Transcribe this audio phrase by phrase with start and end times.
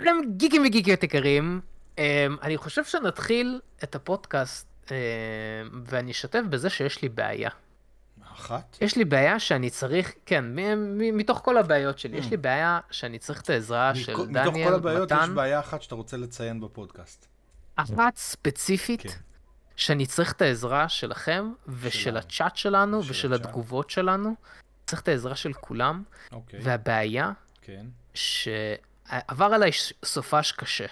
[0.00, 1.60] שלום לכם גיקים וגיקיות יקרים.
[1.98, 2.02] אמ,
[2.42, 4.96] אני חושב שנתחיל את הפודקאסט אמ,
[5.84, 7.50] ואני אשתף בזה שיש לי בעיה.
[8.32, 8.78] אחת?
[8.80, 10.44] יש לי בעיה שאני צריך, כן,
[11.12, 12.30] מתוך כל הבעיות שלי, יש Mm.
[12.30, 15.82] לי בעיה שאני צריך את העזרה של מתוך דניאל, כל הבעיות יש מתן, בעיה אחת
[15.82, 17.26] שאתה רוצה לציין בפודקאסט.
[17.76, 19.08] אחת ספציפית, כן.
[19.76, 22.16] שאני צריך את העזרה שלכם ושל.
[22.16, 23.34] הצ'אט שלנו ושל.
[23.34, 24.34] התגובות שלנו.
[24.86, 26.02] צריך את העזרה של כולם,
[26.32, 27.86] אוקיי, והבעיה כן.
[29.10, 29.70] שעבר עליי
[30.04, 30.86] סופש קשה.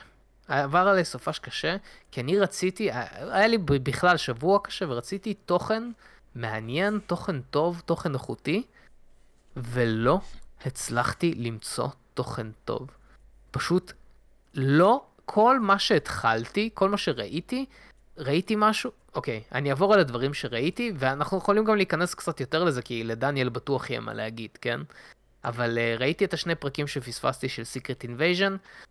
[0.49, 1.77] עבר עליי סופש קשה,
[2.11, 5.83] כי אני רציתי, היה לי בכלל שבוע קשה, ורציתי תוכן
[6.35, 8.63] מעניין, תוכן טוב, תוכן איכותי,
[9.57, 10.21] ולא
[10.65, 12.91] הצלחתי למצוא תוכן טוב.
[13.51, 13.93] פשוט
[14.55, 17.67] לא, כל מה שהתחלתי, כל מה שראיתי,
[18.19, 22.83] ראיתי משהו, אוקיי, אני אעבור על הדברים שראיתי, ואנחנו יכולים גם להיכנס קצת יותר לזה,
[22.83, 24.81] כי לדניאל בטוח יהיה מה להגיד, כן?
[25.45, 28.47] אבל uh, ראיתי את השני פרקים שפספסתי של Secret Invasion,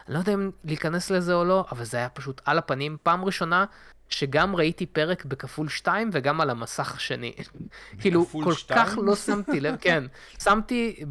[0.07, 3.25] אני לא יודע אם להיכנס לזה או לא, אבל זה היה פשוט על הפנים, פעם
[3.25, 3.65] ראשונה
[4.09, 7.33] שגם ראיתי פרק בכפול 2 וגם על המסך השני.
[8.01, 8.85] כאילו, כל שתיים?
[8.85, 10.03] כך לא שמתי לב, כן,
[10.43, 11.03] שמתי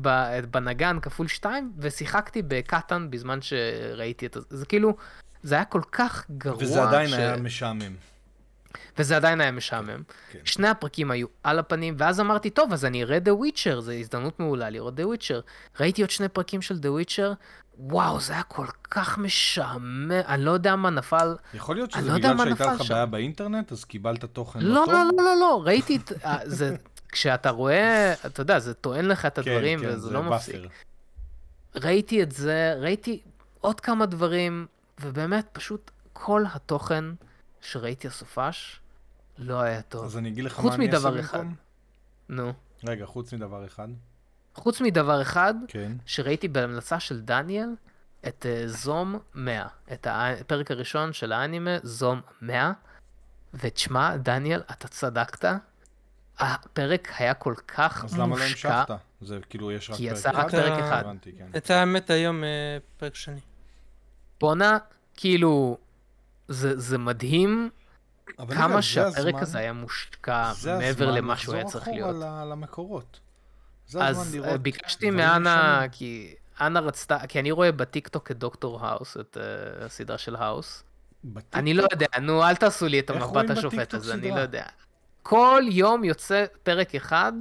[0.51, 4.97] בנגן כפול 2 ושיחקתי בקטן בזמן שראיתי את זה, זה כאילו,
[5.43, 6.63] זה היה כל כך גרוע.
[6.63, 7.95] וזה עדיין ש- היה משעמם.
[8.99, 10.03] וזה עדיין היה משעמם.
[10.31, 10.39] כן.
[10.45, 14.41] שני הפרקים היו על הפנים, ואז אמרתי, טוב, אז אני אראה The Witcher, זו הזדמנות
[14.41, 15.41] מעולה לראות The Witcher.
[15.81, 17.35] ראיתי עוד שני פרקים של The Witcher,
[17.79, 21.37] וואו, זה היה כל כך משעמם, אני לא יודע מה נפל.
[21.55, 22.91] יכול להיות שזה לא בגלל שהייתה לך.
[22.91, 24.95] בעיה באינטרנט, אז קיבלת תוכן לא, טוב?
[24.95, 26.13] לא, לא, לא, לא, ראיתי את...
[26.25, 26.77] אה, זה...
[27.13, 30.57] כשאתה רואה, אתה יודע, זה טוען לך את כן, הדברים, כן, וזה זה לא מפסיק.
[31.77, 33.21] ראיתי את זה, ראיתי
[33.61, 34.67] עוד כמה דברים,
[35.01, 37.05] ובאמת, פשוט כל התוכן
[37.61, 38.81] שראיתי הסופש
[39.39, 40.05] לא היה טוב.
[40.05, 41.39] אז אני אגיד לך מה אני אעשה מדבר אחד.
[41.39, 41.55] במקום?
[42.29, 42.53] נו.
[42.85, 43.89] רגע, חוץ מדבר אחד.
[44.55, 45.93] חוץ מדבר אחד, כן.
[46.07, 47.69] שראיתי בהמלצה של דניאל
[48.29, 52.73] את uh, זום 100, את הפרק הראשון של האנימה, זום 100,
[53.55, 55.45] ותשמע, דניאל, אתה צדקת,
[56.39, 58.95] הפרק היה כל כך אז למה לא מושקע, המשכת?
[59.21, 60.51] זה כאילו, יש רק כי פרק יצא רק אחד?
[60.51, 61.01] פרק אחד.
[61.05, 61.47] הבנתי, כן.
[61.57, 63.41] את האמת היום אה, פרק שני.
[64.41, 64.79] בואנה,
[65.15, 65.79] כאילו,
[66.49, 67.71] זה, זה מדהים
[68.49, 72.51] כמה שהפרק הזמן- הזה היה מושקע מעבר למה שהוא היה לחזור צריך אחורה להיות.
[72.51, 73.21] למקורות.
[73.87, 75.91] זה אז הזמן אה, לראות ביקשתי דברים מאנה, ישנים.
[75.91, 80.85] כי אנה רצתה, כי אני רואה בטיקטוק את דוקטור האוס, את uh, הסדרה של האוס.
[81.25, 81.55] בטיקטוק?
[81.55, 84.31] אני לא יודע, נו, אל תעשו לי את המבט השופט הזה, אני?
[84.31, 84.65] לא יודע.
[85.23, 87.33] כל יום יוצא פרק אחד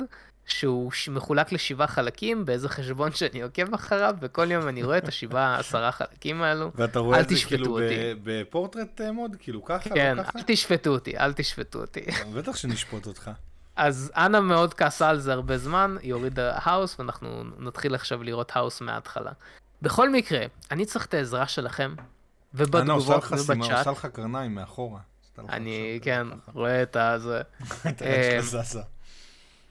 [0.47, 5.55] שהוא מחולק לשבעה חלקים באיזה חשבון שאני עוקב אחריו, וכל יום אני רואה את השבעה
[5.59, 6.71] עשרה חלקים האלו.
[6.75, 7.79] ואתה רואה את זה כאילו.
[8.23, 9.35] בפורטרט אה, mode?
[9.39, 9.89] כאילו ככה?
[9.89, 10.17] כן?
[10.35, 12.05] אל תשפטו אותי, אל תשפטו אותי.
[12.35, 13.31] בטח שנשפוט אותך.
[13.75, 18.51] אז אנה מאוד כעסה על זה הרבה זמן, היא הורידה האוס, ואנחנו נתחיל עכשיו לראות
[18.55, 19.31] האוס מההתחלה.
[19.81, 23.77] בכל מקרה, אני צריך את העזרה שלכם, אנה עושה ובתגובות לך סימן, ובצ'אט.
[23.77, 24.99] עושה לך קרניים מאחורה.
[25.49, 26.27] אני, כן.
[26.53, 27.41] רואה את הזה.
[27.89, 28.81] את אה, זזה.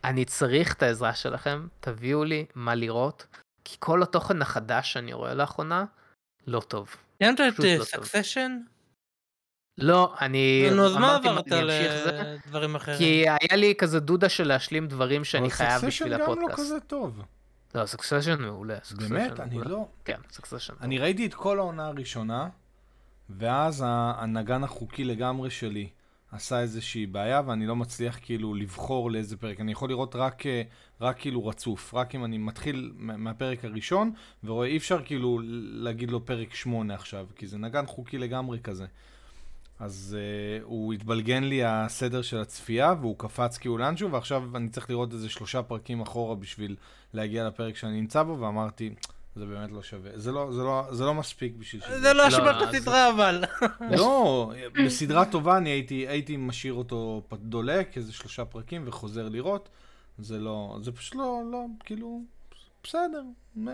[0.06, 3.26] אני צריך את העזרה שלכם, תביאו לי מה לראות,
[3.64, 5.84] כי כל התוכן החדש שאני רואה לאחרונה,
[6.46, 6.96] לא טוב.
[7.18, 7.84] ציינת את פשוט לא.
[7.84, 8.58] סקסשן?
[9.78, 12.98] לא, אני נו, אז מה אמרתי עברת אני אמשיך זה, לדברים אחרים?
[12.98, 16.24] כי היה לי כזה דודה של להשלים דברים שאני אבל חייב Succession בשביל גם לא
[16.24, 16.58] הפודקאסט.
[16.58, 17.22] כזה טוב.
[17.74, 18.78] לא, Succession מעולה.
[19.08, 19.40] באמת?
[19.40, 19.58] אני.
[19.64, 19.88] לא.
[20.04, 20.74] כן, Succession.
[20.80, 22.48] אני ראיתי את כל העונה הראשונה,
[23.30, 25.88] ואז הנגן החוקי לגמרי שלי
[26.32, 29.60] עשה איזושהי בעיה, ואני לא מצליח כאילו לבחור לאיזה פרק.
[29.60, 30.62] אני יכול לראות רק, אה,
[31.00, 34.12] רק כאילו רצוף, רק אם אני מתחיל מה- מהפרק הראשון,
[34.44, 35.40] ורואה, אי אפשר כאילו
[35.72, 38.86] להגיד לו פרק שמונה עכשיו, כי זה נגן חוקי לגמרי כזה.
[39.78, 44.90] אז uh, הוא התבלגן לי הסדר של הצפייה, והוא קפץ כאילו לאנשהו, ועכשיו אני צריך
[44.90, 46.76] לראות איזה שלושה פרקים אחורה בשביל
[47.14, 48.94] להגיע לפרק שאני נמצא בו, ואמרתי,
[49.36, 50.10] זה באמת לא שווה.
[50.14, 52.00] זה לא, זה לא, זה לא מספיק בשביל שזה...
[52.00, 53.44] זה לא לא, אשמת אז- הסדרה אבל.
[53.90, 54.52] לא,
[54.84, 59.68] בסדרה טובה אני הייתי, הייתי משאיר אותו דולק, איזה שלושה פרקים, וחוזר לראות.
[60.18, 62.20] זה לא, זה פשוט לא, לא, כאילו,
[62.84, 63.22] בסדר.
[63.56, 63.68] מ-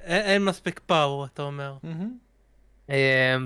[0.00, 1.76] אין אין מספיק פאור אתה אומר.
[2.88, 2.94] אמ,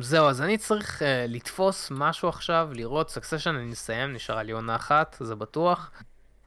[0.03, 4.77] זהו, אז אני צריך אה, לתפוס משהו עכשיו, לראות סקסשן, אני אסיים, נשארה לי עונה
[4.77, 5.91] אחת, זה בטוח.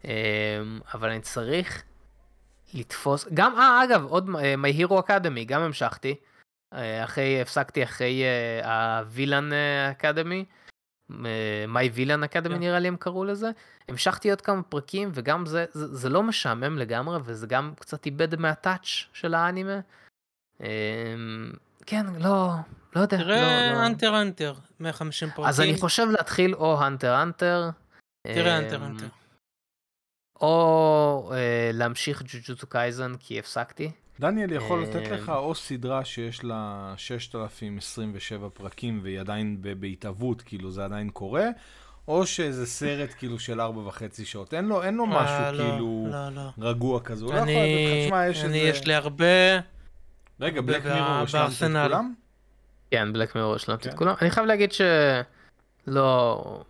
[0.05, 0.09] אמ,
[0.93, 1.83] אבל אני צריך
[2.73, 6.15] לתפוס, גם, אה, אגב, עוד אה, My Hero Academy, גם המשכתי.
[6.73, 8.23] אה, אחרי, הפסקתי אחרי
[8.63, 9.49] הווילן
[9.91, 10.45] אקדמי.
[11.67, 12.59] My Villain Academy כן.
[12.59, 13.49] נראה לי הם קראו לזה.
[13.87, 18.39] המשכתי עוד כמה פרקים, וגם זה, זה, זה לא משעמם לגמרי, וזה גם קצת איבד
[18.39, 19.79] מה touch של האנימה.
[20.61, 20.65] אמ,
[21.85, 22.51] כן, לא,
[22.95, 23.17] לא יודע.
[23.17, 23.85] תראה.
[23.85, 25.45] Hunter Hunter 150 פרקים.
[25.45, 27.69] אז אני חושב להתחיל או Hunter Hunter.
[28.27, 29.07] תראה אמ, Hunter Hunter.
[30.41, 33.91] או אה, להמשיך Jujutsu Kaisen כי הפסקתי.
[34.19, 40.71] דניאל יכול לתת אה, לך או סדרה שיש לה 6,027 פרקים והיא עדיין בהתהוות, כאילו
[40.71, 41.47] זה עדיין קורה,
[42.07, 44.53] או שזה סרט כאילו של 4 וחצי שעות.
[44.53, 46.69] אין לו, אין לו משהו אה, לא, כאילו לא, לא.
[46.69, 47.25] רגוע כזה.
[47.25, 48.79] הוא לא יכול לתת אני, לך, תשמע, יש אני, איזה...
[48.79, 49.25] יש לי הרבה...
[50.39, 51.63] רגע, Black Mirror, השלמת את.
[51.63, 52.13] כולם?
[52.91, 53.97] כן, Black Mirror השלמתי את כן.
[53.97, 54.15] כולם.
[54.21, 56.63] אני חייב להגיד שלא...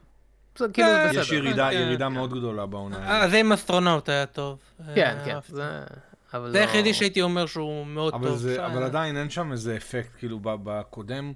[0.59, 1.21] זה כאילו אה, בסדר.
[1.21, 2.13] יש ירידה, כן, ירידה כן.
[2.13, 3.31] מאוד גדולה בעונה אה, הזאת.
[3.31, 4.59] זה עם אסטרונאוט היה טוב.
[4.95, 5.37] כן, אה, כן.
[5.47, 5.83] זה...
[6.31, 8.37] זה לא- היחידי שהייתי אומר שהוא מאוד טוב.
[8.37, 11.33] זה, אבל עדיין אין שם איזה אפקט, כאילו ב- בקודם,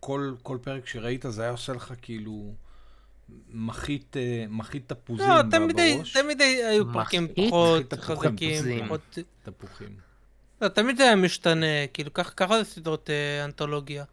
[0.00, 2.52] כל, כל פרק שראית זה היה עושה לך כאילו
[3.50, 6.16] מחית, אה, מחית תפוזים לא, תמיד בראש.
[6.16, 7.28] תמיד הי- היו פרקים?
[7.48, 8.84] פחות חזקים.
[8.86, 9.18] פחות...
[9.42, 9.88] תפוחים.
[10.62, 14.04] לא, תמיד זה היה משתנה, כאילו ככה ככה זה סדרות אה, אנתולוגיה.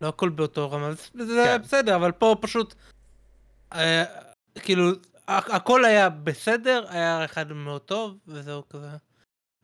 [0.00, 1.62] לא הכל באותו רמה, זה- זה כן.
[1.62, 2.74] בסדר, אבל פה פשוט...
[3.74, 4.04] אה,
[4.62, 4.90] כאילו,
[5.28, 8.88] הכל היה בסדר, היה אחד מאוד טוב, וזהו כזה.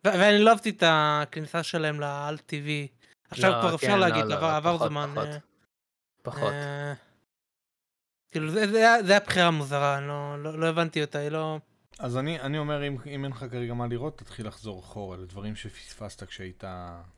[0.05, 2.89] ואני לא אהבתי את הכניסה שלהם לאל טבעי.
[3.31, 5.11] עכשיו לא, כבר כן, אפשר לא, להגיד, לא, עבר לא, עבר פחות, זמן.
[5.15, 5.29] פחות.
[5.29, 5.39] אה,
[6.23, 6.53] פחות.
[6.53, 6.93] אה,
[8.31, 11.59] כאילו, זה זה היה זה היה בחירה מוזרה, לא- לא לא הבנתי אותה, היא לא...
[12.01, 15.57] אז אני, אני אומר, אם, אם אין לך כרגע מה לראות, תתחיל לחזור אחורה לדברים
[15.57, 16.65] שפספסת כשהיית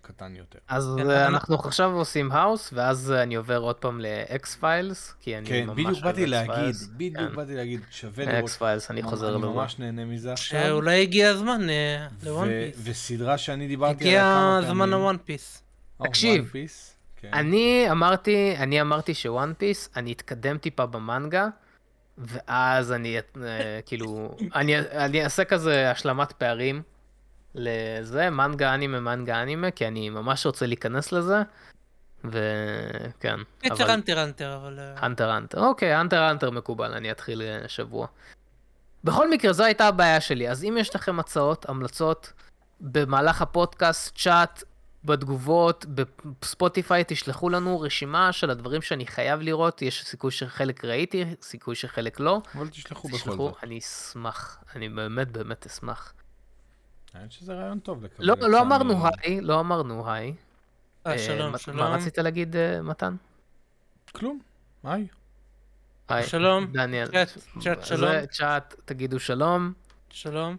[0.02, 0.58] קטן יותר.
[0.69, 5.38] אז כן, אה, אנחנו עכשיו עושים האוס, ואז אני עובר עוד פעם ל X-Files, כי
[5.38, 6.26] אני כן, ממש בדיוק אוהב באתי.
[6.26, 7.37] להגיד, בדיוק כן.
[7.37, 8.44] באתי להגיד, שווה לראות.
[8.44, 9.46] X-Files, אני חוזר אני לזה.
[9.46, 10.62] ממש נהנה מזה עכשיו.
[10.62, 12.80] שאולי הגיע הזמן אה, ל One Piece.
[12.84, 14.70] וסדרה שאני דיברתי עליה הגיע כמה פעמים.
[14.70, 15.62] הזמן לוואן פיס.
[16.02, 17.31] תקשיב, One Piece, כן.
[17.32, 21.49] אני אמרתי, אני אמרתי ש One Piece, אני אתקדם טיפה במנגה,
[22.18, 26.82] ואז אני, אה, כאילו, אני, אני אעשה כזה השלמת פערים
[27.54, 31.42] לזה, מנגה אנימה, מנגה אנימה, כי אני ממש רוצה להיכנס לזה,
[32.24, 33.36] וכן.
[33.84, 34.78] אבל- Hunter Hunter, אבל...
[34.78, 38.06] אה, Hunter Hunter, אוקיי, Hunter Hunter מקובל, אני אתחיל אה, שבוע.
[39.04, 42.32] בכל מקרה, זו הייתה הבעיה שלי, אז אם יש לכם הצעות, המלצות,
[42.80, 44.62] במהלך הפודקאסט, צ'אט,
[45.04, 45.84] בתגובות,
[46.40, 52.20] בספוטיפיי, תשלחו לנו רשימה של הדברים שאני חייב לראות, יש סיכוי שחלק ראיתי, סיכוי שחלק
[52.20, 52.40] לא.
[52.54, 53.54] אבל תשלחו בכל תשלחו, זאת.
[53.62, 56.12] אני אשמח, אני באמת באמת אשמח.
[57.14, 58.25] האמת שזה רעיון טוב לקבל.
[58.26, 60.34] לא, לא אמרנו היי, לא אמרנו היי.
[61.06, 61.76] אה, אה, שלום, מה- שלום.
[61.76, 63.16] מה רצית להגיד, אה, מתן?
[64.12, 64.40] כלום,
[64.84, 65.06] היי.
[66.08, 66.26] היי.
[66.26, 66.66] שלום.
[66.72, 67.08] דניאל.
[67.10, 67.28] צ'אט,
[67.60, 68.26] צ'אט, שלום.
[68.26, 69.72] צ'אט, תגידו שלום.
[70.10, 70.56] שלום.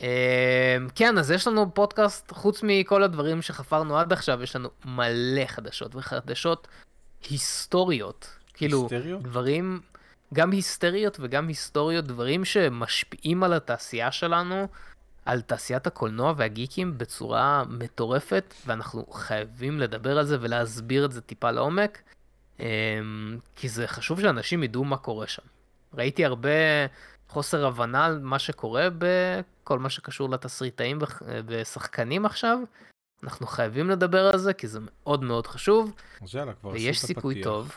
[0.00, 0.06] אמ,
[0.94, 5.94] כן, אז יש לנו פודקאסט, חוץ מכל הדברים שחפרנו עד עכשיו, יש לנו מלא חדשות,
[5.94, 6.68] וחדשות
[7.30, 8.30] היסטוריות.
[8.54, 9.22] כאילו, היסטריות?
[9.22, 9.80] דברים,
[10.34, 14.68] גם היסטריות וגם היסטוריות, דברים שמשפיעים על התעשייה שלנו,
[15.24, 21.50] על תעשיית הקולנוע והגיקים בצורה מטורפת, ואנחנו חייבים לדבר על זה ולהסביר את זה טיפה
[21.50, 22.02] לעומק,
[22.60, 22.64] אמ,
[23.56, 25.42] כי זה חשוב שאנשים ידעו מה קורה שם.
[25.94, 26.50] ראיתי הרבה
[27.28, 30.98] חוסר הבנה על מה שקורה בכל מה שקשור לתסריטאים
[31.46, 32.58] ושחקנים עכשיו.
[33.24, 35.92] אנחנו חייבים לדבר על זה, כי זה מאוד מאוד חשוב,
[36.22, 37.44] אז יאללה, כבר עשית ויש סיכוי פתיח.
[37.44, 37.72] טוב.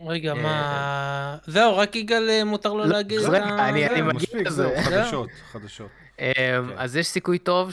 [0.00, 1.36] רגע, אה, מה...
[1.46, 3.20] זהו, רק יגאל אה, מותר לו לא, להגיד...
[3.20, 4.80] את ה- אני- מגיע לזה.
[4.84, 5.90] חדשות, חדשות.
[6.18, 6.78] אמ, כן.
[6.78, 7.70] אז יש סיכוי טוב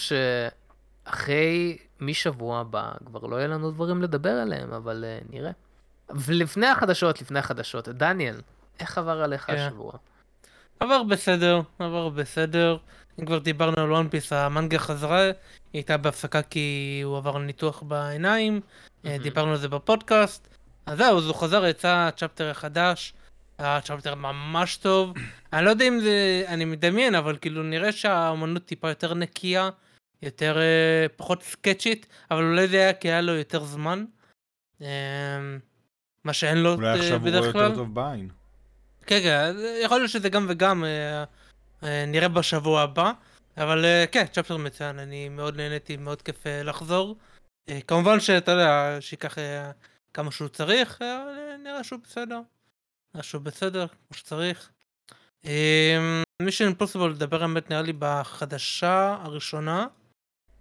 [1.05, 5.51] שאחרי, משבוע הבא, כבר לא יהיה לנו דברים לדבר עליהם, אבל אה, נראה.
[6.09, 8.41] ולפני החדשות, לפני החדשות, דניאל,
[8.79, 9.55] איך עבר עליך כן.
[9.55, 9.93] השבוע?
[10.79, 12.77] עבר בסדר, עבר בסדר.
[13.19, 15.31] אם כבר דיברנו על One Piece, המנגה חזרה, היא
[15.73, 18.61] הייתה בהפסקה כי הוא עבר ניתוח בעיניים,
[19.03, 19.23] מהמם.
[19.23, 20.47] דיברנו על זה בפודקאסט.
[20.85, 23.13] אז זהו, אז הוא חזר, יצא chapter חדש,
[23.57, 25.13] היה chapter ממש טוב.
[25.53, 29.69] אני לא יודע אם זה, אני מדמיין, אבל כאילו נראה שהאמנות טיפה יותר נקייה,
[30.21, 34.05] יותר, אה, פחות סקצ'ית, אבל אולי זה היה כי היה לו יותר זמן.
[34.81, 34.87] אה,
[36.23, 37.63] מה שאין לו אולי אה, עכשיו הוא רואה בדרך כלל.
[37.63, 38.29] יותר טוב בעין.
[39.07, 41.23] כן, כן, אז יכול להיות שזה גם וגם, אה,
[41.83, 43.11] אה, נראה בשבוע הבא.
[43.57, 47.15] אבל אה, כן, צ'פטר מצוין, אני מאוד נהניתי, מאוד כיף אה, לחזור.
[47.69, 49.71] אה, כמובן שאתה יודע, שייקח אה,
[50.13, 52.39] כמה שהוא צריך, אה, אבל אה, נראה שהוא בסדר.
[53.15, 54.69] נראה שהוא בסדר, כמו שצריך.
[56.41, 59.87] מישן אימפוסיבול לדבר האמת נראה לי בחדשה הראשונה.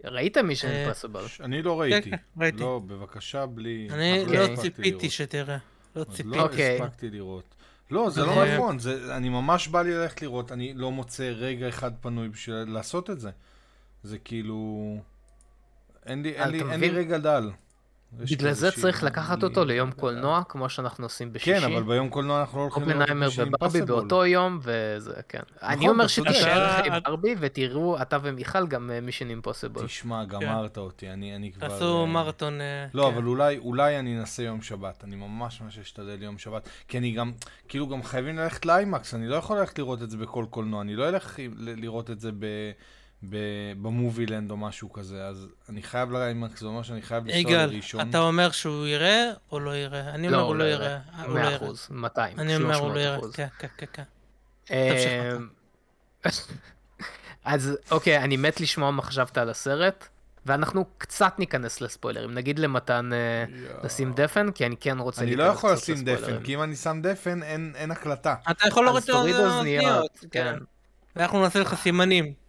[0.05, 1.29] ראית מישן אה, אימפסיבל?
[1.29, 2.11] ש- אני לא כן, ראיתי.
[2.11, 2.59] כן, ראיתי.
[2.59, 3.89] לא, בבקשה, בלי...
[3.91, 4.53] אני עוד לא אוקיי.
[4.53, 5.11] הספקתי ציפיתי.
[5.11, 5.59] שתראה.
[5.97, 6.29] לא ציפיתי.
[6.37, 6.49] לא.
[6.51, 7.55] הספקתי לראות.
[7.91, 11.69] לא, זה לא נכון, זה, אני ממש בא לי ללכת לראות, אני לא מוצא רגע
[11.69, 13.31] אחד פנוי בשביל לעשות את זה.
[14.03, 14.97] זה כאילו...
[16.07, 16.95] אין לי, אין אתה לי, אין לי מבין?
[16.95, 17.51] רגע דל.
[18.19, 19.91] בגלל זה צריך לקחת אותו ליום.
[19.93, 21.61] קולנוע, כמו שאנחנו עושים בשישי.
[21.61, 23.85] כן, אבל ביום קולנוע אנחנו לא הולכים אופנהיימר Mission וברבי Impossible.
[23.85, 25.41] באותו יום, וזה, כן.
[25.63, 26.31] אני נכון, אומר אתה צודק.
[26.31, 29.87] שתישאר אתה- אחרי ברבי, ותראו, אתה ומיכל גם מישן אימפוסיבול.
[29.87, 31.69] תשמע, גמרת אותי, אני אני כבר...
[31.69, 32.61] תעשו אה, מרתון.
[32.61, 33.15] אה, לא, כן.
[33.17, 35.05] אבל אולי, אולי אני אנסה יום שבת.
[35.05, 36.69] אני ממש ממש אשתדל יום שבת.
[36.89, 37.33] כי אני גם,
[37.69, 40.81] כאילו גם חייבים ללכת לאיימקס, אני לא יכול ללכת לראות את זה בכל קולנוע.
[40.83, 42.47] אני לא אלך לראות את זה ב...
[43.83, 48.09] במובילנד או משהו כזה, אז אני חייב לאיימקס, זה אומר שאני חייב לנסוע יגאל, לראשון.
[48.09, 50.11] אתה אומר שהוא יראה או לא יראה?
[50.11, 50.99] אני אומר הוא לא יראה.
[51.19, 51.57] הוא לא 100 יראה.
[51.57, 53.17] אחוז, 200, אני אומר הוא לא 300 יראה.
[53.17, 53.35] אחוז.
[53.35, 54.03] כן, כן, כן, כן.
[54.71, 55.49] אמ,
[57.45, 60.09] אז אוקיי, אני מת לשמוע מה חשבת על הסרט,
[60.47, 62.35] ואנחנו קצת ניכנס לספוילרים.
[62.35, 63.45] נגיד למתן אה,
[63.85, 66.43] לשים דפן, כי אני כן רוצה אני לא יכול לשים דפן.
[66.45, 68.35] כי אם אני שם דפן, אין אין הקלטה.
[68.51, 69.85] אתה יכול להוריד אז את תוריד האוזניות.
[69.85, 70.29] אוזניות, כן.
[70.31, 70.59] כן.
[71.17, 72.44] ואנחנו נעשה לך סימנים.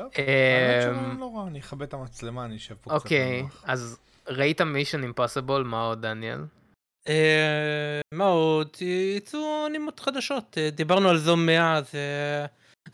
[0.00, 3.44] טוב, אמ, האמת שלא לא אני אכבד את המצלמה, אני אשב פה קצת אוקיי.
[3.64, 6.44] אז ראית מישן אימפוסיבול, מה עוד, דניאל?
[7.08, 8.76] אה, מה עוד?
[9.16, 10.58] יצאו אנימות חדשות.
[10.58, 11.98] אה, דיברנו על זום 100, זה...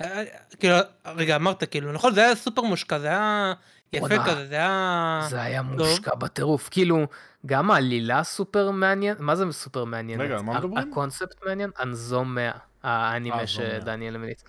[0.01, 0.25] אה,
[0.61, 0.75] כאילו,
[1.07, 2.15] רגע, אמרת כאילו, נכון?
[2.15, 3.53] זה היה סופר מושקע, זה היה
[3.93, 4.25] יפה.
[4.25, 5.21] כזה, זה היה...
[5.31, 5.63] זה היה.
[5.63, 7.07] מושקע בטירוף, כאילו,
[7.47, 10.23] גם העלילה סופר מעניין, מה זה סופר מעניינת?
[10.23, 10.91] רגע, מה מדברים?
[10.91, 12.51] הקונספט מעניין, אנזום 100,
[12.83, 13.81] האנימה אה, זום 100.
[13.81, 14.45] שדניאל המליץ.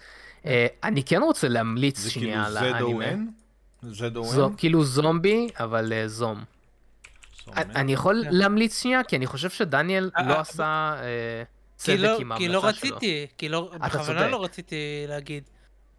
[0.47, 3.05] אה, אני כן רוצה להמליץ זה כאילו שנייה על האנימה.
[3.83, 3.85] ZON?
[3.85, 4.23] ZON?
[4.23, 6.43] זו כאילו זומבי, אבל אה, זום.
[7.55, 8.29] אני- אני יכול כן.
[8.35, 10.95] להמליץ שנייה, כי אני חושב שדניאל אה, לא עשה
[11.83, 12.95] כי לא- צדק עם כי לא ההמלצה שלו.
[12.95, 14.31] רציתי, כי לא, אתה בכוונה צודק.
[14.31, 14.75] לא רציתי
[15.07, 15.43] להגיד.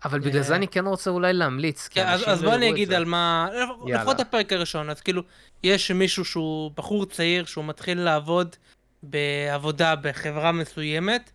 [0.04, 0.56] אבל בגלל זה.
[0.56, 2.76] אני כן רוצה אולי להמליץ, כי כן, אז, אנשים אז לא בוא אני יראו את
[2.76, 2.96] אגיד זה.
[2.96, 3.48] על מה.
[3.86, 5.22] לפחות הפרק הראשון, אז כאילו,
[5.62, 8.56] יש מישהו שהוא בחור צעיר שהוא מתחיל לעבוד
[9.02, 11.30] בעבודה בחברה מסוימת.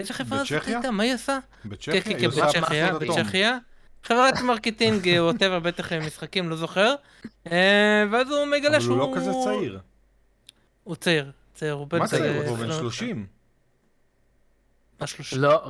[0.00, 0.66] איזה חברה זאת?
[0.66, 0.90] הייתה?
[0.90, 1.16] מה היא?
[1.16, 2.00] כן, בצ'כיה?
[2.00, 2.98] כן, כן, עושה בצ'כיה.
[2.98, 3.58] בצ'כיה.
[4.02, 6.94] חברת מרקטינג, ווטאבר, בטח אה, משחקים, לא זוכר.
[7.52, 9.00] אה, ואז הוא מגלה אבל שהוא...
[9.00, 9.78] הוא לא כזה צעיר.
[10.84, 11.98] הוא צעיר, צעיר, הוא בן...
[11.98, 12.24] מה צעיר?
[12.24, 13.26] אה, הוא בן לא- 30.
[15.00, 15.38] מה שלושים?
[15.40, 15.62] לא,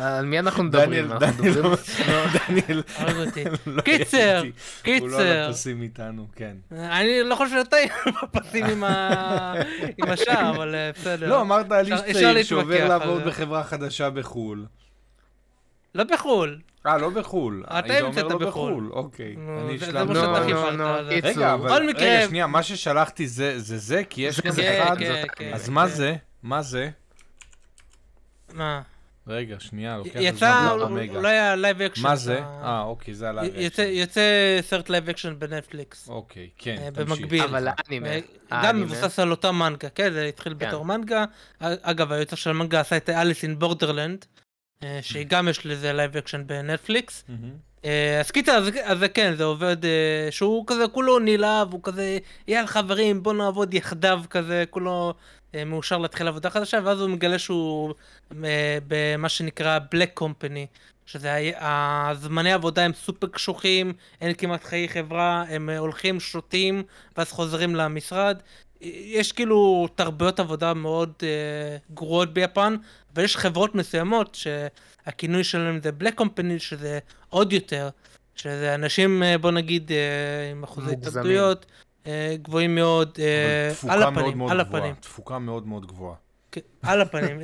[0.00, 1.06] על מי אנחנו מדברים?
[1.08, 1.76] דניאל, דניאל, מדברים-
[2.48, 3.44] דניאל, הרג אותי.
[3.66, 4.42] לא קיצר,
[4.84, 4.98] הייתי.
[5.04, 5.48] הוא לא על קיצר.
[5.50, 6.56] הפסים איתנו, כן.
[6.72, 8.84] אני לא חושב שאתה עם הפסים עם
[10.12, 11.28] השער, אבל אה, בסדר.
[11.28, 13.22] לא, אמרת על איש צעיר שעובר לעבוד.
[13.24, 14.66] בחברה חדשה בחו"ל.
[15.94, 16.58] לא בחו"ל.
[16.86, 17.64] אה, לא בחו"ל.
[17.66, 18.46] אתה אומר המצאת לא בחו"ל.
[18.72, 19.36] בחו"ל, אוקיי.
[19.66, 20.38] אני זה- זה השלמתי מה
[21.18, 21.28] את שאתה.
[21.28, 21.70] רגע, אבל...
[21.88, 23.26] רגע, שנייה, מה ששלחתי
[23.58, 24.02] זה זה?
[24.10, 24.98] כי יש זה כזה זה, אחד.
[24.98, 25.72] כן, כן, אז כן.
[25.72, 26.14] מה זה?
[26.42, 26.90] מה זה?
[28.52, 28.82] מה?
[29.26, 31.28] רגע, שנייה, לוקח לי יצא אולי למגה.
[31.28, 32.02] היה לייב אקשן.
[32.02, 32.38] מה זה?
[32.38, 33.50] אה, אוקיי, זה עליי.
[33.56, 34.22] יוצא- יוצא
[34.60, 36.08] סרט לייב אקשן בנטפליקס.
[36.08, 37.18] אוקיי, כן, אה, תמשיך.
[37.20, 37.42] במקביל.
[37.42, 38.18] אבל האנימה, אה,
[38.64, 38.80] גם.
[38.80, 40.12] מבוסס על אותה מנגה, כן?
[40.12, 40.68] זה התחיל כן.
[40.68, 41.24] בתור מנגה.
[41.60, 44.24] אגב, היוצר של המנגה עשה את אליס אין בורדרלנד,
[45.00, 47.24] שהיא גם יש לזה live action בנטפליקס.
[47.84, 52.18] אה, אז קיצר, אז, אז כן, זה עובד, אה, שהוא כזה כולו נלהב, הוא כזה,
[52.48, 55.14] יאללה חברים, בוא נעבוד יחדיו כזה, כולו
[55.54, 57.94] אה, מאושר להתחיל עבודה חדשה, ואז הוא מגלה שהוא
[58.88, 60.66] במה שנקרא Black Company,
[61.06, 66.82] שזה הזמני עבודה הם סופר קשוחים, אין כמעט חיי חברה, הם הולכים, שותים,
[67.16, 68.38] ואז חוזרים למשרד.
[68.80, 71.12] יש כאילו תרבויות עבודה מאוד
[71.94, 72.76] גרועות ביפן,
[73.14, 74.36] ויש חברות מסוימות
[75.08, 76.98] שהכינוי שלהם זה Black Company, שזה
[77.28, 77.88] עוד יותר,
[78.34, 80.92] שזה אנשים, אה, בוא נגיד, אה, עם אחוזי.
[80.92, 81.66] התאבדויות
[82.06, 83.18] אה, גבוהים מאוד,
[83.88, 84.60] על הפנים, מאוד על.
[84.60, 84.94] הפנים.
[84.94, 86.14] תפוקה מאוד מאוד גבוהה.
[86.52, 87.40] כן, על הפנים.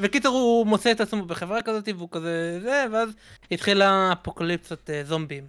[0.00, 3.08] וקיצר הוא מוצא את עצמו בחברה כזאת והוא כזה זה, ואז
[3.50, 5.44] התחילה אפוקליפסת זומבים.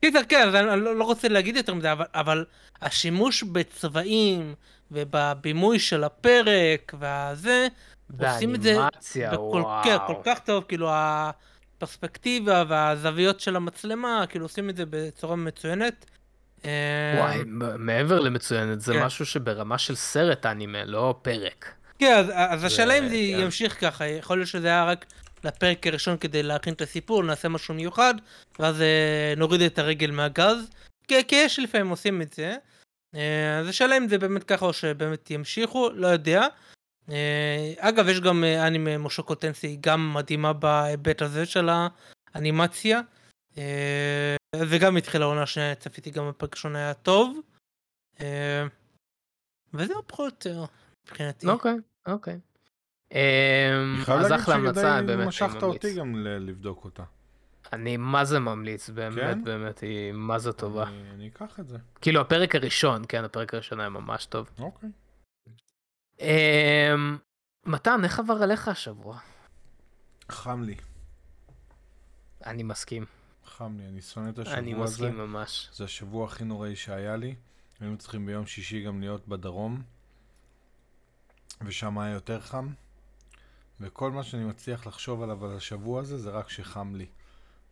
[0.00, 2.44] קיצר כן, אז אני לא לא רוצה להגיד יותר מזה, אבל, אבל
[2.82, 4.54] השימוש בצבעים
[4.90, 7.68] ובבימוי של הפרק והזה,
[8.18, 8.76] עושים את זה
[9.32, 9.84] בכל, וואו.
[9.84, 16.06] כן, כל כך טוב, כאילו הפרספקטיבה והזוויות של המצלמה, כאילו עושים את זה בצורה מצוינת.
[16.64, 16.70] אה,
[17.18, 17.42] וואי,
[17.78, 19.04] מעבר למצוינת, זה כן.
[19.04, 21.74] משהו שברמה של סרט אנימה, לא פרק.
[21.98, 23.16] כן, אז, אז השאלה אם זה כן.
[23.16, 25.06] ימשיך ככה, יכול להיות שזה היה רק
[25.44, 28.14] לפרק הראשון כדי להכין את הסיפור, נעשה משהו מיוחד,
[28.58, 30.70] ואז אה, נוריד את הרגל מהגז,
[31.08, 32.56] כי, כי יש לפעמים עושים את זה.
[33.14, 36.46] אה, אז השאלה אם זה באמת ככה או שבאמת ימשיכו, לא יודע.
[37.10, 41.68] אה, אגב, יש גם אה, אנימה מושקו טנסי גם מדהימה בהיבט הזה של
[42.34, 43.00] האנימציה.
[43.58, 47.40] אה, וגם התחילה העונה השנייה, צפיתי גם בפרק ראשון היה טוב.
[48.20, 48.66] אה,
[49.74, 50.64] וזהו פחות או יותר
[51.06, 51.48] מבחינתי.
[51.48, 51.74] אוקיי,
[52.06, 52.38] אוקיי.
[54.08, 55.64] אז אחלה המלצה, באמת אני משכת ממליץ.
[55.64, 57.02] אותי גם ל- לבדוק אותה.
[57.72, 59.44] אני מה זה ממליץ, באמת, כן?
[59.44, 60.84] באמת, היא מה זה טובה.
[61.14, 61.78] אני אקח את זה.
[62.00, 64.50] כאילו הפרק הראשון, כן, הפרק הראשון היה ממש טוב.
[64.58, 64.88] אוקיי.
[66.20, 67.16] אמ,
[67.66, 69.18] מתן, איך עבר עליך השבוע?
[70.30, 70.76] חם לי.
[72.46, 73.04] אני מסכים.
[73.46, 74.60] חם לי, אני שונא את השבוע הזה.
[74.60, 75.68] אני מסכים ממש.
[75.72, 77.34] זה השבוע הכי נוראי שהיה לי.
[77.80, 79.82] היינו צריכים ביום שישי גם להיות בדרום,
[81.62, 82.68] ושם היה יותר חם.
[83.80, 87.06] וכל מה שאני מצליח לחשוב עליו על השבוע הזה, זה רק שחם לי.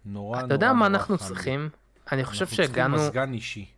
[0.04, 1.28] נורא נורא אתה יודע מה אנחנו חם לי.
[1.28, 1.68] צריכים?
[2.12, 2.96] אני חושב אנחנו צריכים שהגענו...
[2.96, 3.70] מזגן אישי.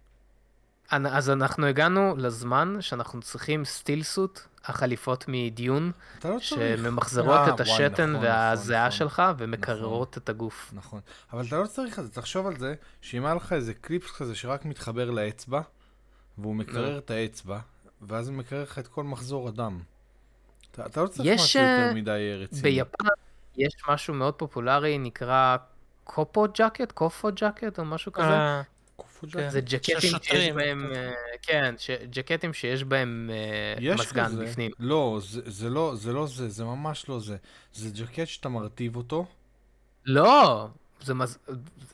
[0.91, 5.93] אז אנחנו הגענו לזמן שאנחנו צריכים סטיל סוט, החליפות מדיון,
[6.25, 6.39] לא.
[6.39, 10.71] שממחזרות אה, את וואי, השתן נכון, והזיעה נכון, שלך ומקררות את הגוף.
[10.73, 11.01] נכון.
[11.33, 14.35] אבל אתה לא צריך את זה, תחשוב על זה, שאם היה לך איזה קליפס כזה
[14.35, 15.61] שרק מתחבר לאצבע,
[16.39, 17.59] והוא מקרר את האצבע,
[18.03, 19.81] ואז הוא מקרר לך את כל מחזור הדם.
[20.71, 22.63] אתה, אתה לא צריך יש, משהו יותר אה, מדי אה, רציני.
[22.63, 23.05] ביפן
[23.57, 25.57] יש משהו מאוד פופולרי, נקרא
[26.05, 28.63] קופו ג'קט, קופו ג'קט או משהו כזה.
[29.33, 29.51] כן.
[29.51, 30.51] זה ג'קטים שיש.
[30.53, 31.11] בהם, אה,
[31.43, 34.45] כן, ש- ג'קטים שיש בהם אה, יש מזגן כזה.
[34.45, 34.71] בפנים.
[34.79, 37.37] לא, זה, זה לא, זה לא זה, זה ממש לא זה.
[37.73, 39.27] זה ג'קט שאתה מרטיב אותו,
[40.07, 40.69] לא,
[41.03, 41.39] זה מז...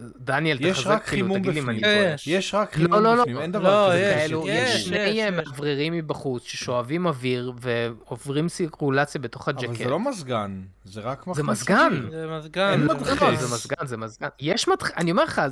[0.00, 1.94] דניאל, יש תחזק כאילו, תגיד לי אם אני בפנים.
[1.98, 2.14] טועה.
[2.14, 2.26] יש.
[2.26, 3.22] יש רק לא, חימום לא, לא.
[3.22, 4.00] בפנים, אין לא, דבר כזה.
[4.00, 4.52] יש, ג'קט כאלו, אישי.
[4.52, 5.34] יש יש, שני יש.
[5.34, 9.64] מאווררים מבחוץ ששואבים אוויר ועוברים סירקולציה בתוך הג'קט.
[9.64, 11.92] אבל זה לא מזגן, זה רק מחליף מזגן.
[11.92, 12.10] אוויר.
[12.10, 12.70] זה מזגן.
[12.70, 13.22] אין זה לא, מדחס.
[13.22, 14.28] לא, זה מזגן, זה מזגן.
[14.40, 15.42] יש מדחס, אני אומר לך,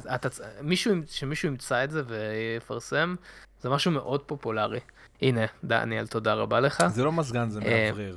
[1.07, 3.15] שמישהו ימצא את זה ויפרסם,
[3.61, 4.81] זה משהו מאוד פופולרי.
[5.23, 6.85] הנה, דניאל, תודה רבה לך.
[6.87, 8.17] זה לא מזגן, זה אה, מאוורר.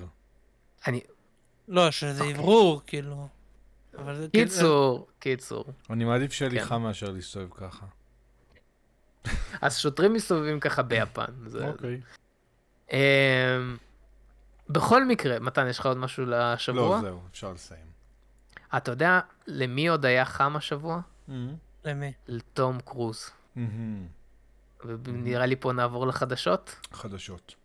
[0.88, 1.00] אני,
[1.68, 2.38] לא, שזה אוקיי.
[2.38, 3.28] אוורור, כאילו.
[3.98, 5.66] כאילו- קיצור, קיצור.
[5.90, 6.66] אני מעדיף שיהיה לי כן.
[6.66, 7.86] חם מאשר להסתובב ככה.
[9.62, 11.26] אז שוטרים מסתובבים ככה ביפן.
[11.68, 12.02] אוקיי.
[12.92, 12.98] אמ,
[14.70, 16.96] בכל מקרה, מתן, יש לך עוד משהו לשבוע?
[16.96, 17.86] לא, זהו, אפשר לסיים.
[18.78, 21.00] אתה יודע למי עוד היה חם השבוע?
[21.86, 22.14] למי?
[22.28, 23.30] לתום קרוז.
[24.86, 26.76] ונראה לי פה נעבור לחדשות.
[26.94, 27.56] חדשות.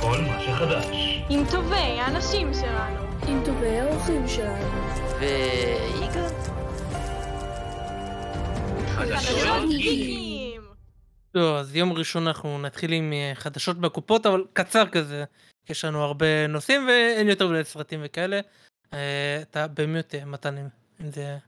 [0.00, 0.86] כל מה שחדש.
[1.30, 3.07] עם טובי האנשים שלנו.
[3.26, 4.68] עם טובי האורחים שלנו.
[5.20, 6.28] ויגאל?
[8.86, 10.62] חדשות גיקים!
[11.34, 15.24] לא, אז יום ראשון אנחנו נתחיל עם אה, חדשות בקופות, אבל קצר כזה.
[15.66, 18.40] כי יש לנו הרבה נושאים ואין יותר מדי סרטים וכאלה.
[18.92, 20.56] אה, אתה במיוט אה, מתן,
[21.00, 21.38] אם זה...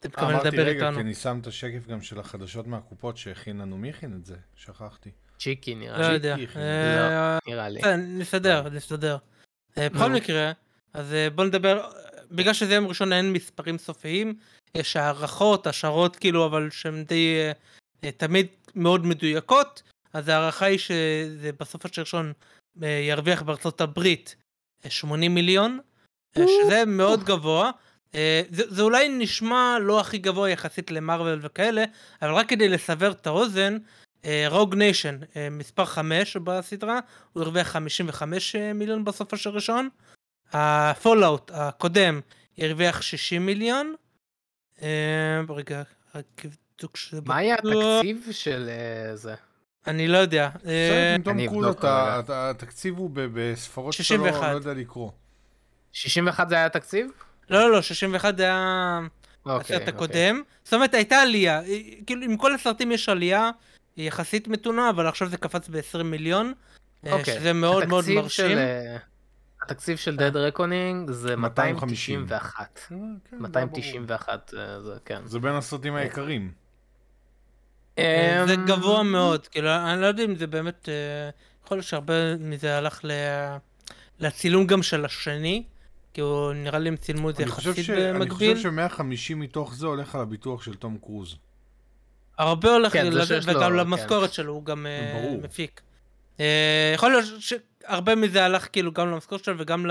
[0.00, 0.96] אתה מתכוון אמרתי לדבר רגע, איתנו.
[0.96, 3.78] כי אני שם את השקף גם של החדשות מהקופות שהכין לנו.
[3.78, 4.36] מי הכין את זה?
[4.54, 5.10] שכחתי.
[5.38, 6.14] צ'יקי נראה לא לי.
[6.14, 6.34] יודע.
[6.34, 6.62] הכין.
[6.62, 7.80] אה, נראה לי.
[8.72, 9.16] נסתדר.
[9.78, 10.10] אה, בכל.
[10.10, 10.52] מקרה,
[10.96, 11.90] אז אה, בוא נדבר,
[12.30, 14.34] בגלל שזה יום ראשון אין מספרים סופיים,
[14.74, 17.36] יש הערכות, השערות כאילו, אבל שהן די
[18.04, 19.82] אה, תמיד מאוד מדויקות,
[20.12, 22.32] אז ההערכה היא שזה בסופו של ראשון
[22.82, 24.36] אה, ירוויח בארצות הברית
[24.84, 25.78] אה, 80 מיליון,
[26.38, 27.70] שזה מאוד גבוה.
[28.50, 31.84] זה, זה אולי נשמע לא הכי גבוה יחסית למרוויל וכאלה,
[32.22, 33.76] אבל רק כדי לסבר את האוזן,
[34.48, 35.18] Rogue Nation,
[35.50, 37.00] מספר 5 בסדרה,
[37.32, 39.88] הוא הרוויח 55 מיליון בסוף של ראשון.
[40.52, 42.20] ה Fallout הקודם
[42.58, 43.94] הרוויח 60 מיליון.
[44.82, 45.82] אה, רגע,
[46.14, 47.84] רק תבדוק שזה מה היה בטוח.
[47.98, 49.34] התקציב של אה, זה?
[49.86, 50.48] אני לא יודע.
[50.66, 51.84] אה, אני אבדוק
[52.28, 54.42] התקציב הוא בספרות לא 61.
[54.42, 55.10] לא יודע לקרוא.
[55.92, 57.10] 61 זה היה התקציב?
[57.50, 59.00] לא, לא, לא, 61 זה היה
[59.46, 59.94] אוקיי, הסרט אוקיי.
[59.94, 60.42] הקודם.
[60.64, 61.60] זאת אומרת, הייתה עלייה.
[62.06, 63.50] כאילו, עם כל הסרטים יש עלייה
[63.96, 66.52] היא יחסית מתונה, אבל עכשיו זה קפץ ב-20 מיליון.
[67.06, 67.34] אוקיי.
[67.34, 68.58] שזה מאוד מאוד התקציב מרשים.
[69.66, 72.20] אה, התקציב של Dead Reckoning זה 250.
[72.20, 72.80] 291.
[72.88, 72.94] כן,
[73.30, 75.20] כן, 291 אה, זה כן.
[75.24, 76.52] זה בין הסרטים היקרים.
[77.98, 81.30] אה, זה אמ, גבוה מאוד, כאילו, אני לא יודע אם זה באמת, אה,
[81.64, 83.56] יכול להיות שהרבה מזה הלך ל-
[84.20, 85.62] לצילום גם של השני,
[86.14, 88.56] כי הוא נראה לי הם צילמו את זה אני חושב יחסית ש- אני במקביל.
[88.56, 91.36] חושב ש-150 מתוך זה הולך על הביטוח של תום קרוז.
[92.38, 93.06] הרבה הולך, כן,
[93.46, 93.72] וגם כן.
[93.72, 95.34] למשכורת שלו, הוא גם אה.
[95.42, 95.80] מפיק.
[96.40, 97.24] אה, יכול להיות
[97.88, 99.86] שהרבה מזה הלך כאילו גם למשכורת שלו וגם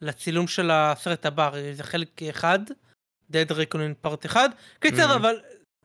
[0.00, 2.58] לצילום של הסרט הבא, זה חלק אחד,
[3.32, 4.48] Dead Reckoning פארט אחד.
[4.80, 5.16] קיצר, Mhm.
[5.16, 5.36] אבל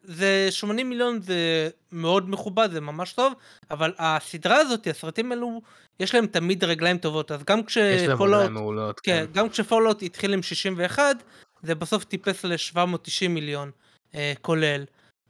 [0.04, 3.34] זה 80 מיליון זה מאוד מכובד, זה ממש טוב,
[3.72, 5.62] אבל הסדרה הזאת, הסרטים האלו,
[6.00, 9.00] יש להם תמיד רגליים טובות, אז גם יש להם רגליים מעולות.
[9.00, 9.40] כן, כן.
[9.40, 11.16] גם כשפולאאוט התחיל עם 61,
[11.64, 13.72] זה בסוף טיפס ל-790 מיליון
[14.16, 14.84] אה, כולל.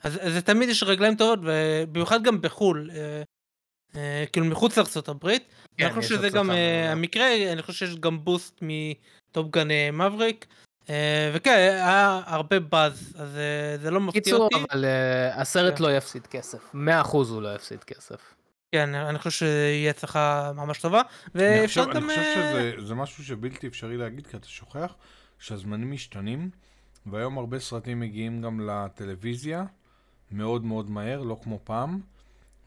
[0.03, 3.23] אז, אז זה תמיד יש רגליים טובות, ובמיוחד גם בחו"ל, אה,
[4.31, 5.43] כאילו מחוץ לארצות הברית.
[5.77, 6.91] כן, אני חושב שזה גם אה.
[6.91, 10.45] המקרה, אני חושב שיש גם בוסט מטופגן מבריק.
[10.89, 14.55] אה, וכן, היה הרבה באז, אז אה, זה לא מפתיע קיצור, אותי.
[14.71, 15.83] אבל אה, הסרט כן.
[15.83, 16.73] לא יפסיד כסף.
[16.73, 16.77] 100%
[17.13, 18.35] הוא לא יפסיד כסף.
[18.71, 21.01] כן, אני חושב שיהיה הצלחה ממש טובה.
[21.35, 22.09] אני ואפשר חושב, גם...
[22.09, 24.95] אני חושב אה, שזה זה משהו שבלתי אפשרי להגיד, כי אתה שוכח
[25.39, 26.49] שהזמנים משתנים,
[27.05, 29.63] והיום הרבה סרטים מגיעים גם לטלוויזיה,
[30.31, 31.99] מאוד מאוד מהר, לא כמו פעם,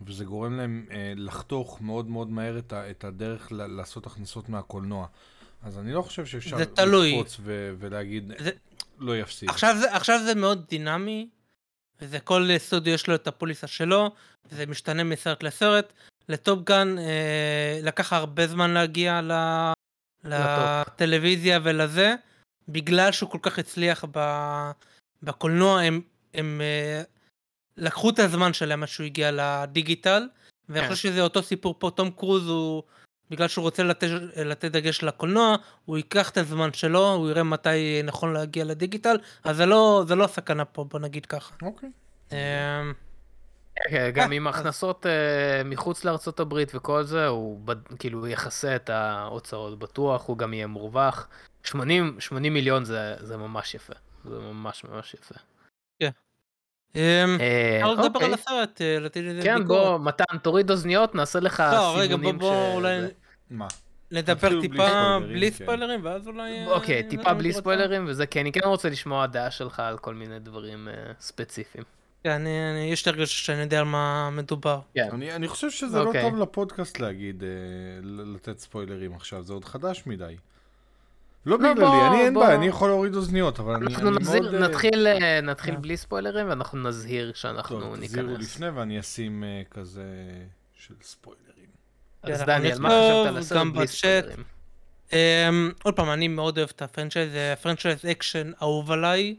[0.07, 4.49] וזה גורם להם אה, לחתוך מאוד מאוד מהר את, ה, את הדרך ל, לעשות הכנסות
[4.49, 5.07] מהקולנוע.
[5.63, 6.57] אז אני לא חושב שאפשר.
[7.15, 8.51] לקפוץ ו, ולהגיד, זה-
[8.99, 9.51] לא יפסיד.
[9.51, 11.29] עכשיו זה, עכשיו זה מאוד דינמי,
[12.01, 14.11] וזה כל סטודיו יש לו את הפוליסה שלו,
[14.53, 15.93] וזה משתנה מסרט לסרט.
[16.29, 19.33] לטופגן אה, לקח הרבה זמן להגיע ל.
[20.25, 22.15] לטלוויזיה ולזה,
[22.69, 24.19] בגלל שהוא כל כך הצליח ב,
[25.23, 26.01] בקולנוע, הם,
[26.35, 27.03] הם אה,
[27.77, 30.29] לקחו את הזמן שלהם עד שהוא הגיע לדיגיטל,
[30.69, 30.91] ואני כן.
[30.95, 32.83] חושב שזה אותו סיפור פה, תום קרוז הוא...
[33.31, 38.01] בגלל שהוא רוצה לתת, לתת דגש לקולנוע, הוא ייקח את הזמן שלו, הוא יראה מתי
[38.05, 41.55] נכון להגיע לדיגיטל, אז זה לא, זה לא הסכנה פה, בוא נגיד ככה.
[41.63, 41.89] אוקיי.
[42.33, 42.37] אמ,
[43.91, 47.61] כן, גם אה, עם אז- הכנסות אה, מחוץ לארצות הברית וכל זה, הוא
[47.99, 51.29] כאילו יכסה את ההוצאות בטוח, הוא גם יהיה מורווח.
[51.65, 53.93] 80 80 מיליון זה זה ממש יפה.
[54.25, 55.35] זה ממש ממש יפה.
[56.97, 57.01] אמ,
[57.41, 58.27] אה, אפשר לדבר אוקיי.
[58.29, 59.65] על הסרט, אה, לתת לזה כן.
[59.67, 63.09] בוא, מתן, תוריד אוזניות, נעשה לך לא, רגע, בוא, סימונים בוא ש- אולי זה.
[63.51, 63.67] מה?
[64.11, 65.65] נדבר נתחיל בלי טיפה ספוילרים, בלי כן.
[65.65, 66.59] ספוילרים, ואז אולי...
[66.59, 67.63] אה, אוקיי, טיפה בלי ביקורת.
[67.63, 70.89] ספוילרים וזה, כי אני כן רוצה לשמוע דעה שלך על כל מיני דברים
[71.21, 71.85] ספציפיים.
[72.25, 74.81] כן, אני- אני- יש לי הרגשה שאני יודע על מה מדובר.
[74.95, 75.09] כן.
[75.13, 76.23] אני, אני חושב שזה לא אוקיי.
[76.23, 77.43] טוב לפודקאסט להגיד,
[78.03, 80.37] ל- לתת ספוילרים עכשיו, זה עוד חדש מדי.
[81.47, 82.35] לא בגללי, בוא, אני אין.
[82.35, 84.55] בעיה, אני יכול להוריד אוזניות, אבל אני, מאוד...
[84.55, 85.83] אה, נתחיל אה, נתחיל כן.
[85.83, 88.55] בלי ספוילרים ואנחנו נזהיר שאנחנו טוב, תזהירו ניכנס.
[88.55, 90.05] לפני ואני אשים אה, כזה
[90.77, 91.45] של ספוילרים.
[92.23, 93.87] אז דניאל, מה חשבת על הסרט גם בלי.
[93.87, 94.45] ספוילרים?
[95.13, 99.37] אמ, עוד פעם, אני מאוד אוהב את ה franchise, זה ה franchise אקשן אהוב עליי.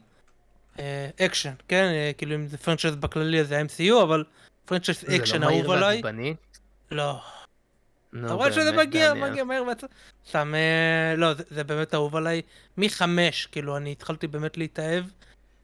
[0.78, 1.84] אה, אקשן, כן?
[1.84, 4.24] אה, כאילו אם זה franchise בכללי אז זה MCU, אבל
[4.64, 5.96] franchise זה אקשן לא מהיר אהוב עליי.
[5.96, 6.34] ועצבני?
[6.90, 7.12] לא.
[7.12, 7.45] נו, אתה
[8.28, 9.30] רואה שזה מגיע, דניאל.
[9.30, 9.90] מגיע מהר ועצוב.
[10.28, 12.42] סתם, אה, לא, זה, זה באמת אהוב עליי.
[12.76, 15.04] מחמש, כאילו, אני התחלתי באמת להתאהב.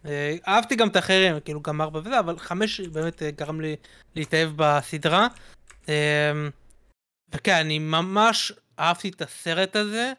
[0.07, 3.77] אה, אהבתי גם את האחרים, כאילו, גם ארבע וזה, אבל חמש באמת אה, גרם לי
[4.17, 5.27] להתאהב בסדרה.
[7.35, 10.13] וכן, אני ממש אהבתי את הסרט הזה.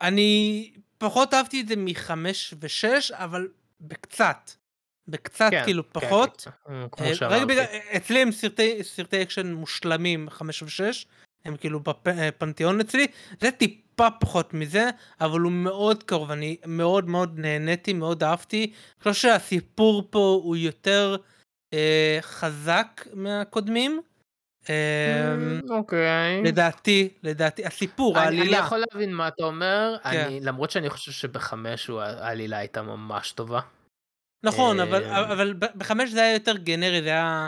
[0.00, 3.48] אני פחות אהבתי את זה מחמש ושש, אבל
[3.80, 4.50] בקצת.
[5.08, 6.48] בקצת, כן, כאילו, כן, פחות.
[6.66, 7.44] כן, אה, כמו רק שאמרתי.
[7.44, 7.64] בגלל,
[7.96, 11.06] אצלי הם סרטי, סרטי אקשן מושלמים, 5 ו-6,
[11.44, 13.06] הם כאילו בפנתיאון אצלי,
[13.40, 18.64] זה טיפה פחות מזה, אבל הוא מאוד קרוב, אני מאוד מאוד נהניתי, מאוד אהבתי.
[18.64, 21.16] אני חושב שהסיפור פה הוא יותר
[21.74, 24.00] אה, חזק מהקודמים.
[24.70, 25.34] אה,
[25.70, 26.42] אוקיי.
[26.42, 30.32] לדעתי, לדעתי, הסיפור, אני אני העלילה, יכול להבין מה אתה אומר, כן.
[30.40, 33.60] למרות שאני חושב שבחמש העלילה הייתה ממש טובה.
[34.44, 37.46] נכון, אבל, אה, אבל בחמש זה היה יותר גנרי, זה היה אה,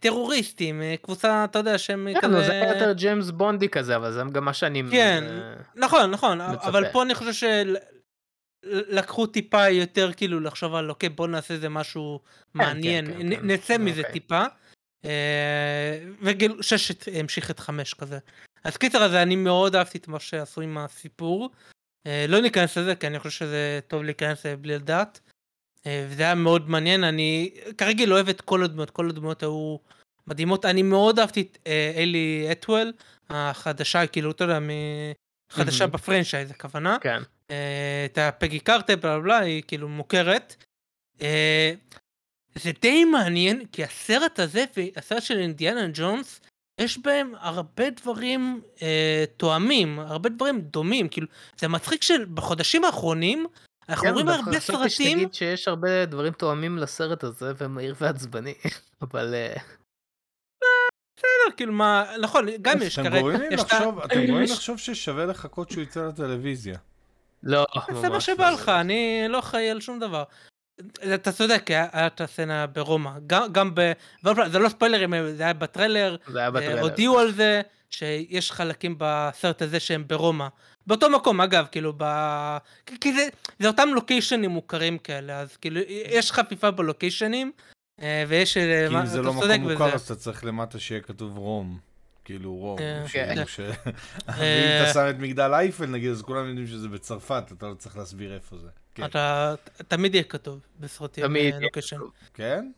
[0.00, 2.40] טרוריסטים, אה, קבוצה, אתה יודע, שהם כן, כזה...
[2.44, 4.82] זה היה יותר ג'יימס בונדי כזה, אבל זה גם מה שאני...
[4.90, 5.24] כן.
[5.28, 6.68] אה, נכון, נכון, מצפה.
[6.68, 7.48] אבל פה אני חושב
[8.64, 12.20] שלקחו טיפה יותר כאילו לחשוב על אוקיי בוא נעשה איזה משהו
[12.54, 13.46] מעניין, כן, נ- כן.
[13.46, 14.12] נצא מזה אוקיי.
[14.12, 14.44] טיפה.
[15.04, 18.18] אה, וגיל שש הת- המשיך את חמש כזה.
[18.64, 21.50] אז קיצר הזה אני מאוד אהבתי את מה שעשו עם הסיפור.
[22.06, 25.20] אה, לא ניכנס לזה כי אני חושב שזה טוב להיכנס בלי לדעת.
[25.86, 29.76] אה, וזה היה מאוד מעניין אני כרגע לא אוהב את כל הדמויות כל הדמויות היו
[30.26, 32.92] מדהימות אני מאוד אהבתי את אה, אלי אטוול
[33.30, 34.58] החדשה כאילו אתה יודע
[35.50, 35.92] חדשה מהמם.
[35.92, 36.96] בפרנצ'ייז הכוונה.
[37.00, 37.22] כן.
[37.50, 40.64] אה, את הפגי קרטה בלה בלה היא כאילו מוכרת.
[42.54, 46.40] זה די מעניין כי הסרט הזה והסרט של אינדיאנה ג'ונס
[46.80, 51.26] יש בהם הרבה דברים אה, תואמים הרבה דברים דומים כאילו
[51.58, 53.46] זה מצחיק שבחודשים האחרונים
[53.88, 58.54] אנחנו כן, רואים הרבה חשבתי סרטים שתגיד שיש הרבה דברים תואמים לסרט הזה ומהיר ועצבני,
[59.02, 59.56] אבל אה,
[61.56, 63.08] כאילו מה נכון גם יש כרגע
[64.04, 66.78] אתם גורמים לחשוב ששווה לחכות שהוא יצא לטלוויזיה.
[67.42, 68.54] לא, זה מה ממש שבא לא.
[68.54, 70.24] לך אני לא אחראי על שום דבר.
[71.14, 73.92] אתה צודק היה את הסצנה ברומא גם גם ב...
[74.46, 76.80] זה לא ספוילרים זה היה בטריילר זה היה אה, בטריילר.
[76.80, 80.46] הודיעו על זה שיש חלקים בסרט הזה שהם ברומא.
[80.86, 82.04] באותו מקום אגב כאילו ב...
[83.00, 87.52] כי- זה, זה אותם לוקיישנים מוכרים כאלה אז כאילו יש חפיפה בלוקיישנים
[88.02, 88.56] אה, ויש...
[88.56, 89.94] אה, כי אם זה לא מקום מוכר.
[89.94, 91.78] אז אתה צריך למטה שיהיה כתוב רום.
[92.24, 92.78] כאילו רום.
[93.12, 93.34] כן.
[93.46, 93.60] ש-
[94.38, 97.96] ואם אתה שם את מגדל אייפל נגיד אז כולם יודעים שזה בצרפת אתה לא צריך
[97.96, 98.68] להסביר איפה זה.
[98.94, 99.04] כן.
[99.04, 99.54] אתה
[99.88, 101.96] תמיד יהיה כתוב בסרטים תמיד אה, יהיה לוקיישן.
[101.96, 102.10] כתוב.
[102.34, 102.70] כן?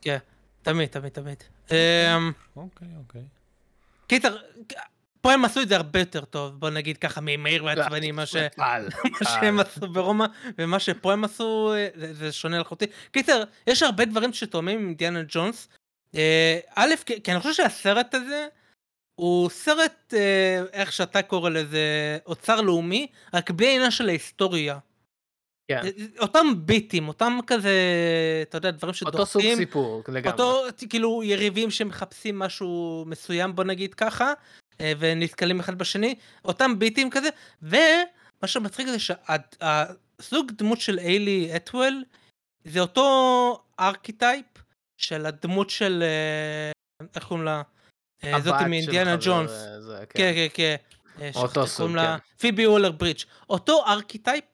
[0.62, 1.42] תמיד תמיד תמיד.
[1.70, 3.22] אמ, אוקיי אוקיי.
[4.06, 4.36] קיצר,
[5.24, 8.24] פה הם עשו את זה הרבה יותר טוב, בוא נגיד ככה, ממהיר ועצבני, מה.
[9.32, 10.26] שהם עשו ברומא,
[10.58, 12.88] ומה שפה הם עשו, אה, זה, שונה לחלוטין.
[13.10, 15.68] קיצר, יש הרבה דברים שתואמים עם דיאנה ג'ונס.
[16.14, 18.46] אה, א', כי, אני חושב שהסרט הזה,
[19.14, 24.78] הוא סרט, אה, איך שאתה קורא לזה, אוצר לאומי, רק בלי העניין של ההיסטוריה.
[25.68, 25.80] כן.
[25.84, 27.78] אה, אותם ביטים, אותם כזה,
[28.42, 29.42] אתה יודע, דברים אותו סוג.
[29.56, 30.30] סיפור לגמרי.
[30.30, 34.32] אותו כאילו יריבים שמחפשים משהו מסוים בוא נגיד ככה
[34.80, 37.28] ונתקלים אחד בשני אותם ביטים כזה
[37.62, 39.14] ומה שמצחיק זה
[39.60, 42.04] הסוג דמות של היילי אטוול
[42.64, 44.46] זה אותו archetype
[44.96, 47.62] של הדמות של אה, איך קוראים לה?
[48.24, 49.50] אה, זאתי מאינדיאנה ג'ונס.
[49.50, 50.76] אה, כן כן כן.
[51.20, 51.90] אה, אותו סוג?
[51.96, 52.16] כן.
[52.38, 53.20] פיבי וולר ברידג'.
[53.50, 54.44] אותו archetype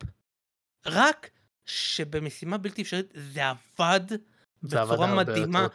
[0.86, 1.30] רק
[1.66, 4.16] שבמשימה בלתי אפשרית זה עבד
[4.62, 5.66] בצורה מדהימה.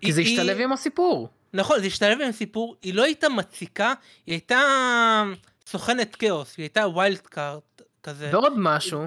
[0.00, 1.28] כי זה השתלב עם הסיפור.
[1.52, 3.94] נכון, זה השתלב עם סיפור, היא לא הייתה מציקה,
[4.26, 4.60] היא הייתה
[5.66, 8.30] סוכנת כאוס, היא הייתה wild card כזה.
[8.32, 9.06] ועוד משהו,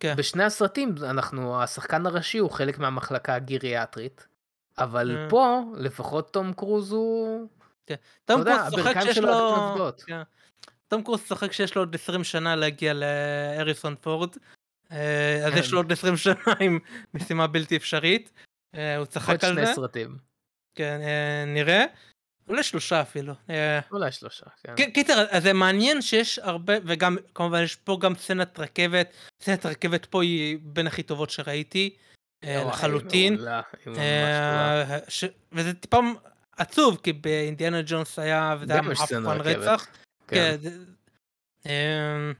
[0.00, 0.14] כן.
[0.16, 4.26] בשני הסרטים אנחנו, השחקן הראשי הוא חלק מהמחלקה הגריאטרית,
[4.78, 5.26] אבל אה.
[5.30, 7.48] פה לפחות תום קרוז הוא...
[7.84, 9.26] תום אתה יודע, קרוז צוחק שיש שלו
[9.78, 9.90] לו...
[10.06, 10.22] כן.
[10.88, 14.30] תום קרוז צוחק שיש לו עוד 20 שנה להגיע להריסון פורד.
[14.92, 15.58] אה, אז כן.
[15.58, 16.78] יש לו עוד 20 שנה עם
[17.14, 18.32] משימה בלתי אפשרית.
[18.74, 19.72] אה, הוא עוד צחק על שני זה.
[19.74, 20.16] סרטים.
[20.78, 21.84] כן, אה, נראה.
[22.48, 23.34] אולי שלושה אפילו.
[23.50, 24.72] אה, אולי שלושה, כן.
[24.76, 29.12] כן, קיצר, אז זה מעניין שיש הרבה, וגם, כמובן, יש פה גם סצנת רכבת.
[29.42, 31.96] סצנת רכבת פה היא בין הכי טובות שראיתי.
[32.44, 33.38] אה, לחלוטין.
[35.52, 36.00] וזה טיפה
[36.56, 39.56] עצוב, כי באינדיאנה ג'ונס היה, וזה היה רכבת.
[39.56, 39.86] רצח.
[40.28, 40.56] כן.
[40.62, 40.70] כן.
[41.66, 42.32] אמ,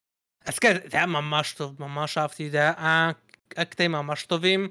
[0.45, 3.11] אז כן, זה היה ממש טוב, ממש אהבתי, זה היה
[3.49, 4.69] קטעים ממש טובים.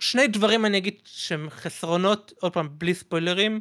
[0.00, 3.60] אה, שני דברים אני אגיד שהם חסרונות, עוד פעם, בלי ספוילרים.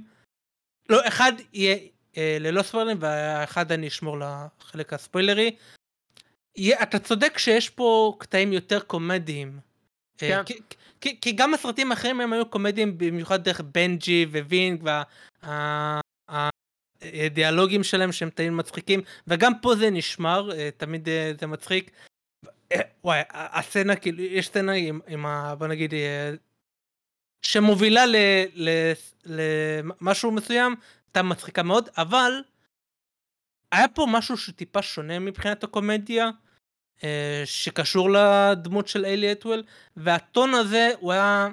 [0.89, 1.77] לא, אחד יהיה
[2.17, 5.55] אה, ללא ספוילרים, והאחד אני אשמור לחלק הספוילרי.
[6.55, 9.59] יהיה, אתה צודק שיש פה קטעים יותר קומדיים.
[10.23, 10.43] אה, כן.
[10.45, 10.61] כי,
[11.01, 14.89] כי, כי גם הסרטים האחרים הם היו קומדיים במיוחד דרך בנג'י ווינג
[17.11, 21.91] והדיאלוגים שלהם שהם תמיד מצחיקים וגם פה זה נשמר אה, תמיד אה, זה מצחיק.
[23.03, 25.55] וואי הסצנה כאילו יש סצנה עם, עם ה...
[25.55, 26.31] בוא נגיד אה,
[27.41, 28.03] שמובילה
[29.25, 30.75] למשהו מסוים
[31.07, 32.31] הייתה מצחיקה מאוד אבל
[33.71, 36.29] היה פה משהו שטיפה שונה מבחינת הקומדיה
[37.03, 39.63] אה, שקשור לדמות של איילי אטוול
[39.97, 41.47] והטון הזה הוא היה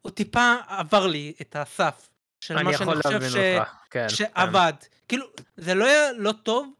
[0.00, 3.36] הוא טיפה עבר לי את הסף של מה שאני חושב ש...
[3.36, 4.06] אותך, כן.
[4.08, 4.08] כן.
[4.08, 4.72] שעבד
[5.08, 6.72] כאילו זה לא היה לא טוב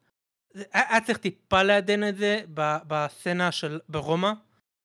[0.72, 2.40] היה צריך טיפה לעדן את זה
[2.86, 4.32] בסצנה של ברומא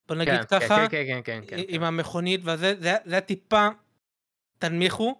[0.08, 1.84] בוא נגיד כן, ככה כן, כן, כן, כן, עם כן.
[1.84, 3.68] המכונית וזה זה זה היה טיפה
[4.60, 5.16] תנמיכו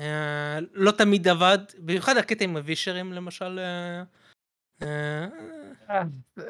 [0.00, 3.58] אה, לא תמיד עבד במיוחד הקטע עם הווישרים למשל.
[4.82, 5.26] אה,
[5.90, 6.02] אה,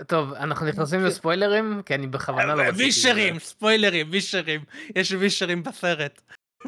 [0.07, 2.85] טוב, אנחנו נכנסים לספוילרים, כי אני בכוונה לא רציתי...
[2.85, 4.64] וישרים ספוילרים וישרים
[4.96, 6.22] יש וישרים בסרט.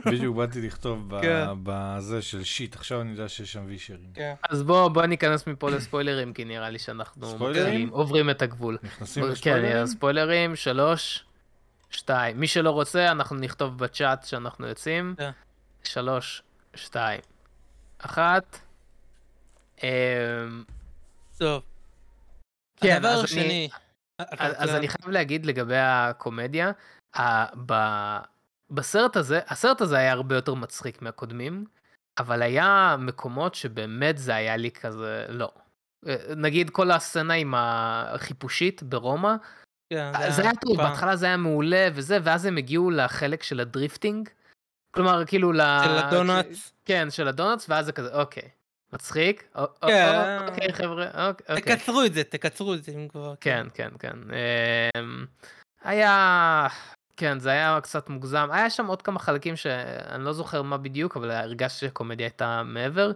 [0.06, 1.46] בדיוק באתי לכתוב ב- כן.
[1.62, 4.12] בזה של שיט, עכשיו אני יודע שיש שם וישרים.
[4.50, 7.26] אז בוא, בוא ניכנס מפה לספוילרים, כי נראה לי שאנחנו
[7.90, 8.78] עוברים את הגבול.
[8.82, 9.86] נכנסים כן, לספוילרים?
[9.86, 11.24] ספוילרים, שלוש,
[11.90, 12.40] שתיים.
[12.40, 15.14] מי שלא רוצה, אנחנו נכתוב בצ'אט שאנחנו יוצאים.
[15.18, 15.30] כן.
[15.84, 16.42] שלוש,
[16.74, 17.20] שתיים,
[17.98, 18.58] אחת.
[19.82, 19.88] אמ,
[21.38, 21.62] טוב.
[22.80, 23.68] כן, הדבר אז השני.
[24.18, 26.72] אז, אני חייב להגיד לגבי הקומדיה,
[28.72, 31.64] בסרט הזה, הסרט הזה היה הרבה יותר מצחיק מהקודמים,
[32.18, 35.52] אבל היה מקומות שבאמת זה היה לי כזה, לא.
[36.06, 39.34] אה, נגיד כל הסצנה עם החיפושית ברומא,
[39.92, 43.67] כן, זה היה טוב, בהתחלה זה היה מעולה וזה, ואז הם הגיעו לחלק של ה
[43.67, 44.28] drifting.
[44.94, 45.60] כלומר, כאילו ל...
[45.84, 46.72] של הדונלדס.
[46.84, 48.48] כן, של הדונלדס, ואז זה כזה, אוקיי.
[48.92, 49.48] מצחיק?
[49.54, 50.38] או- כן.
[50.40, 51.56] או- אוקיי, חבר'ה, אוקיי.
[51.56, 51.76] אוקיי.
[51.76, 53.34] תקצרו את זה, תקצרו את זה אם כבר.
[53.40, 54.16] כן, כן, כן.
[54.96, 55.26] אמ,
[55.82, 56.66] היה...
[57.16, 58.48] כן, זה היה קצת מוגזם.
[58.52, 63.12] היה שם עוד כמה חלקים שאני לא זוכר מה בדיוק, אבל הרגשתי שהקומדיה הייתה מעבר.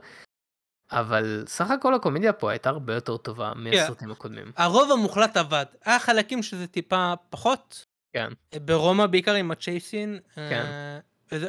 [0.90, 4.52] אבל סך הכל הקומדיה פה הייתה הרבה יותר טובה מהסרטים הקודמים.
[4.56, 5.64] הרוב המוחלט עבד.
[5.84, 7.86] היה חלקים שזה טיפה פחות.
[8.12, 8.28] כן.
[8.64, 10.18] ברומא בעיקר עם הצ'ייסין.
[10.34, 10.64] כן.
[10.66, 10.98] אה,
[11.32, 11.48] וזה...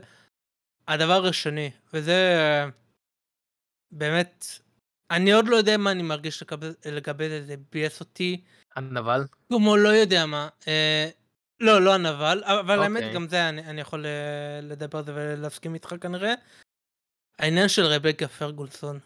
[0.88, 2.70] הדבר השני, וזה אה,
[3.92, 4.46] באמת,
[5.12, 8.44] אני עוד לא יודע מה אני מרגיש לגבי- לגבי זה, זה ביאס אותי.
[8.76, 9.24] הנבל?
[9.50, 10.50] כמו לא יודע מה.
[10.68, 11.10] אה,
[11.60, 13.14] לא, לא הנבל, אבל האמת אוקיי.
[13.16, 14.12] גם זה אני, אני יכול אה,
[14.62, 16.34] לדבר על זה ולהסכים איתך כנראה.
[17.40, 19.00] העניין של רבקה פרגולסון.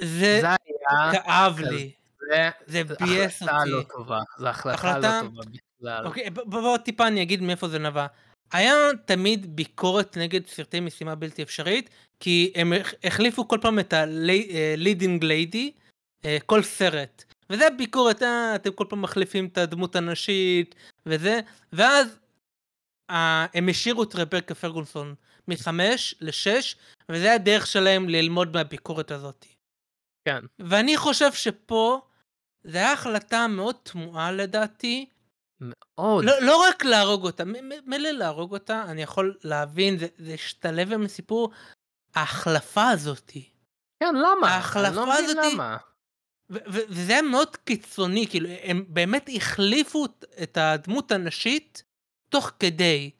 [0.00, 1.12] זה זה היה...
[1.12, 1.70] כאב כזה.
[1.70, 1.90] לי.
[2.30, 3.70] זה זה ביאס החלטה אותי.
[3.70, 4.20] לא טובה.
[4.38, 5.42] זו החלטה החלטה- לא טובה
[5.80, 6.06] בכלל.
[6.06, 8.06] אוקיי, ב- ב- בוא טיפה אני אגיד מאיפה זה נבע.
[8.52, 8.72] היה
[9.04, 11.90] תמיד ביקורת נגד סרטי משימה בלתי אפשרית,
[12.20, 15.70] כי הם הח- החליפו כל פעם את ה-leading lady,
[16.24, 17.24] אה, כל סרט.
[17.50, 20.74] וזה הביקורת, אה, אתם כל פעם מחליפים את הדמות הנשית,
[21.06, 21.40] וזה,
[21.72, 22.18] ואז
[23.10, 25.14] אה, הם השאירו את רברקה פרגולסון
[25.48, 26.76] מחמש לשש,
[27.10, 29.46] וזה הדרך שלהם ללמוד מהביקורת הזאת.
[30.28, 30.44] כן.
[30.58, 32.00] ואני חושב שפה,
[32.64, 35.06] זה היה החלטה מאוד תמוהה לדעתי,
[35.94, 36.24] עוד.
[36.24, 37.44] לא, לא רק להרוג אותה,
[37.86, 41.50] מילא להרוג אותה, אני יכול להבין, זה, זה השתלב עם הסיפור,
[42.14, 43.50] ההחלפה הזאתי.
[44.02, 44.48] כן, למה?
[44.48, 45.76] ההחלפה אני לא הזאתי- למה.
[46.50, 50.04] וזה היה מאוד קיצוני, כאילו, הם באמת החליפו
[50.42, 51.82] את- הדמות הנשית
[52.28, 53.10] תוך כדי.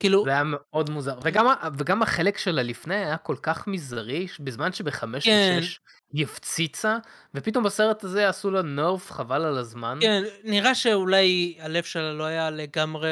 [0.00, 1.18] כאילו, זה היה מאוד מוזר.
[1.22, 1.46] וגם,
[1.78, 5.56] וגם החלק של הלפני היה כל כך מזערי, בזמן שבחמש כן.
[5.60, 5.78] ושש
[6.12, 6.98] היא הפציצה,
[7.34, 12.24] ופתאום בסרט הזה עשו לה נרף חבל על הזמן כן, נראה שאולי הלב שלה לא
[12.24, 13.08] היה לגמרי...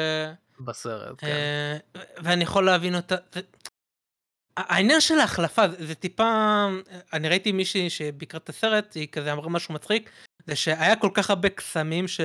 [0.59, 1.15] בסרט.
[1.17, 1.27] כן.
[1.27, 3.15] אה, ואני יכול להבין אותה.
[4.59, 6.65] זה- העניין של ההחלפה זה, זה טיפה
[7.13, 10.09] אני ראיתי מישהי שביקרה את הסרט היא כזה אמרה משהו מצחיק
[10.47, 12.21] זה שהיה כל כך הרבה קסמים ש...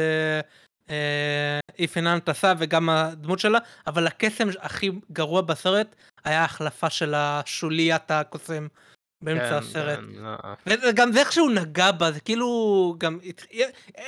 [1.79, 5.95] איפיננט עשה וגם הדמות שלה אבל הקסם הכי גרוע בסרט
[6.25, 8.67] היה ההחלפה של השוליית הקוסם
[9.23, 9.99] באמצע כן, הסרט.
[9.99, 10.81] כן, לא.
[10.89, 13.19] וגם זה איך שהוא נגע בה זה כאילו גם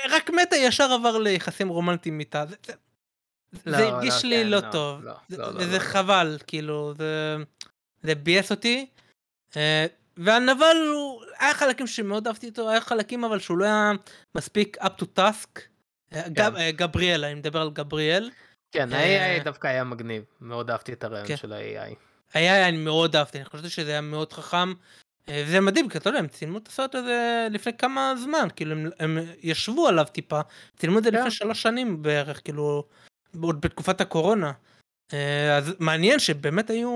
[0.09, 2.45] רק מתה ישר עבר ליחסים רומנטיים איתה.
[2.45, 2.73] זה, זה,
[3.71, 5.77] לא, זה לא, הרגיש לי כן, לא לא, טוב, לא, זה- לא, לא, וזה לא,
[5.77, 5.79] לא.
[5.79, 7.35] חבל, כאילו, זה,
[8.03, 8.85] זה ביאס אותי.
[9.57, 9.85] אה,
[10.17, 13.91] והנבל הוא, היה חלקים שמאוד אהבתי אותו, היה חלקים אבל שהוא לא היה
[14.35, 15.59] מספיק up to task.
[16.13, 18.29] אה, גב- אה, גבריאל, אני מדבר על גבריאל.
[18.71, 21.37] כן, ה-AI דווקא היה מגניב, מאוד אהבתי את הרעיון כן.
[21.37, 21.95] של ה-AI.
[22.33, 24.73] היה, אני מאוד אהבתי, אני חשבתי שזה היה מאוד חכם.
[25.29, 28.89] וזה מדהים, כי אתה יודע, הם צילמו את הסרט הזה לפני כמה זמן, כאילו הם,
[28.99, 30.41] הם ישבו עליו טיפה,
[30.77, 31.17] צילמו את זה כן.
[31.17, 32.83] לפני שלוש שנים בערך, כאילו,
[33.41, 34.51] עוד בתקופת הקורונה.
[35.57, 36.89] אז מעניין שבאמת היו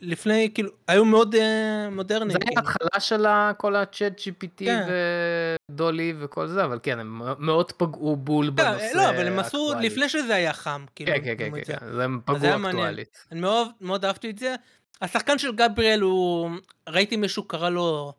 [0.00, 2.30] לפני, כאילו, היו מאוד אה, מודרניים.
[2.30, 2.60] זה היה כאילו.
[2.60, 4.86] ההתחלה של כל ה-chat GPT כן.
[5.70, 9.72] ודולי וכל זה, אבל כן, הם מאוד פגעו בול לא, בנושא לא, אבל הם עשו.
[9.80, 11.12] לפני שזה היה חם, כאילו.
[11.12, 11.76] כן, כן, כן, את זה.
[11.76, 12.64] כן, הם פגעו מעניין.
[12.66, 13.26] אקטואלית.
[13.32, 14.54] אני מאוד מאוד אהבתי את זה.
[15.02, 16.50] השחקן של גבריאל הוא,
[16.88, 18.12] ראיתי מישהו קרא לו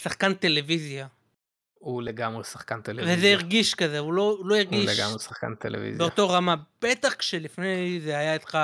[0.00, 1.06] שחקן טלוויזיה.
[1.78, 3.16] הוא לגמרי שחקן טלוויזיה.
[3.16, 5.98] וזה הרגיש כזה, הוא לא, הוא לא הוא הרגיש לגמרי שחקן טלוויזיה.
[5.98, 8.58] באותו רמה, בטח כשלפני זה היה לך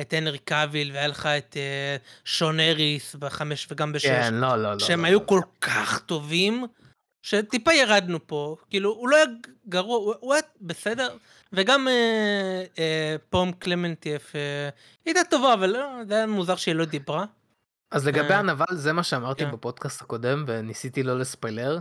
[0.00, 4.72] את הנרי קאביל והיה לך את אה, שון אריס בחמש וגם בשש, כן, לא, לא,
[4.72, 4.78] לא.
[4.78, 5.24] שהם לא, היו לא.
[5.26, 6.66] כל כך טובים,
[7.22, 9.26] שטיפה ירדנו פה, כאילו הוא לא היה
[9.68, 11.16] גרוע, הוא, הוא היה בסדר,
[11.52, 14.68] וגם אה, אה, פום קלמנטייף אה,
[15.04, 17.24] היא הייתה טובה, אבל לא, זה היה מוזר שהיא לא דיברה.
[17.90, 19.50] אז לגבי הנבל, זה מה שאמרתי כן.
[19.50, 21.78] בפודקאסט הקודם, וניסיתי לא לספיילר.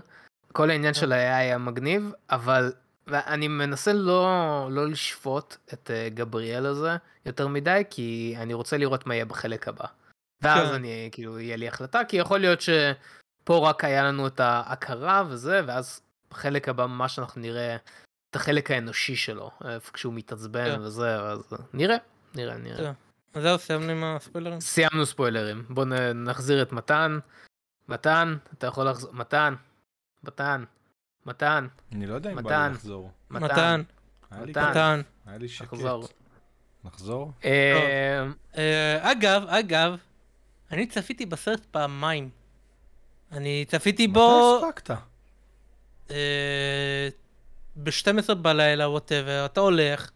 [0.53, 2.71] כל העניין של ה-AI היה מגניב, אבל
[3.07, 9.07] ואני מנסה לא, לא לשפוט את אה, גבריאל הזה יותר מדי, כי אני רוצה לראות
[9.07, 9.85] מה יהיה בחלק הבא.
[10.41, 10.73] ואז כן.
[10.73, 15.61] אני, כאילו, יהיה לי החלטה, כי יכול להיות שפה רק היה לנו את ההכרה וזה,
[15.67, 17.75] ואז בחלק הבא ממש אנחנו נראה
[18.29, 20.81] את החלק האנושי שלו, איפה כשהוא מתעצבן כן.
[20.81, 21.97] וזה, אז נראה,
[22.35, 22.77] נראה, נראה.
[22.77, 22.91] כן.
[23.33, 24.61] אז זהו, סיימנו עם הספיילרים.
[24.61, 25.65] סיימנו ספוילרים.
[25.69, 25.85] בואו
[26.15, 27.19] נחזיר את מתן.
[27.89, 29.13] מתן, אתה יכול לחזור.
[29.13, 29.53] מתן.
[30.23, 30.63] מתן.
[31.25, 31.67] מתן.
[31.91, 32.67] אני לא יודע אם בא.
[32.67, 33.11] לי לחזור.
[33.29, 33.81] מתן,
[34.31, 35.01] מתן.
[35.25, 35.73] היה לי שקט.
[36.85, 37.31] לחזור?
[37.45, 38.27] אה,
[38.57, 39.97] אה, אגב, אגב,
[40.71, 42.29] אני צפיתי בסרט פעמיים.
[43.31, 44.95] אני צפיתי בו מתי הספקת?
[46.11, 47.09] אה,
[47.75, 50.11] ב-12 בלילה, ווטאבר, אתה הולך,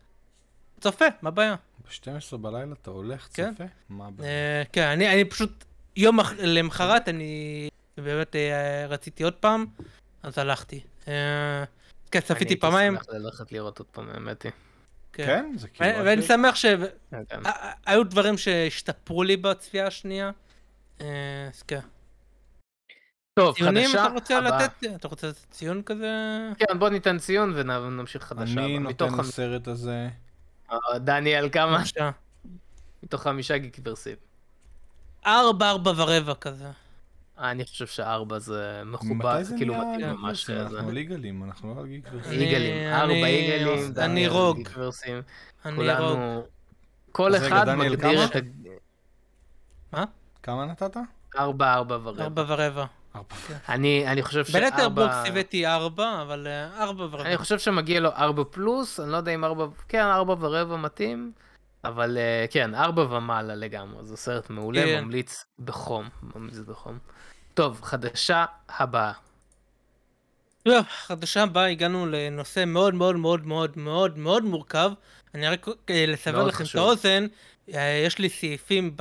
[0.80, 1.56] צופה, מה הבעיה?
[1.86, 3.52] ב-12 בלילה אתה הולך, כן.
[3.52, 3.64] צופה?
[3.90, 4.66] מה הבעיה?
[4.72, 9.66] כן, אני אני פשוט, יום למחרת אני באמת אה, רציתי עוד פעם,
[10.24, 10.80] אז הלכתי.
[11.06, 11.12] כן,
[12.14, 12.94] אני צפיתי הייתי פעמיים.
[12.96, 14.52] שמח ללכת לראות עוד פעם, האמת היא.
[15.14, 15.52] כן?
[15.58, 16.06] זה כאילו...
[16.06, 16.88] ואני ל- שמח שהיו
[17.30, 18.04] כן.
[18.10, 20.32] דברים שהשתפרו לי בצפייה השנייה.
[21.02, 21.80] אה, אז כן.
[23.40, 24.64] טוב, ציונים חדשה אתה רוצה הבאה.
[24.64, 24.84] לתת?
[24.96, 26.40] אתה רוצה לתת ציון כזה?
[26.58, 28.60] כן, בוא ניתן ציון ונמשיך חדשה.
[28.60, 28.80] אני.
[28.80, 30.10] נותן לסרט הזה...
[30.96, 31.84] דניאל, כמה?
[33.04, 34.18] מתוך חמישה גיק ורסיב.
[35.26, 36.70] ארבע, ארבע ורבע כזה.
[37.44, 40.50] אני חושב שארבע זה מכובד, מתי זה כאילו מתאים ממש.
[40.50, 42.32] אה, אנחנו יגאלים, אנחנו לא על גיק ורסים.
[42.32, 44.68] אני- איגלים, ארבע אני- איגלים, אני רוג.
[45.66, 46.42] אני רוג.
[47.12, 48.26] כל אחד מגדיר?
[48.26, 48.36] את
[49.94, 50.04] ה...
[50.44, 50.98] כמה נתת?
[51.38, 52.24] ארבע, ארבע ורבע.
[52.24, 52.86] ארבע ורבע.
[53.16, 53.36] ארבע.
[53.70, 55.06] אני, אני חושב בלטר שארבע...
[55.06, 57.22] בוקס הבאתי ארבע, אבל אה, ארבע ורבע.
[57.26, 59.66] אני חושב שמגיע לו ארבע פלוס, אני לא יודע אם ארבע...
[59.90, 61.32] כן, ארבע ורבע מתאים,
[61.86, 64.06] אבל אה, כן, ארבע ומעלה לגמרי.
[64.06, 65.04] זה סרט מעולה, כן.
[65.04, 66.10] ממליץ בחום.
[66.36, 66.98] ממליץ בחום.
[67.54, 69.12] טוב, חדשה הבאה.
[70.64, 74.92] טוב, חדשה הבאה הגענו לנושא מאוד מאוד מאוד מאוד מאוד מאוד מורכב.
[75.36, 76.82] אני רק אה, לסבר לכם את חשוב.
[76.82, 77.26] האוזן,
[77.74, 78.96] אה, יש לי סעיפים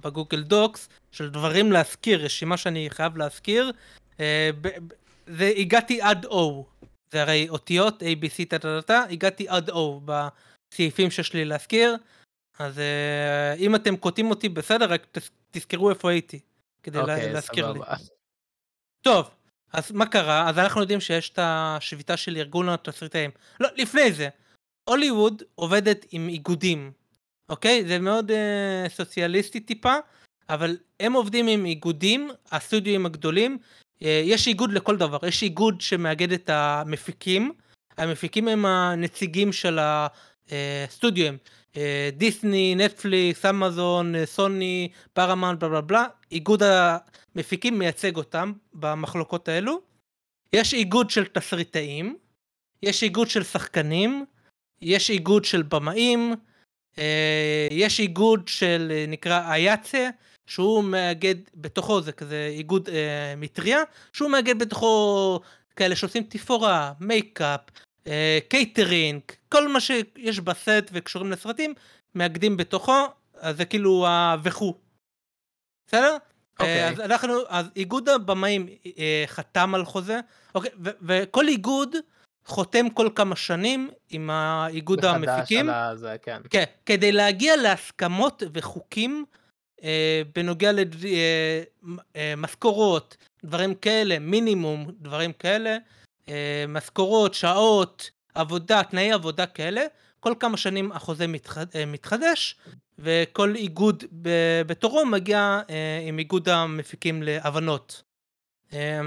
[0.00, 3.72] בגוגל דוקס של דברים להזכיר, רשימה שאני חייב להזכיר.
[5.26, 6.62] זה הגעתי עד O.
[7.12, 10.00] זה הרי אותיות A, B, C, טה טה טה טה, הגעתי עד O
[10.70, 11.96] בסעיפים שיש לי להזכיר.
[12.58, 16.40] אז אה, אם אתם קוטעים אותי בסדר, רק תז- תזכרו איפה הייתי,
[16.82, 17.78] כדי לה- אוקיי, להזכיר לי.
[17.78, 17.94] סבבה.
[19.02, 19.30] טוב,
[19.72, 20.48] אז מה קרה?
[20.48, 23.30] אז אנחנו יודעים שיש את השביתה של ארגון התסריטאים.
[23.60, 24.28] לא, לפני זה.
[24.88, 26.92] הוליווד עובדת עם איגודים,
[27.48, 27.84] אוקיי?
[27.88, 29.94] זה מאוד אה, סוציאליסטי טיפה,
[30.48, 33.58] אבל הם עובדים עם איגודים, הסטודיואים הגדולים,
[34.02, 37.52] אה, יש איגוד לכל דבר, יש איגוד שמאגד את המפיקים,
[37.96, 39.78] המפיקים הם הנציגים של
[40.88, 41.34] הסטודיו,
[41.76, 49.48] אה, דיסני, נטפליקס, אמזון, אה, סוני, פרמאנט, בלה בלה בלה, איגוד המפיקים מייצג אותם במחלוקות
[49.48, 49.80] האלו.
[50.52, 52.16] יש איגוד של תסריטאים,
[52.82, 54.24] יש איגוד של שחקנים,
[54.82, 56.34] יש איגוד של במאים,
[56.98, 60.10] אה, יש איגוד של אה, נקרא אייצה,
[60.46, 63.82] שהוא מאגד בתוכו, זה כזה איגוד אה, מטריה,
[64.12, 65.40] שהוא מאגד בתוכו
[65.76, 67.85] כאלה שעושים תפאורה, מייקאפ, אה,
[68.48, 71.74] קייטרינג, כל מה שיש בסט וקשורים לסרטים,
[72.14, 74.36] מאגדים בתוכו, אז זה כאילו ה...
[74.42, 74.74] וכו'.
[75.86, 76.16] בסדר?
[76.60, 76.82] אוקיי.
[76.82, 80.20] אה, אז אנחנו, אז איגוד הבמאים אה, חתם על חוזה,
[80.54, 81.96] אוקיי, ו- וכל איגוד
[82.46, 85.68] חותם כל כמה שנים עם האיגוד מחדש המפיקים.
[85.68, 86.42] על הזה, כן.
[86.50, 89.24] כן, כדי להגיע להסכמות וחוקים
[89.82, 90.70] אה, בנוגע
[92.16, 95.76] למשכורות, דברים כאלה, מינימום, דברים כאלה, אה,
[96.68, 99.82] משכורות, שעות, עבודה, תנאי עבודה כאלה,
[100.20, 102.56] כל כמה שנים החוזה מתחד, אה, מתחדש,
[102.98, 104.04] וכל איגוד
[104.66, 108.02] בתורו מגיע אה, עם איגוד המפיקים להבנות.
[108.72, 109.00] אה,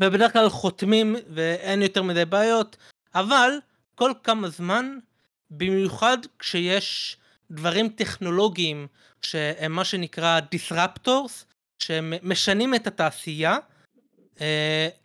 [0.00, 2.76] ובדרך כלל חותמים ואין יותר מדי בעיות,
[3.14, 3.50] אבל
[3.94, 4.98] כל כמה זמן
[5.50, 7.16] במיוחד כשיש
[7.50, 8.86] דברים טכנולוגיים
[9.22, 11.44] שהם מה שנקרא disruptors,
[11.78, 13.58] שהם משנים את התעשייה, אה,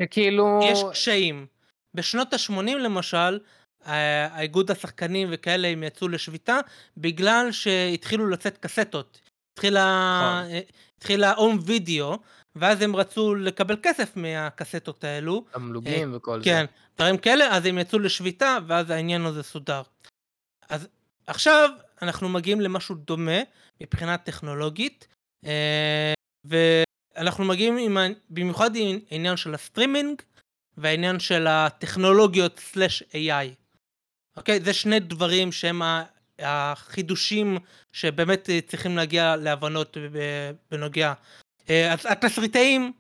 [0.01, 0.59] שכאילו...
[0.63, 1.45] יש קשיים.
[1.93, 3.39] בשנות ה-80 למשל,
[3.87, 6.59] אה, האיגוד השחקנים וכאלה הם יצאו לשביתה
[6.97, 9.19] בגלל שהתחילו לצאת קסטות.
[9.53, 9.81] התחילה,
[10.21, 10.51] נכון.
[10.51, 10.59] אה,
[10.97, 12.17] התחילה הום וידאו,
[12.55, 15.45] ואז הם רצו לקבל כסף מהקסטות האלו.
[15.51, 16.45] תמלוגים וכל זה.
[16.45, 16.65] כן,
[16.97, 19.81] דברים כאלה, אז הם יצאו לשביתה, ואז העניין הזה סודר.
[20.69, 20.87] אז
[21.27, 21.69] עכשיו
[22.01, 23.39] אנחנו מגיעים למשהו דומה
[23.81, 25.07] מבחינה טכנולוגית,
[25.45, 26.13] אה,
[27.15, 27.97] ואנחנו מגיעים עם,
[28.29, 30.21] במיוחד עם העניין של הסטרימינג
[30.77, 33.65] והעניין של הטכנולוגיות slash AI.
[34.37, 34.59] אוקיי?
[34.59, 35.81] זה שני דברים שהם
[36.39, 37.57] החידושים
[37.91, 41.13] שבאמת אה, צריכים להגיע להבנות ב- בנוגע.
[41.69, 42.93] אה, אז התסריטאים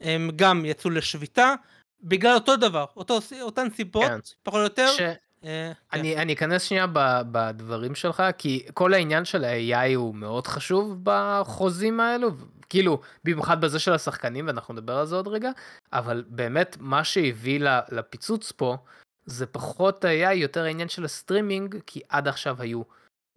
[0.00, 1.54] הם גם יצאו לשביתה
[2.00, 4.18] בגלל אותו דבר, אותו, אותן סיבות, כן.
[4.42, 4.90] פחות או יותר.
[4.96, 5.00] ש...
[5.44, 5.98] אה, כן.
[5.98, 6.86] אני, אני אכנס שנייה
[7.32, 12.30] בדברים שלך, כי כל העניין של ה-AI הוא מאוד חשוב בחוזים האלו,
[12.68, 15.50] כאילו, במיוחד בזה של השחקנים, ואנחנו נדבר על זה עוד רגע,
[15.92, 17.60] אבל באמת, מה שהביא
[17.92, 18.76] לפיצוץ פה,
[19.26, 22.82] זה פחות ה-AI, יותר העניין של הסטרימינג, כי עד עכשיו היו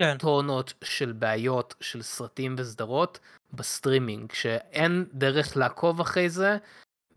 [0.02, 0.18] כן.
[0.18, 3.20] טונות של בעיות של סרטים וסדרות
[3.54, 6.58] בסטרימינג, שאין דרך לעקוב אחרי זה,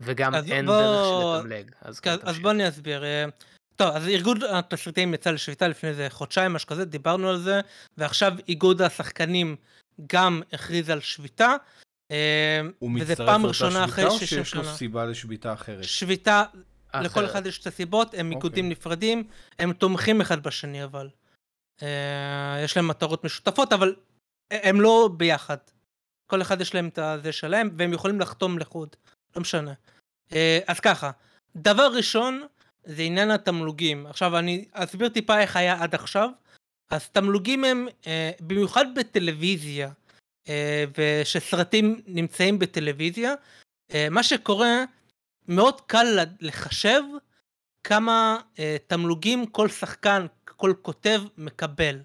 [0.01, 1.71] וגם אז אין בוא- דרך לתמלג.
[1.81, 2.41] אז, כן, אז, אז תמשיך.
[2.41, 3.03] בוא אני אסביר.
[3.75, 7.61] טוב, אז ארגון התסריטאים יצא לשביתה לפני איזה חודשיים, משהו כזה, דיברנו על זה,
[7.97, 9.55] ועכשיו איגוד השחקנים
[10.07, 11.55] גם הכריז על שביתה.
[12.11, 14.73] אה, הוא מצטרף לאותה שביתה, או 60 שיש לו שנה.
[14.73, 15.83] סיבה לשביתה אחרת?
[15.83, 16.43] שביתה,
[16.93, 17.31] לכל אחרת.
[17.31, 19.23] אחד יש את הסיבות, הם איגודים נפרדים,
[19.59, 21.09] הם תומכים אחד בשני אבל.
[21.83, 23.95] אה, יש להם מטרות משותפות, אבל
[24.51, 25.57] הם לא ביחד.
[26.27, 28.95] כל אחד יש להם את הזה שלהם, והם יכולים לחתום לחוד,
[29.35, 29.73] לא משנה.
[30.33, 31.11] אה, אז ככה,
[31.55, 32.43] דבר ראשון
[32.85, 34.05] זה עניין התמלוגים.
[34.05, 36.29] עכשיו אני אסביר טיפה איך היה עד עכשיו.
[36.91, 39.89] אז תמלוגים הם, אה, במיוחד בטלוויזיה,
[40.49, 43.33] אה, ושסרטים נמצאים בטלוויזיה,
[43.93, 44.83] אה, מה שקורה,
[45.47, 47.01] מאוד קל לחשב
[47.83, 51.99] כמה אה, תמלוגים כל שחקן, כל כותב מקבל.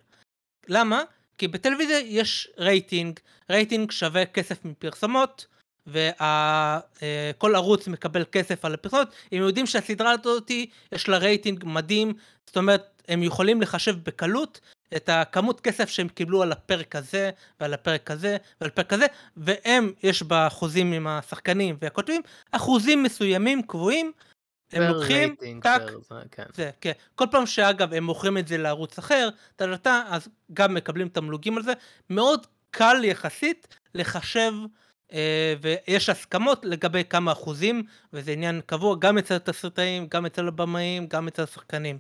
[0.68, 1.03] למה?
[1.39, 3.20] כי בטלוויזיה יש רייטינג,
[3.51, 5.47] רייטינג שווה כסף מפרסומות,
[5.93, 10.51] וכל ערוץ מקבל כסף על הפרסומות, הם יודעים שהסדרה הזאת
[10.93, 12.12] יש לה רייטינג מדהים,
[12.47, 14.61] זאת אומרת הם יכולים לחשב בקלות
[14.97, 17.30] את הכמות כסף שהם קיבלו על הפרק הזה
[17.61, 22.22] ועל הפרק הזה ועל הפרק הזה, והם יש בחוזים עם השחקנים והכותבים
[22.53, 24.12] אחוזים מסוימים קבועים,
[24.72, 25.82] הם לוקחים, טאק,
[26.30, 26.43] כן.
[26.55, 26.93] זה, כן.
[27.14, 31.62] כל פעם שאגב הם מוכרים את זה לערוץ אחר, טה אז גם מקבלים תמלוגים על
[31.62, 31.72] זה.
[32.11, 34.66] מאוד קל יחסית לחשב, אה,
[35.61, 37.82] ויש הסכמות לגבי כמה אחוזים,
[38.12, 41.98] וזה עניין קבוע גם אצל התסריטאים, גם אצל הבמאים, גם אצל השחקנים.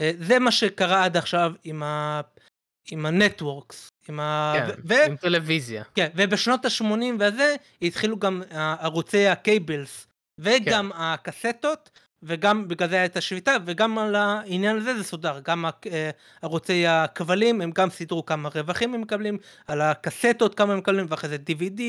[0.00, 2.20] אה, זה מה שקרה עד עכשיו עם ה...
[2.90, 4.54] עם הנטוורקס, עם ה...
[4.56, 5.84] כן, ו- עם טלוויזיה.
[5.94, 6.84] כן, ובשנות ה-80
[7.18, 10.06] והזה התחילו גם אה, ערוצי ה cables
[10.38, 10.98] וגם כן.
[11.00, 11.90] הקסטות
[12.22, 15.40] וגם בגלל זה הייתה שביתה וגם על העניין הזה זה סודר.
[15.44, 16.10] גם אה,
[16.42, 21.30] ערוצי הכבלים הם גם סידרו כמה רווחים הם מקבלים על הקסטות כמה הם מקבלים ואחרי
[21.30, 21.82] זה DVD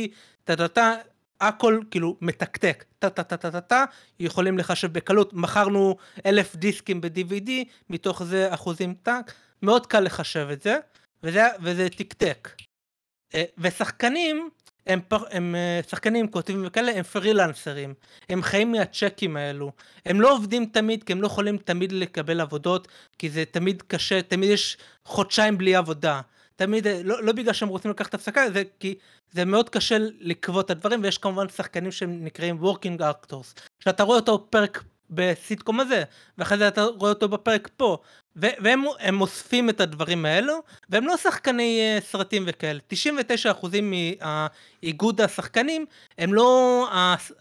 [0.43, 0.93] טה טה טה
[1.41, 2.83] הכל כאילו מתקתק.
[2.99, 3.85] טה טה טה טה טה טה
[4.19, 5.33] יכולים לחשב בקלות.
[5.33, 7.49] מכרנו אלף דיסקים ב-DVD
[7.89, 10.77] מתוך זה אחוזים טאק מאוד קל לחשב את זה
[11.23, 12.49] וזה, וזה תקתק.
[13.35, 14.49] אה, ושחקנים
[14.89, 17.93] הם, פ- הם אה, שחקנים, כותבים וכאלה, הם פרילנסרים.
[18.29, 19.71] הם חיים מהצ'קים האלו.
[20.05, 22.87] הם לא עובדים תמיד, כי הם לא יכולים תמיד לקבל עבודות,
[23.17, 26.21] כי זה תמיד קשה, תמיד יש חודשיים בלי עבודה.
[26.55, 28.95] תמיד, אה, לא, לא בגלל שהם רוצים לקחת הפסקה, זה כי
[29.31, 33.61] זה מאוד קשה לקבוע את הדברים, ויש כמובן שחקנים שהם נקראים working actors.
[33.79, 36.03] שאתה רואה אותו פרק בסיטקום הזה,
[36.37, 37.97] ואחרי זה אתה רואה אותו בפרק פה.
[38.39, 40.59] והם הם אוספים את הדברים האלו,
[40.89, 42.79] והם לא שחקני אה, סרטים וכאלה.
[43.61, 43.67] 99%
[44.83, 45.85] מאיגוד השחקנים
[46.17, 46.87] הם לא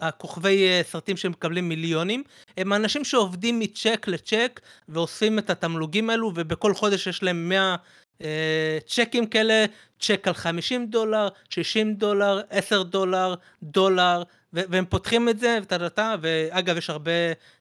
[0.01, 2.23] הכוכבי אה, סרטים שמקבלים מיליונים,
[2.57, 7.77] הם האנשים שעובדים מצ'ק לצ'ק ואוספים את התמלוגים האלו, ובכל חודש יש להם 100
[8.23, 9.65] אה, צ'קים כאלה,
[10.01, 14.23] צ'ק על 50 דולר, 60 דולר, 10 דולר, דולר,
[14.53, 17.13] והם פותחים את זה, וטה-טה-טה, ואגב יש הרבה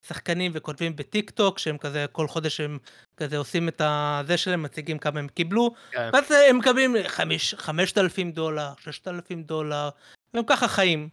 [0.08, 2.78] שחקנים וכותבים בטיק טוק שהם כזה כל חודש הם
[3.18, 6.10] כזה עושים את הזה שלהם, מציגים כמה הם קיבלו, כן.
[6.14, 9.90] ואז הם מקבלים חמיש- 5,000 דולר, 6,000 דולר,
[10.34, 11.10] והם ככה חיים.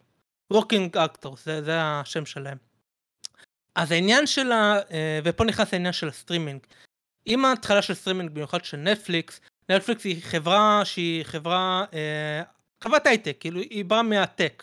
[0.52, 2.58] working actors, זה, זה השם שלהם.
[3.74, 4.78] אז העניין של ה...
[4.90, 6.60] אה, ופה נכנס העניין של הסטרימינג.
[7.26, 12.42] עם ההתחלה של סטרימינג, במיוחד של נטפליקס, נטפליקס היא חברה שהיא חברה, אה,
[12.84, 14.62] חברת הייטק, כאילו היא באה מהטק.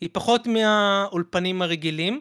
[0.00, 2.20] היא פחות מהאולפנים הרגילים,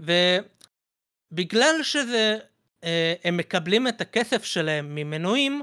[0.00, 2.38] ובגלל שזה,
[2.84, 5.62] אה, הם מקבלים את הכסף שלהם ממנויים,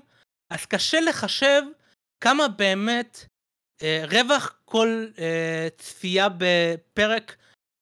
[0.49, 1.61] אז קשה לחשב
[2.21, 3.25] כמה באמת
[3.83, 7.35] אה, רווח כל אה, צפייה בפרק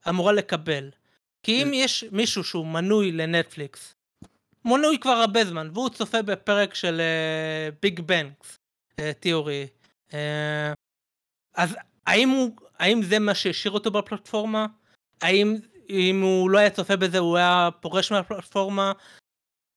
[0.10, 0.92] אמורה לקבל.
[1.44, 3.96] כי אם יש מישהו שהוא מנוי לנטפליקס,
[4.66, 7.02] מנוי כבר הרבה זמן, והוא צופה בפרק של
[7.82, 8.60] Big Bang
[9.20, 9.68] Theory,
[11.56, 11.76] אז
[12.08, 14.66] האם, הוא, האם זה מה שהשאיר אותו בפלטפורמה?
[15.22, 15.58] האם
[15.90, 18.92] אם הוא לא היה צופה בזה הוא היה פורש מהפלטפורמה?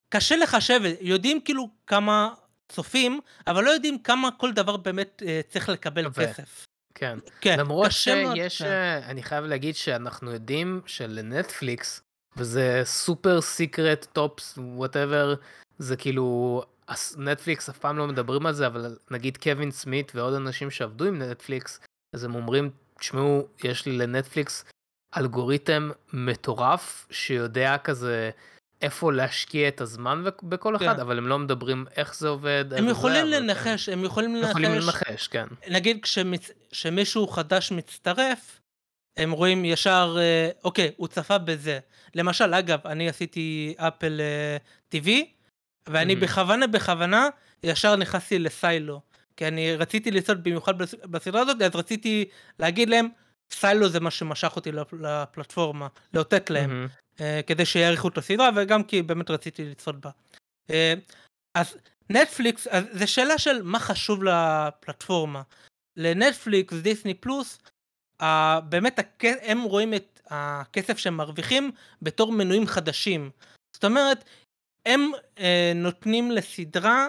[0.09, 2.35] קשה לחשב, יודעים כאילו כמה
[2.69, 6.35] צופים, אבל לא יודעים כמה כל דבר באמת אה, צריך לקבל שווה.
[6.35, 6.67] כסף.
[6.95, 7.19] כן.
[7.41, 8.69] כן, למרות קשה מאוד, שיש, כן.
[8.69, 12.01] אה, אני חייב להגיד שאנחנו יודעים שלנטפליקס,
[12.37, 15.35] וזה super secret tops whatever,
[15.79, 16.63] זה כאילו,
[17.17, 21.23] נטפליקס אף פעם לא מדברים על זה, אבל נגיד קווין סמית ועוד אנשים שעבדו עם
[21.23, 21.81] נטפליקס,
[22.15, 24.65] אז הם אומרים, תשמעו, יש לי לנטפליקס
[25.17, 28.31] אלגוריתם מטורף שיודע כזה
[28.83, 30.85] איפה להשקיע את הזמן בכל כן.
[30.85, 32.65] אחד, אבל הם לא מדברים איך זה עובד.
[32.77, 33.31] הם זה, יכולים כן.
[33.31, 35.47] לנחש, הם יכולים הם יכולים לנחש, לנחש, כן.
[35.69, 35.99] נגיד.
[36.71, 38.61] כשמישהו חדש מצטרף,
[39.17, 41.79] הם רואים ישר, אה, אוקיי, הוא צפה בזה.
[42.15, 44.57] למשל, אגב, אני עשיתי אפל אה,
[44.95, 45.09] TV,
[45.89, 46.27] ואני מהמם.
[46.27, 47.29] בכוונה בכוונה
[47.63, 49.01] ישר נכנסתי לסיילו.
[49.37, 52.28] כי אני רציתי לצעוד במיוחד בס- בסדרה הזאת, אז רציתי
[52.59, 53.09] להגיד להם,
[53.53, 56.70] סיילו זה מה שמשך אותי לפ- לפלטפורמה, לאותת להם.
[56.70, 56.87] מהמם.
[57.20, 60.11] אה, כדי שיעריכו את הסדרה וגם כי באמת רציתי לצפות בה.
[60.70, 60.95] אה,
[61.55, 61.76] אז
[62.11, 65.43] נטפליקס, אז זה שאלה של מה חשוב לפלטפורמה.
[65.97, 67.59] לנטפליקס, דיסני פלוס,
[68.20, 71.70] אה, באמת הם רואים את הכסף שהם מרוויחים
[72.03, 73.30] בתור מנויים חדשים.
[73.76, 74.24] זאת אומרת,
[74.87, 77.07] הם אה, נותנים לסדרה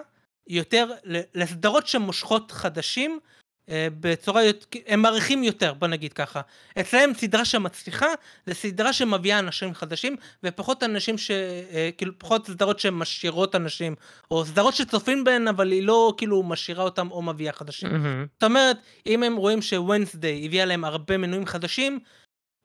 [0.49, 0.91] יותר,
[1.33, 3.19] לסדרות שמושכות חדשים,
[3.69, 4.41] אה, בצורה,
[4.87, 6.41] הם מעריכים יותר, בוא נגיד ככה.
[6.79, 8.07] אצלם סדרה שמצליחה,
[8.45, 11.31] זה סדרה שמביאה אנשים חדשים, ופחות אנשים ש...
[11.31, 13.95] אה, כאילו, פחות סדרות שמשאירות אנשים,
[14.31, 17.91] או סדרות שצופים בהן, אבל היא לא כאילו משאירה אותם או מביאה חדשים.
[17.91, 18.25] מהמם.
[18.33, 21.99] זאת אומרת, אם הם רואים שוונסדיי הביאה להם הרבה מנויים חדשים,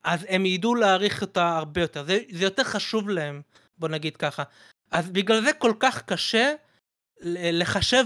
[0.03, 2.03] אז הם ידעו להעריך אותה הרבה יותר.
[2.03, 3.41] זה, זה יותר חשוב להם,
[3.77, 4.43] בוא נגיד ככה.
[4.91, 6.53] אז בגלל זה כל כך קשה
[7.23, 8.03] לחשב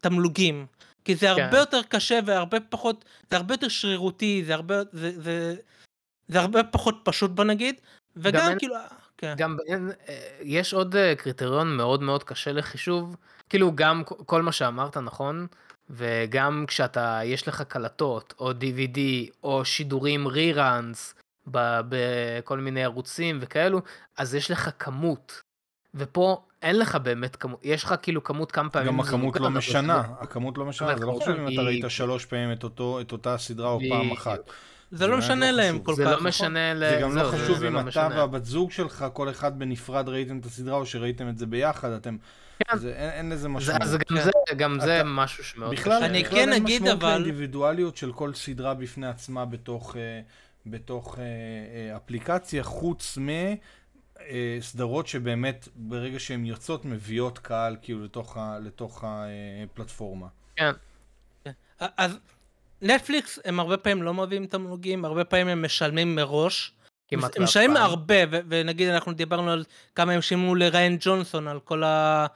[0.00, 0.66] תמלוגים.
[1.04, 1.56] כי זה הרבה כן.
[1.56, 5.56] יותר קשה והרבה פחות, זה הרבה יותר שרירותי, זה הרבה, זה, זה,
[6.28, 7.74] זה הרבה פחות פשוט בוא נגיד,
[8.16, 8.74] וגם אין- כאילו,
[9.18, 9.34] כן.
[9.36, 13.16] גם אין, אה, יש עוד אה, קריטריון מאוד מאוד קשה לחישוב,
[13.48, 15.46] כאילו גם כל מה שאמרת נכון,
[15.90, 18.98] וגם כשאתה, יש לך קלטות, או DVD,
[19.42, 21.14] או שידורים ריראנס,
[21.46, 23.80] בכל מיני ערוצים וכאלו,
[24.16, 25.40] אז יש לך כמות.
[25.94, 28.88] ופה אין לך באמת כמות, יש לך כאילו כמות כמה פעמים.
[28.92, 31.84] גם זה הכמות לא משנה, זה הכמות לא משנה, זה לא חשוב אם אתה ראית
[31.88, 32.52] שלוש פעמים
[33.00, 34.12] את אותה סדרה או פעם.
[34.12, 34.38] אחת.
[34.90, 35.78] זה לא משנה לא להם.
[35.78, 36.26] כל זה כך, לא נכון?
[36.26, 38.08] משנה, ל- זה גם לא חשוב זה אם לא אתה.
[38.10, 42.16] והבת זוג שלך, כל אחד בנפרד ראיתם את הסדרה או שראיתם את זה ביחד, אתם...
[42.58, 42.78] כן.
[42.78, 43.80] זה- אין לזה זה, משמעות.
[43.80, 44.20] גם כן.
[44.22, 46.06] זה, גם זה משהו שמאוד בכלל, קשה.
[46.06, 50.20] אני בכלל כן אין אגיד, משמעות אבל- לאינדיבידואליות של כל סדרה בפני עצמה בתוך, אה,
[50.66, 53.18] בתוך אה, אה, אפליקציה, חוץ
[54.58, 60.26] מסדרות שבאמת ברגע שהן יוצאות מביאות קהל כאילו לתוך, ה, לתוך הפלטפורמה.
[60.56, 60.70] כן.
[61.78, 62.18] אז
[62.82, 66.72] נטפליקס הם הרבה פעמים לא מביאים תמלוגים, הרבה פעמים הם משלמים מראש.
[67.08, 67.76] כמעט הם משלמים.
[67.76, 69.64] הרבה, ו- ונגיד אנחנו דיברנו על
[69.94, 72.26] כמה הם שילמו לריין ג'ונסון על כל אה,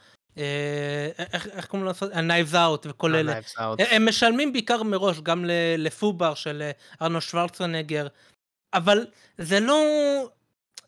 [1.33, 2.13] איך איך קוראים לעשות?
[2.13, 3.35] ה-Knives Out וכל אלה.
[3.79, 5.45] הם- משלמים בעיקר מראש, גם
[5.79, 6.71] לפובר של אה,
[7.03, 8.07] ארנו שוורצנגר,
[8.75, 9.07] אבל
[9.39, 9.77] זה לא...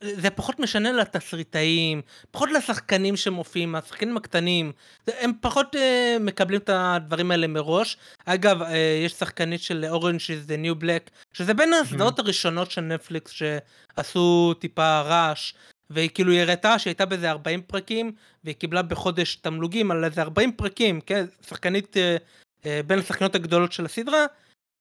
[0.05, 4.73] זה פחות משנה לתסריטאים, פחות לשחקנים שמופיעים, השחקנים הקטנים,
[5.07, 5.79] הם פחות uh,
[6.21, 7.97] מקבלים את הדברים האלה מראש.
[8.25, 8.67] אגב, uh,
[9.05, 14.55] יש שחקנית של Orange is the New Black, שזה בין הסדרות הראשונות של נטפליקס שעשו
[14.59, 15.55] טיפה רעש,
[15.91, 18.13] והיא כאילו היא הראתה שהיא הייתה באיזה 40 פרקים,
[18.45, 21.25] והיא קיבלה בחודש תמלוגים על איזה 40 פרקים, כן?
[21.49, 22.21] שחקנית uh,
[22.63, 24.27] uh, בין השחקניות הגדולות של הסדרה,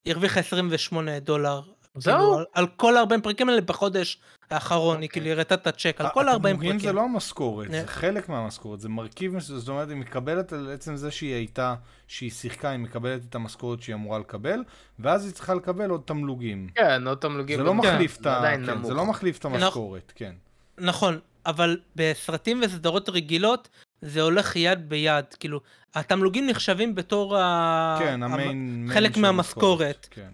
[0.06, 1.62] היא הרוויחה 28 דולר.
[1.98, 2.18] זהו?
[2.18, 4.18] כאילו, על, על כל ה-40 פרקים האלה בחודש
[4.50, 5.22] האחרון, היא אוקיי.
[5.22, 6.80] כאילו הראתה את הצ'ק על כל ה-40 פרקים.
[6.80, 7.82] זה לא המשכורת, אה.
[7.82, 11.76] זה חלק מהמשכורת, זה מרכיב, זאת אומרת, היא מקבלת על עצם זה שהיא הייתה,
[12.08, 14.64] שהיא שיחקה, היא מקבלת את המשכורת שהיא אמורה לקבל,
[15.00, 16.68] ואז היא צריכה לקבל עוד תמלוגים.
[16.76, 17.58] כן, עוד תמלוגים.
[17.58, 18.84] זה לא מחליף את כן.
[18.84, 19.64] זה לא מחליף את נכון.
[19.64, 20.34] המשכורת, כן.
[20.78, 23.70] נכון, אבל בסרטים וסדרות רגילות
[24.06, 25.60] זה הולך יד ביד, כאילו,
[25.96, 27.96] התמלוגים נחשבים בתור ה...
[28.00, 28.88] כן, המ- ה main...
[28.94, 30.08] חלק main מהמשכורת.
[30.12, 30.30] כן.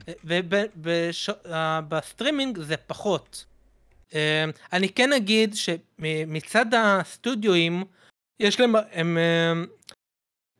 [1.43, 3.45] ובסטרימינג זה פחות.
[4.15, 7.83] אה, אני כן אגיד שמצד הסטודיואים,
[8.39, 9.53] יש להם, הם, אה,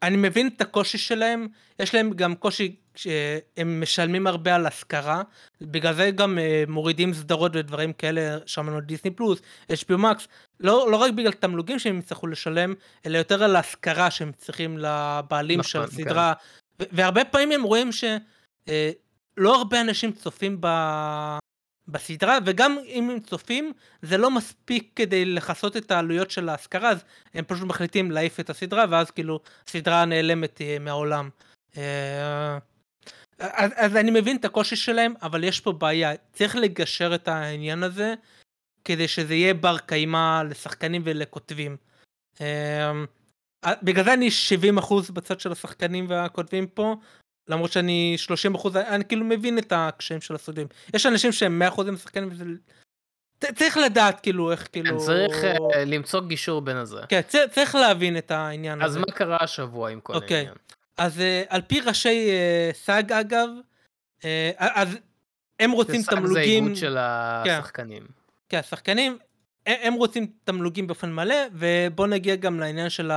[0.04, 1.48] אני מבין את הקושי שלהם,
[1.80, 5.22] יש להם גם קושי שהם משלמים הרבה על השכרה,
[5.62, 9.40] בגלל זה גם אה, מורידים סדרות ודברים כאלה, שמענו דיסני פלוס,
[9.72, 10.28] HBO מקס,
[10.60, 12.74] לא, לא רק בגלל תמלוגים שהם יצטרכו לשלם,
[13.06, 16.34] אלא יותר על השכרה שהם צריכים לבעלים של נכון, הסדרה,
[16.82, 20.68] ו- והרבה פעמים הם רואים שלא הרבה אנשים צופים ב...
[21.88, 27.04] בסדרה, וגם אם הם צופים, זה לא מספיק כדי לכסות את העלויות של ההשכרה, אז
[27.34, 31.30] הם פשוט מחליטים להעיף את הסדרה, ואז כאילו הסדרה נעלמת אה, מהעולם.
[33.40, 37.84] אז, אז אני מבין את הקושי שלהם, אבל יש פה בעיה, צריך לגשר את העניין
[37.84, 38.14] הזה,
[38.86, 41.78] כדי שזה יהיה בר קיימא לשחקנים ולכותבים.
[42.42, 42.92] אה,
[43.84, 44.30] בגלל זה אני
[44.80, 46.96] 70% בצד של השחקנים והכותבים פה,
[47.48, 48.16] למרות שאני
[48.56, 50.68] 30%, אני כאילו מבין את הקשיים של הסטודיו.
[50.94, 52.46] יש אנשים שהם 100% שחקנים וזה...
[53.56, 55.00] צריך לדעת כאילו איך כאילו...
[55.00, 57.02] כן, צריך אה, למצוא גישור בין הזה.
[57.10, 57.22] כן,
[57.52, 59.00] צריך להבין את העניין אז הזה.
[59.00, 60.38] מה קרה השבוע עם כל אוקיי.
[60.38, 60.56] העניין?
[61.00, 63.50] אז אה, על פי ראשי אה, סאג אגב,
[64.26, 64.98] אה, אז
[65.60, 68.04] הם רוצים שסאג זה תמלוגים, איגוד של השחקנים.
[68.50, 69.18] כן, השחקנים,
[69.66, 73.12] הם- הם רוצים תמלוגים באופן מלא, ובוא נגיע גם לעניין של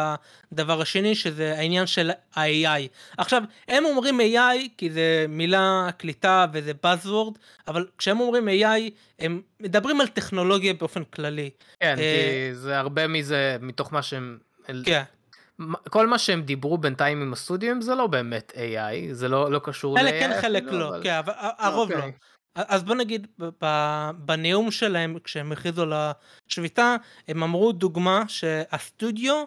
[0.53, 2.89] הדבר השני, שזה העניין של ה-AI.
[3.19, 9.43] עכשיו, הם אומרים AI כי זה מילה קליטה וזה Buzzword, אבל כשהם אומרים AI, הם
[9.61, 11.51] מדברים על טכנולוגיה באופן כללי.
[11.81, 14.39] כן, אה, כי זה הרבה מזה, מתוך מה שהם...
[14.85, 15.03] כן,
[15.91, 19.95] כל מה שהם דיברו בינתיים עם הסטודיו זה לא באמת AI, זה לא לא קשור
[19.99, 21.97] ל-AI חלק כן, חלק אפילו, לא, אבל- כן, אבל ה- הרוב לא.
[21.97, 22.13] אוקיי.
[22.55, 23.27] אז בוא נגיד,
[24.19, 25.93] בנאום שלהם, כשהם הכריזו על
[26.51, 26.97] השביתה,
[27.29, 29.45] הם אמרו דוגמה שהסטודיו,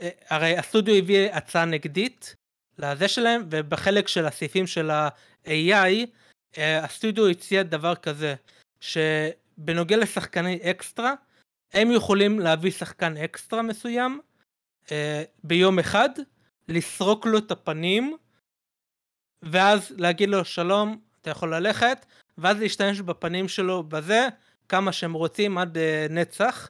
[0.00, 2.34] אה, הרי הסטודיו הביא הצעה נגדית
[2.78, 6.06] לזה שלהם, ובחלק של הסעיפים של ה-AI,
[6.58, 8.34] אה, הסטודיו הציע דבר כזה,
[8.80, 11.14] שבנוגע לשחקני אקסטרה,
[11.72, 14.20] הם יכולים להביא שחקן אקסטרה מסוים
[14.92, 16.08] אה, ביום אחד,
[16.68, 18.16] לסרוק לו את הפנים,
[19.42, 22.06] ואז להגיד לו שלום, אתה יכול ללכת,
[22.38, 24.28] ואז להשתמש בפנים שלו בזה
[24.68, 26.68] כמה שהם רוצים עד uh, נצח,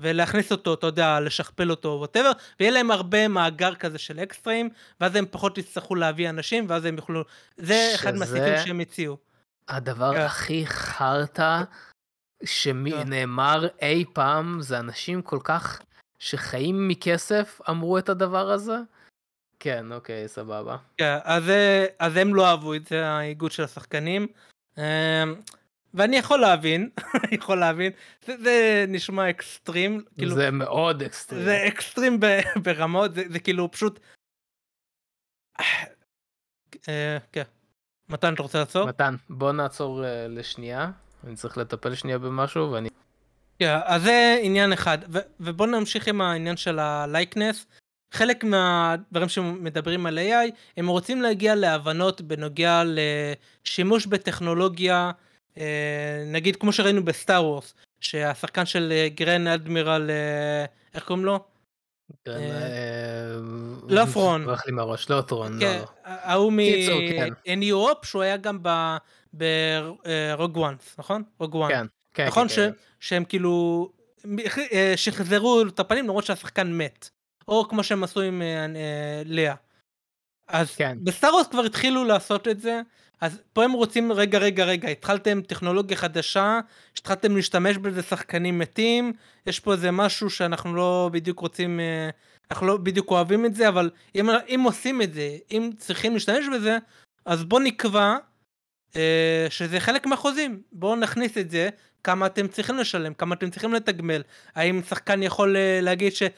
[0.00, 5.16] ולהכניס אותו, אתה יודע, לשכפל אותו, ווטאבר, ויהיה להם הרבה מאגר כזה של אקסטרים, ואז
[5.16, 7.24] הם פחות יצטרכו להביא אנשים, ואז הם יוכלו...
[7.56, 9.16] זה אחד שזה- מהסיפים שהם הציעו.
[9.68, 10.20] הדבר כן.
[10.20, 11.62] הכי חרטא
[12.44, 15.80] שנאמר אי פעם זה אנשים כל כך
[16.18, 18.76] שחיים מכסף אמרו את הדבר הזה.
[19.60, 20.76] כן, אוקיי, סבבה.
[20.96, 24.26] כן, אז, זה- אז הם לא אהבו את זה, האיגוד של השחקנים.
[24.78, 24.82] אמ,
[25.94, 26.90] ואני יכול להבין,
[27.38, 27.92] יכול להבין,
[28.24, 31.44] זה, זה נשמע אקסטרים, כאילו, זה מאוד אקסטרים.
[31.44, 34.00] זה אקסטרים ב- ברמות, זה, זה כאילו פשוט...
[36.88, 37.42] אה, כן.
[38.08, 38.86] מתן, אתה רוצה לעצור?
[38.86, 40.90] מתן, בוא נעצור אה, לשנייה.
[41.24, 42.88] אני צריך לטפל שנייה במשהו ואני...
[43.58, 47.66] כן, אז זה עניין אחד, ו- ובוא נמשיך עם העניין של הלייקנס.
[48.14, 55.10] חלק מהדברים שמדברים על AI, הם רוצים להגיע להבנות בנוגע לשימוש בטכנולוגיה,
[55.58, 61.44] אה, נגיד כמו שראינו בסטאר וורס, שהשחקן של אה, גרן אדמירל, אה, איך קוראים לו?
[62.24, 62.40] כן,
[63.88, 64.46] לא פרון.
[64.46, 65.86] ברח לי מהראש, לא טרון, כן, לא.
[66.04, 67.00] ההוא קיצור,
[67.44, 67.60] כן.
[67.62, 68.58] Europe, שהוא היה גם
[69.32, 71.22] ברוג וואנס, נכון?
[71.38, 71.86] רוג וואן.
[72.18, 72.70] כן, נכון כן, ש- כן.
[73.00, 73.88] שהם כאילו
[74.72, 77.08] אה, שחזרו את הפנים למרות שהשחקן מת.
[77.48, 79.54] או כמו שהם עשו עם אה, אה, לאה.
[80.48, 80.98] אז כן.
[81.02, 82.80] בסטאר וורס כבר התחילו לעשות את זה,
[83.20, 86.60] אז פה הם רוצים, רגע, רגע, רגע, התחלתם טכנולוגיה חדשה,
[86.98, 89.12] התחלתם להשתמש בזה שחקנים מתים,
[89.46, 92.10] יש פה איזה משהו שאנחנו לא בדיוק רוצים, אה,
[92.50, 96.44] אנחנו לא בדיוק אוהבים את זה, אבל אם, אם עושים את זה, אם צריכים להשתמש
[96.54, 96.78] בזה,
[97.24, 98.16] אז בוא נקבע
[98.96, 101.68] אה, שזה חלק מהחוזים, בואו נכניס את זה,
[102.04, 104.22] כמה אתם צריכים לשלם, כמה אתם צריכים לתגמל,
[104.54, 106.28] האם שחקן יכול אה, להגיד שהוא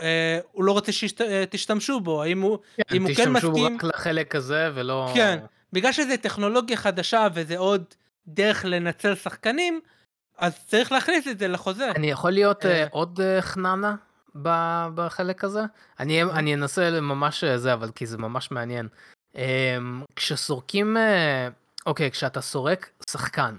[0.00, 4.34] אה, לא רוצה שתשתמשו בו, האם הוא, כן, אם הוא כן תשתמשו מסכים, רק לחלק
[4.34, 5.10] הזה ולא...
[5.14, 5.38] כן,
[5.72, 7.84] בגלל שזה טכנולוגיה חדשה וזה עוד
[8.26, 9.80] דרך לנצל שחקנים,
[10.38, 11.90] אז צריך להכניס את זה לחוזה.
[11.90, 12.70] אני יכול להיות אה.
[12.70, 13.94] אה, עוד אה, חננה
[14.94, 15.60] בחלק הזה?
[16.00, 18.88] אני אני אנסה ממש אה, זה, אבל כי זה ממש מעניין.
[19.36, 19.78] אה,
[20.16, 21.48] כשסורקים, אה,
[21.86, 23.56] אוקיי, כשאתה סורק שחקן,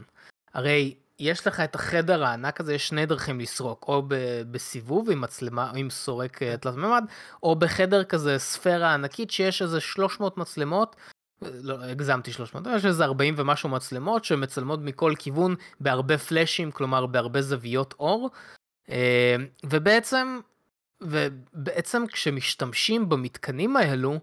[0.54, 5.22] הרי יש לך את החדר הענק הזה, יש שני דרכים לסרוק, או ב- בסיבוב עם
[5.22, 7.06] מצלמה, עם סורק אה, תלת מימד,
[7.44, 10.96] או בחדר כזה ספירה ענקית שיש איזה 300 מצלמות.
[11.42, 17.42] לא, הגזמתי 300, יש איזה 40 ומשהו מצלמות שמצלמות מכל כיוון בהרבה פלאשים, כלומר בהרבה
[17.42, 18.30] זוויות אור.
[18.90, 20.40] אה, ובעצם,
[21.02, 24.20] ובעצם כשמשתמשים במתקנים האלו,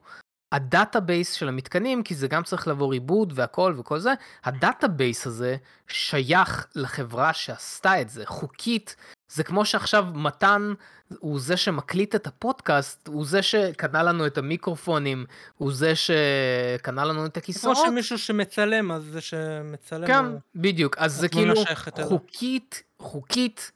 [0.52, 4.12] ה database של המתקנים, כי זה גם צריך לעבור עיבוד והכל וכל זה,
[4.44, 5.56] ה database הזה
[5.88, 8.26] שייך לחברה שעשתה את זה.
[8.26, 8.96] חוקית,
[9.32, 10.72] זה כמו שעכשיו מתן
[11.18, 15.24] הוא זה שמקליט את הפודקאסט, הוא זה שקנה לנו את המיקרופונים,
[15.56, 17.76] הוא זה שקנה לנו את כמו הכיסאות.
[17.86, 20.06] שמישהו שמצלם, אז זה שמצלם...
[20.06, 20.98] כן, הוא- בדיוק.
[20.98, 21.54] אז זה כאילו.
[22.02, 23.72] חוקית, חוקית,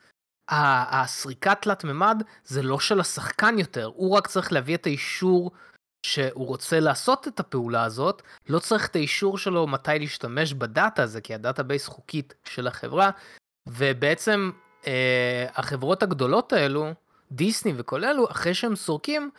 [0.49, 5.51] הסריקה תלת מימד זה לא של השחקן יותר, הוא רק צריך להביא את האישור
[6.07, 11.21] שהוא רוצה לעשות את הפעולה הזאת, לא צריך את האישור שלו מתי להשתמש בדאטה הזה,
[11.21, 13.11] כי ה database חוקית של החברה,
[13.67, 14.51] ובעצם
[14.87, 16.91] אה, החברות הגדולות האלו,
[17.33, 19.31] דיסני וכל אלו, אחרי שהם סורקים,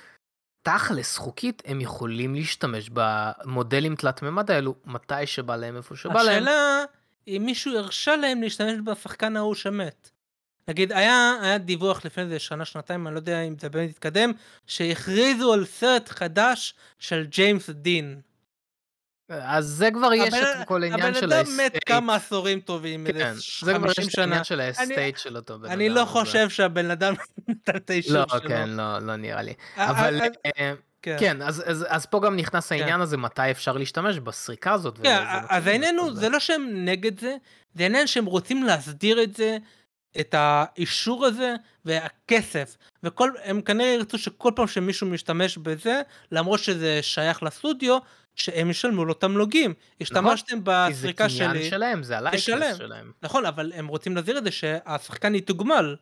[0.61, 6.43] תכלס חוקית הם יכולים להשתמש במודלים תלת מימד האלו מתי שבא להם איפה שבא להם.
[6.43, 6.83] השאלה,
[7.27, 10.09] אם מישהו הרשה להם להשתמש בשחקן ההוא שמת.
[10.67, 14.31] נגיד, היה, היה דיווח לפני איזה שנה, שנתיים, אני לא יודע אם זה באמת התקדם,
[14.67, 18.21] שהכריזו על סרט חדש של ג'יימס דין.
[19.29, 21.83] אז זה כבר יש את כל העניין של הבן אדם מת ה estate.
[21.85, 24.23] כמה עשור טובים, כן, איזה זה כבר 50 יש את שנה.
[24.23, 25.73] העניין של ה estate של אותו בן אדם.
[25.73, 27.13] אני לא חושב שהבן אדם
[27.47, 28.49] נתן את האישור לא, שלו.
[28.49, 29.53] כן, לא, לא נראה לי.
[29.77, 30.21] אבל
[30.59, 31.15] אה, כן.
[31.19, 34.99] כן, אז- אז אז פה גם נכנס העניין הזה, מתי אפשר להשתמש בסריקה הזאת.
[35.03, 37.35] כן, אז העניין הוא, זה לא שהם נגד זה,
[37.75, 39.57] זה העניין שהם רוצים להסדיר את זה,
[40.19, 41.55] את האישור הזה
[41.85, 42.77] והכסף.
[43.03, 46.01] וכל, הם כנראה ירצו שכל פעם שמישהו משתמש בזה,
[46.31, 47.97] למרות שזה שייך לסטודיו,
[48.35, 49.73] שהם ישלמו לו תמלוגים.
[50.01, 52.75] השתמשתם כי זה בסריקה קניין שלי, שלהם, זה הלייסנס תשלם.
[52.77, 53.11] שלהם.
[53.21, 55.95] נכון, אבל הם רוצים להסדיר את זה שהשחקן יתוגמל.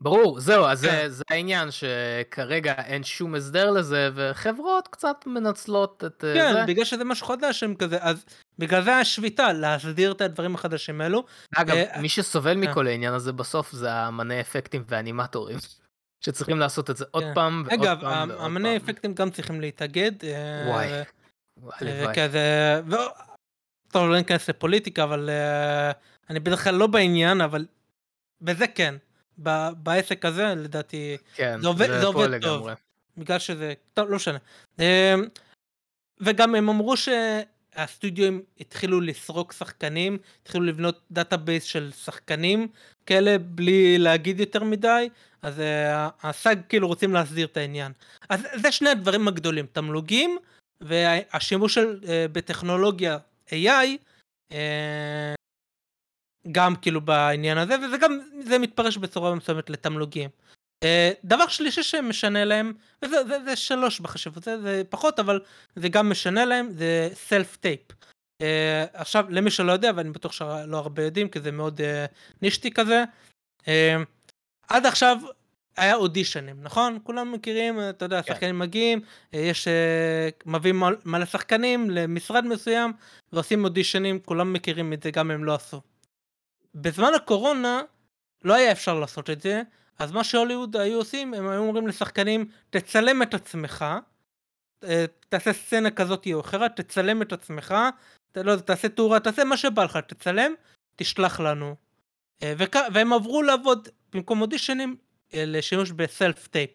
[0.00, 0.88] ברור, זהו, אז כן.
[0.90, 6.64] זה- זה העניין שכרגע אין שום הסדר לזה, וחברות קצת מנצלות את אה, כן, זה.
[6.66, 8.24] בגלל שזה משהו חדש הם כזה, אז
[8.58, 11.24] בגלל זה השביתה, להסדיר את הדברים החדשים האלו.
[11.56, 12.70] אגב, אה, מי שסובל אה.
[12.70, 15.58] מכל העניין הזה בסוף זה האמני אפקטים והאנימטורים,
[16.24, 17.34] שצריכים לעשות את זה עוד כן.
[17.34, 18.88] פעם ועוד אגב, פעם אמני פעם.
[18.88, 20.24] אפקטים גם צריכים להתאגד.
[20.24, 21.02] אה, וואי, אה,
[21.72, 22.14] הלוואי.
[22.14, 22.94] כזה, ו...
[23.92, 25.90] טוב, לא ניכנס לפוליטיקה, אבל אה,
[26.30, 27.66] אני בדרך כלל לא בעניין, אבל
[28.40, 28.94] בזה כן.
[29.42, 32.58] ב- בעסק הזה, לדעתי, כן, זה עובד- זה פה עובד טוב.
[32.60, 32.74] לגמרי.
[33.16, 34.38] בגלל שזה, טוב, לא משנה.
[34.80, 35.14] אה,
[36.20, 42.68] וגם הם אמרו שהסטודיו התחילו לסרוק שחקנים, התחילו לבנות database של שחקנים
[43.06, 45.08] כאלה בלי להגיד יותר מדי,
[45.42, 47.92] אז אה, הסאג כאילו רוצים להסדיר את העניין.
[48.28, 50.38] אז זה שני הדברים הגדולים, תמלוגים
[50.80, 53.18] והשימוש של, אה, בטכנולוגיה
[53.50, 53.86] AI,
[54.52, 55.34] אה,
[56.52, 60.30] גם כאילו בעניין הזה, וזה גם, זה מתפרש בצורה מסוימת לתמלוגים.
[60.84, 62.72] אה, דבר שלישי שמשנה להם,
[63.04, 65.40] וזה זה, זה שלוש בחשיבות, זה, זה פחות, אבל
[65.76, 67.80] זה גם משנה להם, זה סלף טייפ.
[67.92, 68.40] Uh,
[68.92, 71.84] עכשיו, למי שלא יודע, ואני בטוח שלא הרבה יודעים, כי זה מאוד uh,
[72.42, 73.04] נישתי כזה,
[73.62, 73.68] uh,
[74.68, 75.18] עד עכשיו
[75.78, 76.98] היה אודישנים, נכון?
[77.02, 78.34] כולם מכירים, אתה יודע, כן.
[78.34, 79.00] שחקנים מגיעים,
[79.34, 82.92] אה, יש, אה, מביאים מל- מלא שחקנים למשרד מסוים,
[83.32, 85.80] ועושים אודישנים, כולם מכירים את זה, גם אם לא עשו.
[86.74, 87.82] בזמן הקורונה,
[88.44, 89.62] לא היה אפשר לעשות את זה,
[89.98, 93.84] אז מה שהוליווד היו עושים, הם היו אומרים לשחקנים, תצלם את עצמך,
[94.84, 97.74] אה, תעשה סצנה כזאת או אחרת, תצלם את עצמך,
[98.32, 100.52] ת- לא תעשה תאורה, תעשה מה שבא לך, תצלם,
[100.96, 101.76] תשלח לנו.
[102.42, 104.96] אה, וכ- והם עברו לעבוד במקום אודישנים
[105.34, 106.70] אה, לשימוש ב self tape.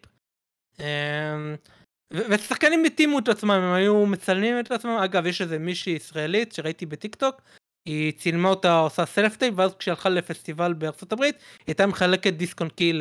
[2.12, 6.86] ושחקנים התאימו את עצמם, הם היו מצלמים את עצמם, אגב יש איזה מישהי ישראלית שראיתי
[6.86, 7.42] בטיק טוק,
[7.84, 12.32] היא צילמה אותה עושה self tape ואז כשהיא הלכה לפסטיבל בארצות הברית היא הייתה מחלקת
[12.32, 12.92] דיסק און קי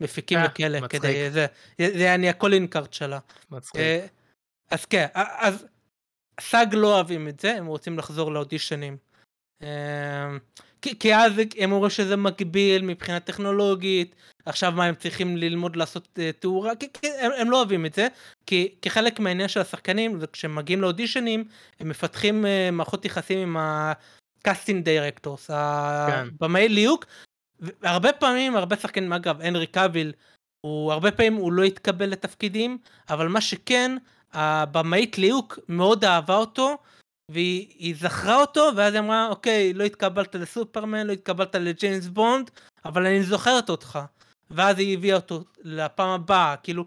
[0.00, 0.88] למפיקים אה, וכאלה.
[0.88, 1.46] כדי זה
[1.78, 3.18] זה היה אני ה calling card שלה
[3.50, 3.76] מצחיק.
[3.76, 4.06] אה,
[4.70, 5.66] אז כן, אז
[6.40, 8.96] סאג לא אוהבים את זה, הם רוצים לחזור לאודישנים.
[10.82, 14.14] כי, כי אז הם אומרים שזה מגביל מבחינה טכנולוגית,
[14.46, 17.94] עכשיו מה הם צריכים ללמוד לעשות uh, תאורה, כי, כי הם, הם לא אוהבים את
[17.94, 18.08] זה,
[18.46, 21.44] כי כחלק מהעניין של השחקנים, כשהם מגיעים לאודישנים,
[21.80, 26.26] הם מפתחים uh, מערכות יחסים עם ה-casting directors, כן.
[26.40, 27.06] הבמאי ליהוק,
[27.60, 30.12] והרבה פעמים, הרבה שחקנים, אגב, הנרי קאביל,
[30.60, 32.78] הוא הרבה פעמים הוא לא התקבל לתפקידים,
[33.10, 33.96] אבל מה שכן,
[34.32, 36.78] הבמאית ליהוק מאוד אהבה אותו,
[37.30, 42.50] והיא היא זכרה אותו, ואז היא אמרה, אוקיי, לא התקבלת לסופרמן, לא התקבלת לג'יימס בונד,
[42.84, 43.98] אבל אני זוכרת אותך.
[44.50, 46.84] ואז היא הביאה אותו לפעם הבאה, כאילו...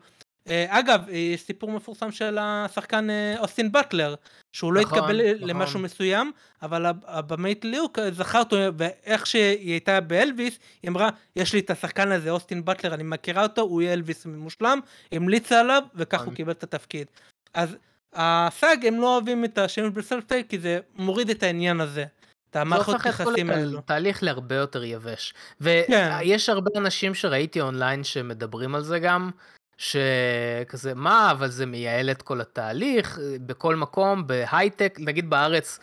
[0.49, 4.15] אה, אגב, אה, יש סיפור מפורסם של השחקן אה, אוסטין באטלר,
[4.53, 5.49] שהוא לא נכון, התקבל נכון.
[5.49, 6.31] למשהו מסוים,
[6.61, 11.69] אבל הב- הבמאית ליהוק זכר אותו, ואיך שהיא הייתה באלוויס, היא אמרה, יש לי את
[11.69, 14.79] השחקן הזה, אוסטין באטלר, אני מכירה אותו, הוא יהיה אלוויס מושלם,
[15.11, 16.35] המליצה עליו, וכך הוא נכון.
[16.35, 17.07] קיבל את התפקיד.
[17.53, 17.75] אז
[18.13, 22.05] הסאג, הם לא אוהבים את השימוש ב self tape, כי זה מוריד את העניין הזה.
[22.49, 23.79] את המערכות יחסים האלו.
[23.79, 25.33] התהליך להרבה יותר יבש.
[25.63, 26.17] כן.
[26.19, 29.29] ויש הרבה אנשים שראיתי אונליין שמדברים על זה גם,
[29.77, 35.79] שכזה, מה, אבל זה מייעל את כל התהליך, בכל מקום, בהייטק, נגיד בארץ,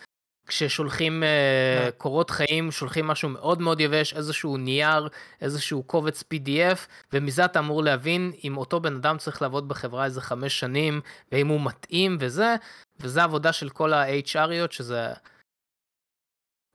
[0.47, 1.27] כששולחים אה,
[1.85, 1.97] כן.
[1.97, 5.09] קורות חיים, שולחים משהו מאוד מאוד יבש, איזשהו נייר,
[5.41, 6.77] איזשהו קובץ PDF,
[7.13, 11.47] ומזה אתה אמור להבין אם אותו בן אדם צריך לעבוד בחברה איזה חמש שנים, ואם
[11.47, 12.55] הוא מתאים וזה,
[12.99, 15.13] וזה עבודה של כל ה-HRיות, שזה...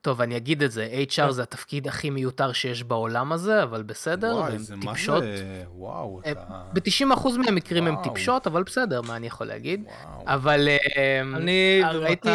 [0.05, 1.31] טוב, אני אגיד את זה, HR.
[1.31, 5.23] זה התפקיד הכי מיותר שיש בעולם הזה, אבל בסדר, וואי, מה טיפשות.
[5.23, 5.64] זה...
[5.68, 6.62] וואו, אה, אתה...
[6.73, 8.03] ב-90% מהמקרים וואו.
[8.03, 9.85] טיפשות, אבל בסדר, מה אני יכול להגיד?
[10.07, 10.23] וואו.
[10.27, 12.29] אבל אה, אני ראיתי...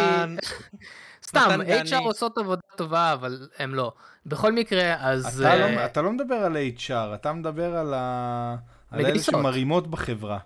[1.28, 3.92] סתם, HR עושות עבודה טובה, אבל הם לא.
[4.26, 5.40] בכל מקרה, אז...
[5.40, 8.56] אתה אה, לא- אתה לא מדבר על HR, אתה מדבר על ה...
[8.90, 9.34] על אלה מגייסות.
[9.34, 10.38] שמרימות בחברה.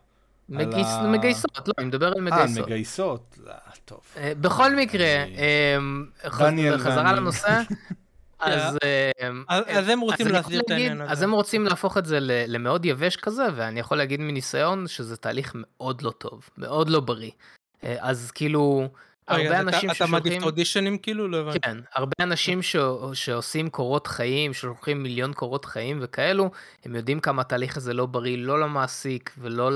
[0.49, 2.67] מגייס- על ה- מגייסות, לא, אני מדבר על אה, מגייסות.
[2.67, 3.39] מגייסות?
[3.49, 3.55] אה,
[3.85, 4.01] טוב.
[4.17, 5.77] אה, בכל מקרה, אה,
[6.39, 7.13] דניאל חזרה.
[7.13, 7.61] לנושא.
[8.41, 9.11] אז אה,
[9.49, 11.13] אז- אז הם רוצים יכול את העניין הזה.
[11.13, 15.17] אז הם רוצים להפוך את זה ל- למאוד יבש כזה, ואני יכול להגיד מניסיון שזה
[15.17, 17.31] תהליך מאוד לא טוב, מאוד לא בריא.
[17.85, 18.89] אה, אז כאילו,
[19.29, 20.43] הרבה אנשים אתה מעדיף ששולחים...
[20.43, 21.29] האודישנים כאילו?
[21.29, 21.61] לא הבנתי.
[21.61, 22.77] כן, הרבה אנשים ש...
[23.15, 26.51] שעושים קורות חיים, שולחים מיליון קורות חיים וכאלו,
[26.85, 29.71] הם יודעים כמה התהליך הזה לא בריא, לא למעסיק ולא.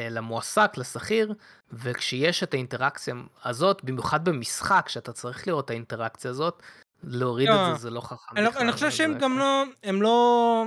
[0.00, 1.34] אה, למועסק, לשכיר,
[1.72, 3.14] וכשיש את האינטראקציה
[3.44, 6.62] הזאת, במיוחד במשחק, שאתה צריך לראות את האינטראקציה הזאת,
[7.04, 8.36] להוריד לא, את זה זה לא חכם.
[8.36, 10.64] אני, אני חושב שהם זה- גם לא, הם לא,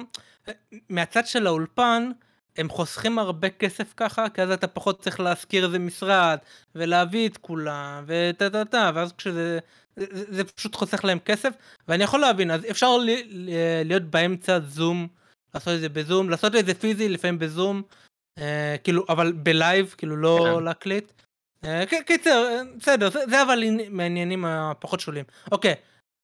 [0.89, 2.11] מהצד של האולפן,
[2.57, 6.37] הם חוסכים הרבה כסף ככה, כי אז אתה פחות צריך להשכיר איזה משרד,
[6.75, 9.59] ולהביא את כולם, וטה טה טה, ואז כשזה,
[9.95, 10.05] זה,
[10.35, 11.53] זה פשוט חוסך להם כסף,
[11.87, 13.49] ואני יכול להבין, אז אפשר ל, ל,
[13.85, 15.07] להיות באמצע זום,
[15.55, 17.81] לעשות את זה בזום, לעשות את זה פיזי, לפעמים בזום,
[18.37, 20.63] אה, כאילו, אבל בלייב, כאילו לא כן.
[20.63, 21.11] להקליט.
[21.63, 25.25] אה, קיצר, אה, בסדר, זה, זה אבל עני- מהעניינים הפחות שוליים.
[25.51, 25.75] אוקיי,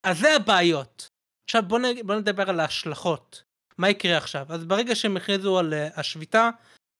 [0.03, 1.07] אז זה הבעיות.
[1.49, 1.83] עכשיו בוא, נ...
[2.07, 3.43] בוא נדבר על ההשלכות.
[3.77, 4.45] מה יקרה עכשיו?
[4.49, 6.49] אז ברגע שהם הכריזו על uh, השביתה,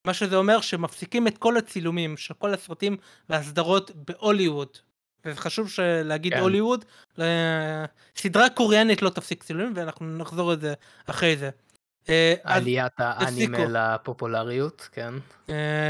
[0.06, 2.96] מה שזה אומר שמפסיקים את כל הצילומים של כל הסרטים
[3.28, 4.68] והסדרות בהוליווד.
[5.26, 6.40] וחשוב ש- להגיד כן.
[6.40, 6.84] הוליווד,
[7.20, 7.84] אה,
[8.16, 10.74] סדרה קוריאנית לא תפסיק צילומים ואנחנו נחזור לזה
[11.06, 11.50] אחרי זה.
[12.08, 13.58] אה, עליית האנימה.
[13.68, 15.14] לפופולריות, כן.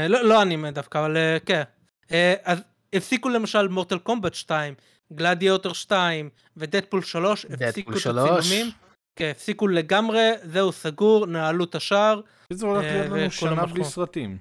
[0.09, 1.63] לא, לא אנימה דווקא, אבל כן.
[2.43, 2.59] אז
[2.93, 4.73] הפסיקו למשל מורטל קומבט 2,
[5.13, 8.45] גלדיאטור 2 ודדפול 3, הפסיקו דדפול את 3.
[8.45, 8.71] הצילומים.
[9.15, 12.21] כן, הפסיקו לגמרי, זהו סגור, נעלו את השער.
[12.49, 13.83] זה הולך אה, להיות לנו שנה בלי.
[13.83, 14.37] סרטים.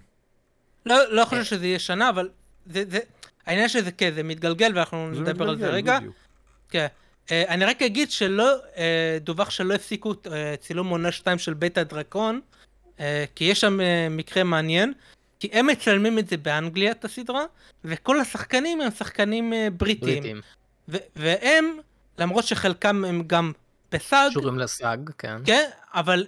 [0.87, 2.29] לא, לא חושב שזה יהיה שנה, אבל
[2.67, 2.99] זה, זה,
[3.47, 5.99] העניין שזה כן, זה מתגלגל ואנחנו זה נדבר על זה מתגלגל, רגע.
[5.99, 6.15] בדיוק.
[6.71, 6.87] כן.
[7.31, 11.79] אה, אני רק אגיד שלא, אה, דווח שלא הפסיקו אה, צילום עונה 2 של בית
[11.79, 12.41] הדרקון,
[13.01, 14.93] אה, כי יש שם אה, מקרה מעניין,
[15.41, 17.45] כי הם מצלמים את זה באנגליה, את הסדרה,
[17.85, 20.23] וכל השחקנים הם שחקנים אה, בריטים.
[20.23, 20.41] בריטים.
[21.17, 21.77] והם,
[22.19, 23.53] למרות שחלקם הם גם
[23.95, 25.37] ב SAG, קשורים ל SAG, כן.
[25.45, 26.27] כן, אבל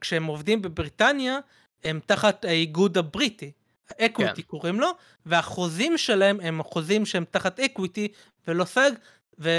[0.00, 1.38] כשהם עובדים בבריטניה,
[1.84, 3.52] הם תחת האיגוד הבריטי.
[4.00, 4.48] Equity כן.
[4.48, 4.88] קוראים לו,
[5.26, 8.08] והחוזים שלהם הם חוזים שהם תחת Equity
[8.48, 8.94] ולא SAG,
[9.38, 9.50] ו...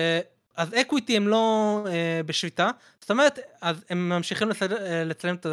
[0.56, 2.70] אז Equity הם לא אה, בשביתה,
[3.02, 4.74] זאת אומרת, אז הם ממשיכים לסד...
[4.74, 5.46] אה, לצלם את.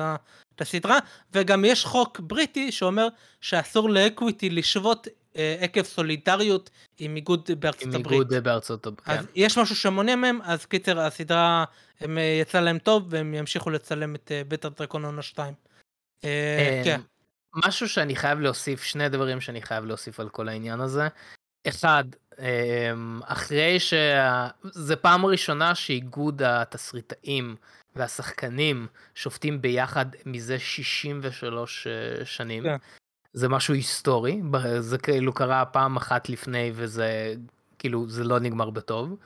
[0.60, 0.98] את הסדרה,
[1.32, 3.08] וגם יש חוק בריטי שאומר
[3.40, 8.12] שאסור ל Equity לשבות עקב סולידריות עם איגוד בארצות עם הברית.
[8.12, 9.08] איגוד בארצות הברית.
[9.08, 9.32] אז כן.
[9.34, 11.64] יש משהו שמונע מהם, אז קיצר הסדרה
[12.00, 15.54] הם, אה, יצא להם טוב והם ימשיכו לצלם את אה, בית הדרקון עונה 2.
[16.24, 17.00] אה, כן,
[17.54, 21.08] משהו שאני חייב להוסיף, שני דברים שאני חייב להוסיף על כל העניין הזה.
[21.68, 22.04] אחד,
[22.38, 23.94] אמ, אחרי ש...
[24.62, 27.56] זה פעם ראשונה שאיגוד התסריטאים
[27.96, 32.62] והשחקנים שופטים ביחד מזה 63 אה, שנים.
[32.62, 32.76] כן.
[33.32, 34.42] זה משהו היסטורי,
[34.78, 37.34] זה כאילו קרה פעם אחת לפני וזה
[37.78, 39.16] כאילו זה לא נגמר בטוב.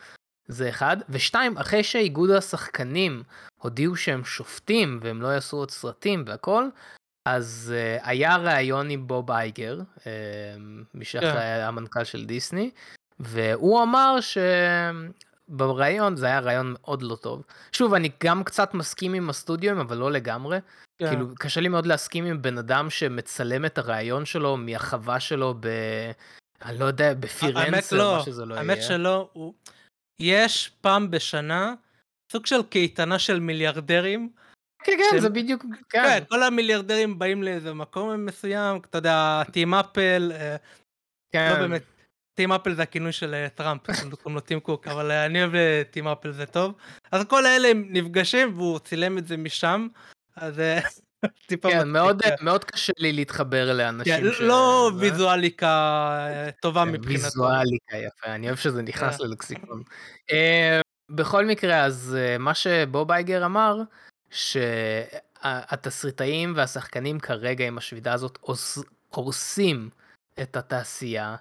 [0.49, 3.23] זה אחד, ושתיים, אחרי שאיגוד השחקנים
[3.59, 6.69] הודיעו שהם שופטים והם לא יעשו עוד סרטים והכל,
[7.29, 10.03] אז uh, היה ראיון עם בוב אייגר, uh,
[10.95, 11.39] מי שאחראי כן.
[11.39, 12.71] היה המנכ"ל של דיסני,
[13.21, 14.17] והוא אמר
[15.51, 17.43] שבראיון זה היה ראיון מאוד לא טוב.
[17.73, 20.59] שוב, אני גם קצת מסכים עם הסטודיו, אבל לא לגמרי.
[20.99, 21.09] כן.
[21.09, 25.67] כאילו, קשה לי מאוד להסכים עם בן אדם שמצלם את הראיון שלו מהחווה שלו ב...
[26.63, 28.89] אני לא יודע, האמת בפירנצה, לא, מה שזה לא האמת יהיה.
[28.89, 29.55] שלא, הוא...
[30.21, 31.75] יש פעם בשנה
[32.33, 34.31] סוג של קייטנה של מיליארדרים.
[34.85, 36.25] כן, כן, שהם- זה בדיוק, כן, כן.
[36.29, 40.57] כל המיליארדרים באים לאיזה מקום מסוים, אתה יודע, טים אפל, אה,
[41.33, 41.51] כן.
[41.53, 41.83] לא באמת,
[42.35, 43.81] טים אפל זה הכינוי של אה, טראמפ,
[44.23, 46.75] קוראים לו טים קוק, אבל אה, אני אוהב אה, טים אפל זה טוב.
[47.13, 49.87] אז כל האלה הם נפגשים והוא צילם את זה משם,
[50.37, 50.79] אז אה,
[51.49, 52.35] טיפה כן, מצחיק, מאוד, כן.
[52.41, 54.41] מאוד קשה לי להתחבר כן, לאנשים ש...
[54.41, 55.01] לא זה.
[55.01, 55.69] ויזואליקה
[56.31, 57.25] אה, טובה כן, מבחינתו.
[57.25, 59.25] ויזואליקה יפה, אני אוהב שזה נכנס כן.
[59.25, 59.83] ללקסיקון.
[60.33, 60.81] אה,
[61.11, 63.81] בכל מקרה, אז אה, מה שבוב אייגר אמר,
[64.31, 68.39] שהתסריטאים והשחקנים כרגע עם השביתה הזאת
[69.09, 69.91] הורסים
[70.43, 71.37] את התעשייה.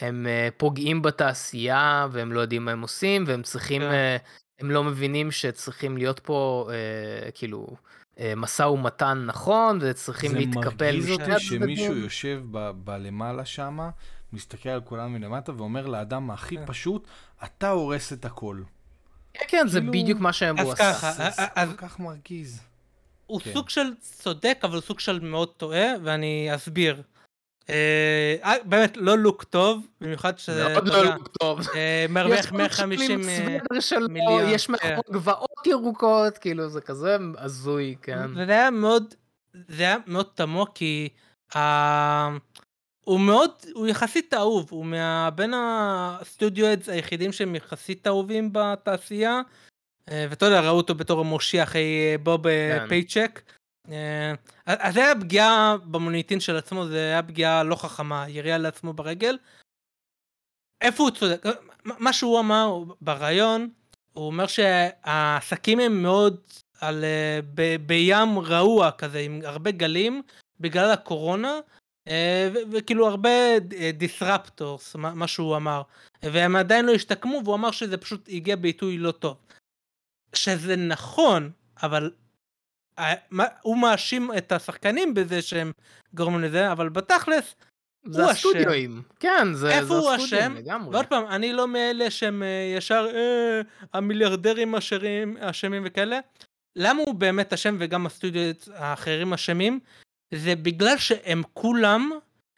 [0.00, 3.88] הם אה, פוגעים בתעשייה והם לא יודעים מה הם עושים והם צריכים, כן.
[3.90, 4.16] אה,
[4.60, 7.66] הם לא מבינים שצריכים להיות פה אה, כאילו
[8.36, 11.96] משא ומתן נכון וצריכים זה להתקפל מרגיז משני אותי שמישהו.
[11.96, 13.90] יושב ב- בלמעלה שמה,
[14.32, 16.62] מסתכל על כולם מלמטה ואומר לאדם הכי כן.
[16.66, 17.06] פשוט,
[17.44, 18.60] אתה הורס את הכל.
[19.34, 20.76] כן, כן, זה כאילו- בדיוק מה שהם אז עשו.
[20.76, 22.60] ככה, זה אה, זה אז- כל כך מרגיז.
[23.26, 23.52] הוא כן.
[23.52, 27.02] סוג של צודק, אבל הוא סוג של מאוד טועה, ואני אסביר.
[27.70, 30.68] אה, אה, באמת, לא לוק טוב, במיוחד שזה...
[30.68, 31.60] מאוד לא יודע, לוק טוב.
[31.74, 34.72] אה, יש מרוויח שם 150 עם אה, סוודר שלו, מיליון, יש כן.
[34.72, 38.34] מאחורי גבעות ירוקות, כאילו זה כזה הזוי, כן.
[38.34, 39.14] זה היה מאוד,
[39.68, 41.08] זה היה מאוד תמוה כי
[41.56, 41.58] ה...
[43.04, 45.30] הוא מאוד, הוא יחסית אהוב, הוא מה...
[45.34, 49.40] בין הסטודיו אדס היחידים שהם יחסית אהובים בתעשייה,
[50.10, 52.88] אה, ואתה יודע, ראו אותו בתור המושיע אחרי אה, בוב אה, כן.
[52.88, 53.42] פייצ'ק.
[53.90, 54.34] אה,
[54.66, 59.38] אז זה היה פגיעה במוניטין של עצמו, זה היה פגיעה לא חכמה, ירייה לעצמו ברגל.
[60.80, 61.44] איפה הוא צודק?
[61.84, 63.70] מה שהוא אמר בריאיון,
[64.12, 66.40] הוא אומר שהעסקים הם מאוד
[66.80, 70.22] על, אה, ב, בים רעוע כזה, עם הרבה גלים,
[70.60, 71.60] בגלל הקורונה,
[72.08, 73.58] אה, וכאילו הרבה
[73.94, 75.82] דיסרפטורס, מה מה שהוא אמר.
[76.22, 79.36] והם עדיין לא השתקמו, והוא אמר שזה פשוט הגיע בעיתוי לא טוב.
[80.34, 81.50] שזה נכון,
[81.82, 82.10] אבל
[83.62, 85.72] הוא מאשים את השחקנים בזה שהם
[86.14, 87.54] גורמים לזה, אבל בתכלס,
[88.06, 89.02] זה הסטודיואים.
[89.20, 90.56] כן, זה זה איפה הסטודיואים אשם?
[90.56, 90.94] לגמרי.
[90.94, 93.60] ועוד פעם, אני לא מאלה שהם אה, ישר אה,
[93.92, 94.74] המיליארדרים
[95.40, 96.18] אשמים וכאלה.
[96.76, 99.80] למה הוא באמת אשם וגם הסטודיו האחרים אשמים?
[100.34, 102.10] זה בגלל שהם כולם,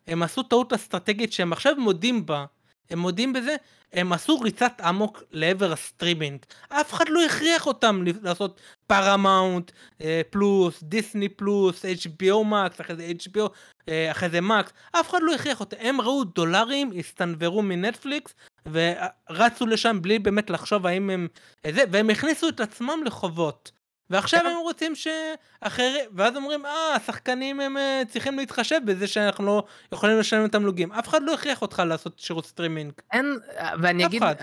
[0.07, 2.45] הם עשו טעות אסטרטגית שהם עכשיו מודים בה.
[2.91, 3.57] הם מודים בזה,
[3.93, 6.39] הם עשו ריצת אמוק לעבר הסטרימינג.
[6.69, 9.73] אף אחד לא הכריח אותם לעשות Paramount
[10.31, 13.49] Plus, Disney Plus, HBO Max, אחרי זה HBO,
[13.89, 14.73] אה, אחרי זה Max.
[14.93, 15.77] אף אחד לא הכריח אותם.
[15.81, 18.35] הם ראו דולרים, הסתנוורו מנטפליקס,
[18.73, 21.29] ורצו לשם בלי באמת לחשוב האם הם...
[21.67, 23.76] אה, זה, והם הכניסו את עצמם לחובות.
[24.11, 25.99] ועכשיו הם רוצים שאחרי...
[26.15, 30.93] ואז אומרים, אה, השחקנים הם אה, צריכים להתחשב בזה שאנחנו לא יכולים לשלם את תמלוגים.
[30.93, 32.93] אף אחד לא הכריח אותך לעשות שירות סטרימינג.
[33.13, 33.39] אין,
[33.81, 34.35] ואני אגיד, אחד.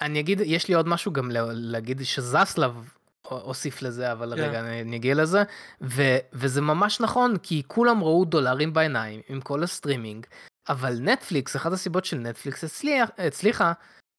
[0.00, 2.88] אני אגיד, יש לי עוד משהו גם לה- להגיד שזסלב
[3.28, 4.42] הוסיף לזה, אבל כן.
[4.42, 5.42] רגע, אני אני אגיע לזה.
[5.82, 6.02] ו,
[6.32, 10.26] וזה ממש נכון, כי כולם ראו דולרים בעיניים עם כל הסטרימינג,
[10.68, 13.72] אבל נטפליקס, אחת הסיבות של נטפליקס הצליח, הצליחה,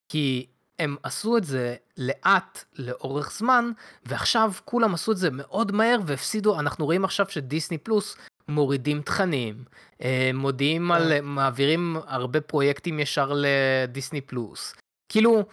[0.09, 0.45] כי
[0.79, 3.71] הם עשו את זה לאט לאורך זמן,
[4.05, 8.15] ועכשיו כולם עשו את זה מאוד מהר והפסידו, אנחנו רואים עכשיו ש Disney Plus
[8.47, 9.63] מורידים תכנים,
[10.01, 14.75] אה, מודיעים על, מעבירים הרבה פרויקטים ישר ל Disney Plus.
[15.09, 15.45] כאילו,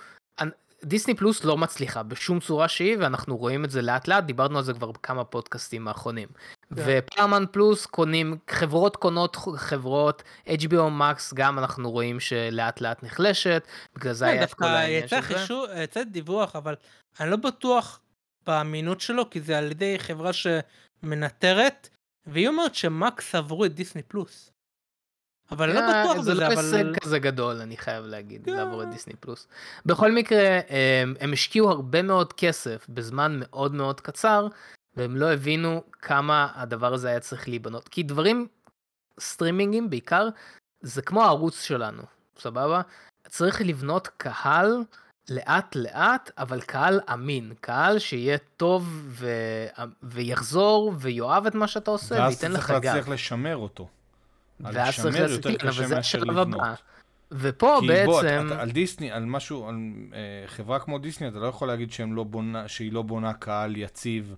[0.85, 4.64] דיסני פלוס לא מצליחה בשום צורה שהיא, ואנחנו רואים את זה לאט לאט, דיברנו על
[4.64, 6.28] זה כבר בכמה פודקאסטים האחרונים.
[6.72, 14.12] ופרמן פלוס קונים, חברות קונות חברות, HBO Max גם אנחנו רואים שלאט לאט נחלשת, בגלל
[14.12, 15.22] זה כן, היה את כל דווקא העניין של זה.
[15.22, 16.74] חישוב, יצא דיווח, אבל
[17.20, 18.01] אני לא בטוח
[18.47, 21.89] באמינות שלו, כי זה על ידי חברה שמנטרת,
[22.26, 24.53] והיא אומרת שמקס עברו את דיסני פלוס.
[25.51, 26.57] אבל לא אה, בטוח זה בזה, לא אבל...
[26.57, 28.53] הישג כזה גדול, אני חייב להגיד, כן.
[28.53, 29.48] לעבור את דיסני פלוס.
[29.86, 30.61] בכל מקרה,
[31.03, 34.48] הם, הם השקיעו הרבה מאוד כסף בזמן מאוד מאוד קצר,
[34.96, 37.88] והם לא הבינו כמה הדבר הזה היה צריך להיבנות.
[37.88, 38.46] כי דברים,
[39.20, 40.28] סטרימינגים בעיקר,
[40.80, 42.03] זה כמו הערוץ שלנו,
[42.38, 42.80] סבבה?
[43.28, 44.84] צריך לבנות קהל
[45.30, 49.28] לאט לאט, אבל קהל אמין, קהל שיהיה טוב ו...
[50.03, 52.84] ויחזור ויאהב את מה שאתה עושה ואז וייתן לך צריך גב.
[52.84, 53.88] להצליח לשמר אותו.
[54.62, 56.38] ואז צריך כן, אבל זה השלב.
[56.38, 56.74] הבא.
[57.32, 59.76] ופה כי בוא, בעצם, אתה, אתה, על דיסני, על משהו, על
[60.12, 63.76] אה, חברה כמו דיסני, אתה לא יכול להגיד שהם לא בונה, שהיא לא בונה קהל
[63.76, 64.34] יציב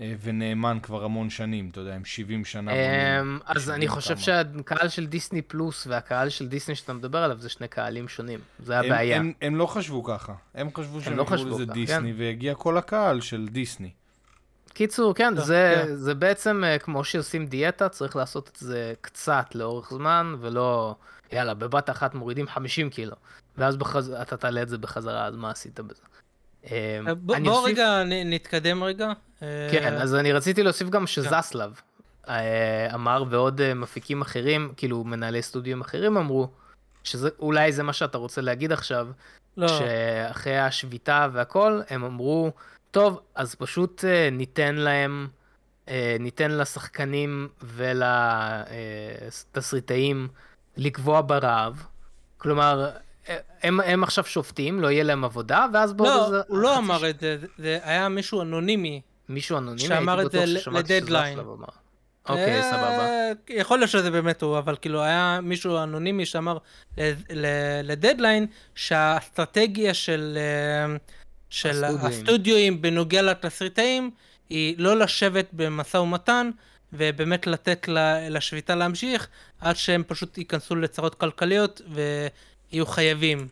[0.00, 3.34] אה, ונאמן כבר המון שנים, אתה יודע, הם 70 שנה בונים.
[3.34, 4.22] אמ, אז 70 אני חושב כמה.
[4.22, 8.40] שהקהל של דיסני פלוס והקהל של דיסני שאתה מדבר עליו זה שני קהלים שונים.
[8.58, 9.16] זה הם, הבעיה.
[9.16, 12.20] הם, הם לא חשבו ככה, הם חשבו שהם לא יקראו חשבו לזה ככה, דיסני, כן.
[12.20, 13.90] והגיע כל הקהל של דיסני.
[14.74, 15.94] קיצור, כן, טוב, זה, כן.
[15.94, 20.94] זה בעצם אה, כמו שעושים דיאטה, צריך לעשות את זה קצת לאורך זמן, ולא,
[21.32, 23.16] יאללה, בבת אחת מורידים 50 קילו,
[23.58, 24.10] ואז בחז...
[24.22, 26.02] אתה תעלה את זה בחזרה, אז מה עשית בזה?
[26.70, 29.12] אה, בוא אני בוא אוסיף- רגע נ- נתקדם רגע.
[29.42, 31.80] אה, כן, אז אני רציתי להוסיף גם שזסלב
[32.28, 36.48] אה, אמר, ועוד אה, מפיקים אחרים, כאילו מנהלי סטודיו אחרים אמרו,
[37.04, 39.08] שאולי זה מה שאתה רוצה להגיד עכשיו,
[39.56, 42.52] לא, שאחרי השביתה והכל, הם אמרו,
[42.94, 45.28] טוב, אז פשוט אה, ניתן להם,
[45.88, 47.48] אה, ניתן לשחקנים
[49.22, 50.28] ולתסריטאים
[50.76, 51.86] לקבוע ברעב.
[52.38, 52.90] כלומר,
[53.28, 56.40] אה, הם, הם עכשיו שופטים, לא יהיה להם עבודה, ואז בעוד לא, איזה...
[56.48, 59.00] הוא לא אמר ש- את זה, זה היה מישהו אנונימי.
[59.28, 59.88] מישהו אנונימי?
[59.88, 61.38] שאמר את זה לדדליין.
[62.28, 63.06] אוקיי, סבבה.
[63.06, 66.58] אה, יכול להיות שזה באמת הוא, אבל כאילו היה מישהו אנונימי שאמר
[67.84, 70.96] לדדליין שהאסטרטגיה של, אה,
[71.54, 72.82] של הסטודיואים.
[72.82, 74.10] בנוגע לתסריטאים
[74.50, 76.50] היא לא לשבת במשא ומתן
[76.92, 77.88] ובאמת לתת
[78.30, 79.28] לשביתה להמשיך
[79.60, 83.48] עד שהם פשוט ייכנסו לצרות כלכליות ויהיו חייבים.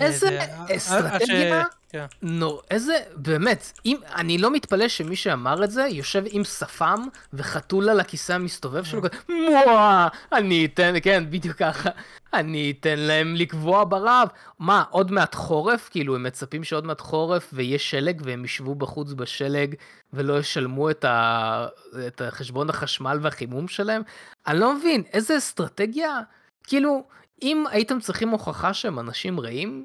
[0.00, 1.64] אה, איזה זה- עד ש- אסטרטגיה?
[1.88, 2.04] כן.
[2.22, 7.88] נו, איזה, באמת, אם, אני לא מתפלא שמי שאמר את זה יושב עם שפם וחתול
[7.88, 11.90] על הכיסא המסתובב שלו, מואה, אני אתן, כן, בדיוק ככה,
[12.34, 14.28] אני אתן להם לקבוע ברעב.
[14.58, 15.88] מה, עוד מעט חורף?
[15.88, 19.74] כאילו, הם מצפים שעוד מעט חורף ויהיה שלג והם ישבו בחוץ בשלג
[20.12, 21.66] ולא ישלמו את, ה,
[22.06, 24.02] את חשבון החשמל והחימום שלהם?
[24.46, 26.20] אני לא מבין, איזה אסטרטגיה?
[26.64, 27.04] כאילו,
[27.42, 29.84] אם הייתם צריכים הוכחה שהם אנשים רעים,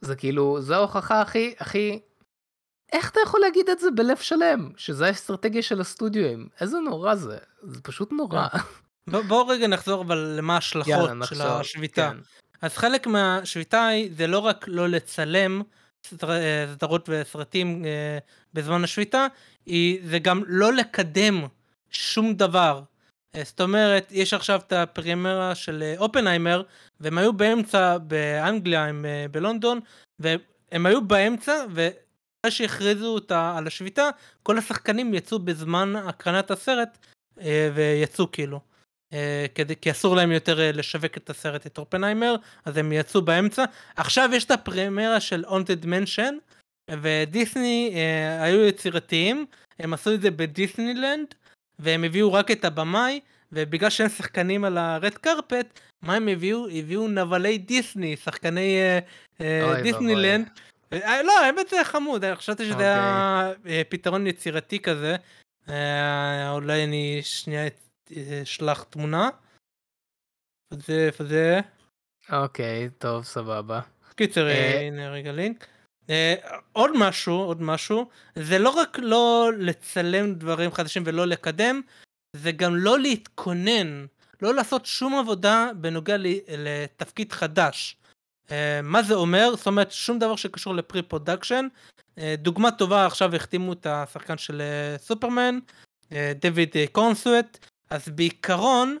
[0.00, 2.00] זה כאילו, זו ההוכחה הכי, הכי...
[2.92, 4.70] איך אתה יכול להגיד את זה בלב שלם?
[4.76, 6.48] שזה האסטרטגיה של הסטודיואים.
[6.60, 7.38] איזה נורא זה.
[7.62, 8.46] זה פשוט נורא.
[9.10, 10.92] בוא- בואו רגע נחזור אבל למה ההשלכות
[11.24, 11.42] של.
[11.60, 12.10] השביתה.
[12.12, 12.16] כן.
[12.62, 15.62] אז חלק מהשביתה היא זה לא רק לא לצלם
[16.06, 18.18] סדר- אה, סדרות וסרטים אה,
[18.54, 19.26] בזמן השביתה,
[19.66, 21.44] היא, זה גם לא לקדם
[21.90, 22.82] שום דבר.
[23.44, 26.62] זאת אומרת, יש עכשיו את הפרימרה של אה, אופנהיימר,
[27.00, 29.80] והם היו באמצע באנגליה, הם אה, בלונדון,
[30.18, 34.08] והם היו באמצע, ואחרי שהכריזו אותה על השביתה,
[34.42, 36.98] כל השחקנים יצאו בזמן הקרנת הסרט,
[37.40, 38.60] אה, ויצאו כאילו.
[39.54, 43.64] כדי, כי אסור להם יותר לשווק את הסרט את אופנהיימר, אז הם יצאו באמצע.
[43.96, 46.34] עכשיו יש את הפרמיירה של Haunted Mansion,
[46.90, 47.94] ודיסני
[48.40, 49.46] היו יצירתיים,
[49.78, 51.34] הם עשו את זה בדיסנילנד,
[51.78, 53.20] והם הביאו רק את הבמאי,
[53.52, 56.68] ובגלל שאין שחקנים על הרד קרפט, מה הם הביאו?
[56.68, 58.98] הביאו נבלי דיסני, שחקני אה,
[59.40, 60.48] אה, דיסנילנד.
[60.92, 62.88] אה, לא, האמת זה חמוד, אני חשבתי שזה אוקיי.
[62.88, 65.16] היה אה, פתרון יצירתי כזה.
[65.68, 67.68] אה, אולי אני שנייה
[68.16, 69.28] אה, אשלח תמונה.
[70.88, 71.60] איפה זה?
[72.32, 73.80] אוקיי, טוב, סבבה.
[74.14, 75.66] קיצר, אה, אה, הנה רגע לינק.
[76.10, 76.34] אה,
[76.72, 81.80] עוד משהו, עוד משהו, זה לא רק לא לצלם דברים חדשים ולא לקדם,
[82.36, 84.06] זה גם לא להתכונן,
[84.42, 86.16] לא לעשות שום עבודה בנוגע
[86.58, 87.96] לתפקיד חדש.
[88.50, 89.56] אה, מה זה אומר?
[89.56, 91.66] זאת אומרת, שום דבר שקשור ל pre-production.
[92.18, 94.62] אה, דוגמה טובה, עכשיו החתימו את השחקן של
[94.98, 95.58] סופרמן,
[96.40, 97.58] דויד קונסואט,
[97.90, 98.96] אז בעיקרון,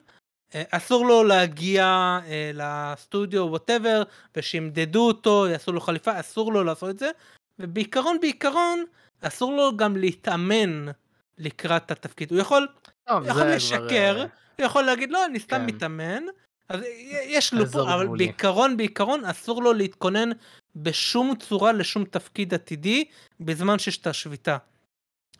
[0.54, 1.84] אסור לו להגיע
[2.26, 4.02] אה, לסטודיו ווטאבר
[4.36, 7.10] ושימדדו אותו, יעשו לו חליפה, אסור לו לעשות את זה,
[7.58, 8.84] ובעיקרון בעיקרון
[9.20, 10.86] אסור לו גם להתאמן
[11.38, 12.30] לקראת התפקיד.
[12.30, 12.68] הוא יכול,
[13.08, 14.26] טוב, יכול לשקר, כבר, אה,
[14.58, 15.66] הוא יכול להגיד לא, אני סתם כן.
[15.66, 16.22] מתאמן,
[16.68, 18.24] אז יש לו פה, אבל גבולי.
[18.24, 20.30] בעיקרון בעיקרון אסור לו להתכונן
[20.76, 23.04] בשום צורה לשום תפקיד עתידי
[23.40, 24.56] בזמן שיש את השביתה.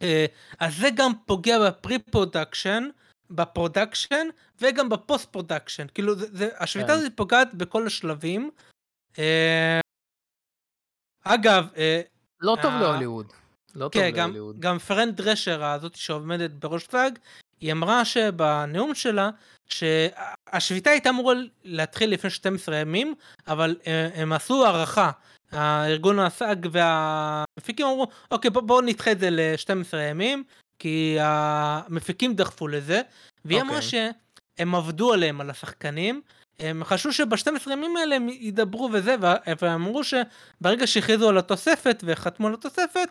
[0.03, 0.27] אה,
[0.59, 2.89] אז זה גם פוגע ב pre-production,
[3.31, 4.27] ב production
[4.61, 5.87] וגם ב post-production.
[5.95, 6.93] כאילו, זה, זה, השביתה כן.
[6.93, 8.51] הזאת פוגעת בכל השלבים.
[9.19, 9.81] אה,
[11.25, 12.01] אגב, אה,
[12.41, 13.33] לא טוב אה, להוליווד.
[13.75, 14.61] לא טוב כן, גם, להוליווד.
[14.61, 17.11] גם פרן דרשר הזאת שעומדת בראש SAG,
[17.61, 19.31] היא אמרה שבנאום שלה,
[19.67, 21.35] שהשביתה הייתה אמורה
[21.65, 23.15] להתחיל לפני 12 ימים,
[23.49, 25.11] אבל אה, הם עשו הערכה.
[25.53, 30.45] הארגון הסאג והמפיקים אמרו, אוקיי, בואו בוא נדחה את זה ל-12 ימים,
[30.79, 33.01] כי המפיקים דחפו לזה,
[33.45, 34.13] והיא אמרה אוקיי.
[34.59, 36.23] שהם עבדו עליהם, על השחקנים,
[36.61, 42.05] הם חשבו שב-12 ימים האלה הם ידברו וזה, וה- והם אמרו שברגע שהכריזו על התוספת
[42.07, 43.09] וחתמו על התוספת,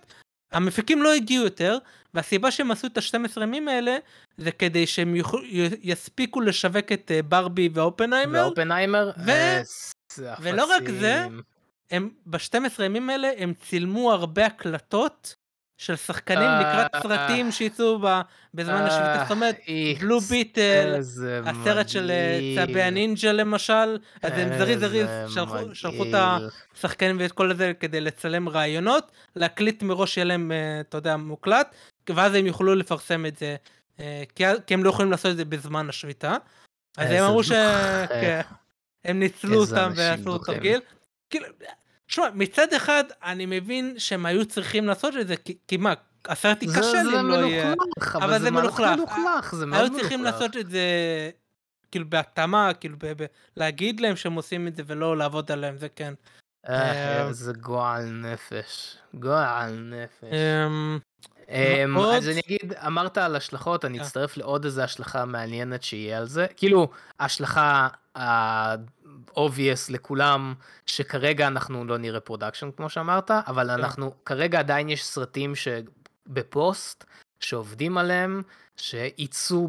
[0.52, 1.78] המפיקים לא הגיעו יותר,
[2.14, 3.98] והסיבה שהם עשו את ה-12 ימים האלה,
[4.38, 5.40] זה כדי שהם יוכלו,
[5.82, 9.62] יספיקו לשווק את אה, ברבי ואופנהיימר, ואופנהיימר, ו-
[10.42, 11.28] ולא רק זה.
[11.92, 15.36] הם ב-12 ימים האלה הם צילמו הרבה הקלטות
[15.77, 17.99] של שחקנים אה, לקראת סרטים שיצאו
[18.53, 19.56] בזמן אה, השביתה, זאת אומרת,
[19.99, 20.99] בלו ביטל,
[21.45, 22.65] הסרט של אה.
[22.65, 25.07] צבי הנינג'ה למשל, אז הם זריז זריז
[25.77, 26.14] שלחו- את.
[26.76, 31.76] השחקנים ואת כל זה כדי לצלם רעיונות, להקליט מראש יהיה להם, אה, אתה יודע, מוקלט,
[32.10, 33.56] ואז הם יוכלו לפרסם את זה,
[33.99, 34.23] אה,
[34.68, 36.38] כי הם לא יכולים לעשות את זה בזמן השביתה.
[36.97, 37.52] אז הם אמרו ש...
[37.52, 38.07] דוחה.
[38.07, 40.38] כן, ניצלו אותם ועשו.
[40.38, 40.80] תרגיל.
[41.30, 41.47] כאילו,
[42.07, 45.94] שמע, מצד אחד אני מבין שהם היו צריכים לעשות את זה, כי- כי מה,
[46.27, 47.65] הסרט זה- ייכשל זה אם לא יהיה.
[47.65, 48.98] מלוכלך, אבל אבל זה זה מהלך מלוכלך.
[48.98, 50.02] מלוכלך, זה מאוד היו מלוכלך.
[50.02, 50.80] צריכים לעשות את זה
[51.91, 53.26] כאילו בהתאמה, כאילו ב- ב-
[53.57, 56.14] להגיד להם שהם עושים את זה ולא לעבוד עליהם, זה כן.
[56.69, 58.98] אה, איזה גועל נפש.
[59.14, 60.34] גועל נפש.
[61.49, 64.03] אמ, אז אני אגיד, אמרת על השלכות, אני אה.
[64.03, 66.45] אצטרף לעוד איזה השלכה מעניינת שיהיה על זה.
[66.55, 66.89] כאילו,
[67.19, 70.53] ההשלכה ה-obvious לכולם,
[70.85, 77.03] שכרגע אנחנו לא נראה production כמו שאמרת, אבל אנחנו, כרגע עדיין יש סרטים שבפוסט,
[77.39, 78.41] שעובדים עליהם,
[78.77, 79.67] שיצאו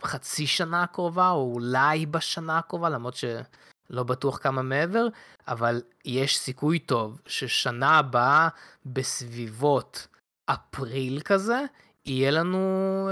[0.00, 5.06] בחצי שנה הקרובה, או אולי בשנה הקרובה, למרות שלא בטוח כמה מעבר,
[5.48, 8.48] אבל יש סיכוי טוב ששנה הבאה
[8.86, 10.06] בסביבות
[10.54, 11.60] אפריל כזה,
[12.06, 12.58] יהיה לנו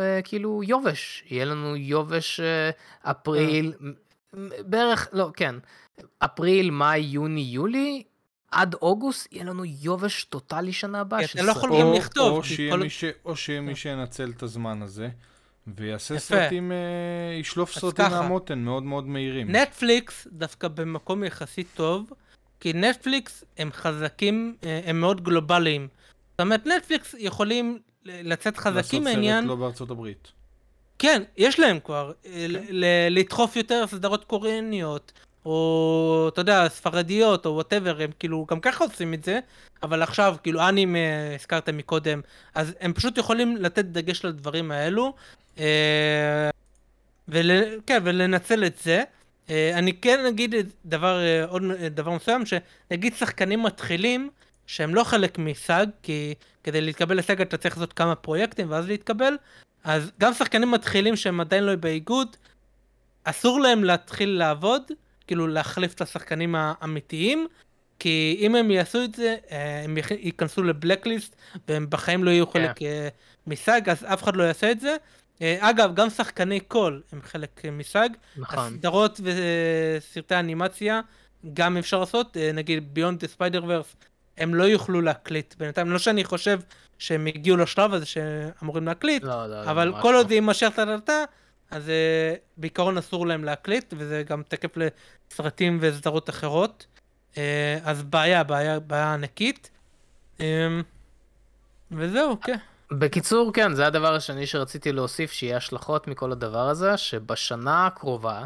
[0.00, 2.70] אה, כאילו יובש, יהיה לנו יובש אה,
[3.10, 3.90] אפריל, מ-
[4.66, 5.54] בערך, לא, כן,
[6.18, 8.02] אפריל, מאי, יוני, יולי,
[8.50, 11.24] עד אוגוסט יהיה לנו יובש טוטאלי שנה הבאה.
[11.24, 11.70] אתה לא יכול.
[11.70, 15.08] גם או- לכתוב, או שיהיה כל- מי ש- או שיהיה מי שינצל את הזמן הזה,
[15.66, 16.24] ויעשה יפה.
[16.24, 16.76] סרטים, אה,
[17.40, 18.20] ישלוף סרטים ככה.
[18.22, 19.50] מהמותן מאוד מאוד מהירים.
[19.56, 22.10] נטפליקס דווקא במקום יחסית טוב,
[22.60, 25.88] כי נטפליקס הם חזקים, אה, הם מאוד גלובליים.
[26.38, 30.32] זאת אומרת, נטפליקס יכולים לצאת חזקים לעשות מהעניין, סרט לא בארצות הברית.
[30.98, 32.12] כן, יש להם כבר,
[32.70, 35.12] ל- לדחוף יותר סדרות קוריאניות,
[35.46, 39.38] או אתה יודע, ספרדיות, או whatever, הם כאילו גם ככה עושים את זה,
[39.82, 40.98] אבל עכשיו, כאילו, אנימה,
[41.34, 42.20] הזכרת מקודם,
[42.54, 45.14] אז הם פשוט יכולים לתת דגש לדברים האלו,
[45.58, 46.50] אה,
[47.28, 47.50] ול,
[47.86, 49.02] כן, ולנצל את זה.
[49.50, 50.54] אה, אני כן אגיד
[50.86, 54.30] דבר, אה, עוד דבר מסוים, שנגיד שחקנים מתחילים,
[54.68, 56.34] שהם לא חלק מסאג, כי
[56.64, 59.34] כדי להתקבל לסאג אתה צריך לעשות כמה פרויקטים ואז להתקבל,
[59.84, 62.36] אז גם שחקנים מתחילים שהם עדיין לא באיגוד,
[63.24, 64.82] אסור להם להתחיל לעבוד,
[65.26, 67.46] כאילו להחליף את השחקנים האמיתיים,
[67.98, 71.36] כי אם הם יעשו את זה, אה, הם יכ- ייכנסו ל blacklist,
[71.68, 73.08] והם בחיים לא יהיו חלק אה,
[73.46, 74.96] מ SAG, אז אף אחד לא יעשה את זה.
[75.42, 78.16] אה, אגב, גם שחקני קול הם חלק מ SAG.
[78.36, 78.58] נכון.
[78.58, 81.00] הסדרות וסרטי אנימציה
[81.54, 83.94] גם אפשר לעשות, נגיד Beyond the Spider-Verse,
[84.38, 86.60] הם לא יוכלו להקליט בינתיים, לא שאני חושב
[86.98, 90.18] שהם הגיעו לשלב הזה שאמורים להקליט, לא, לא, לא, אבל כל לא.
[90.18, 91.24] עוד זה יימשך טה-טה-טה,
[91.70, 96.86] אז אה, בעיקרון אסור להם להקליט, וזה גם תקף לסרטים וסדרות אחרות.
[97.36, 99.70] אה, אז בעיה, בעיה, בעיה ענקית.
[100.40, 100.80] אה,
[101.90, 102.56] וזהו, כן.
[102.90, 108.44] בקיצור, כן, זה הדבר השני שרציתי להוסיף, שיהיה השלכות מכל הדבר הזה, שבשנה הקרובה,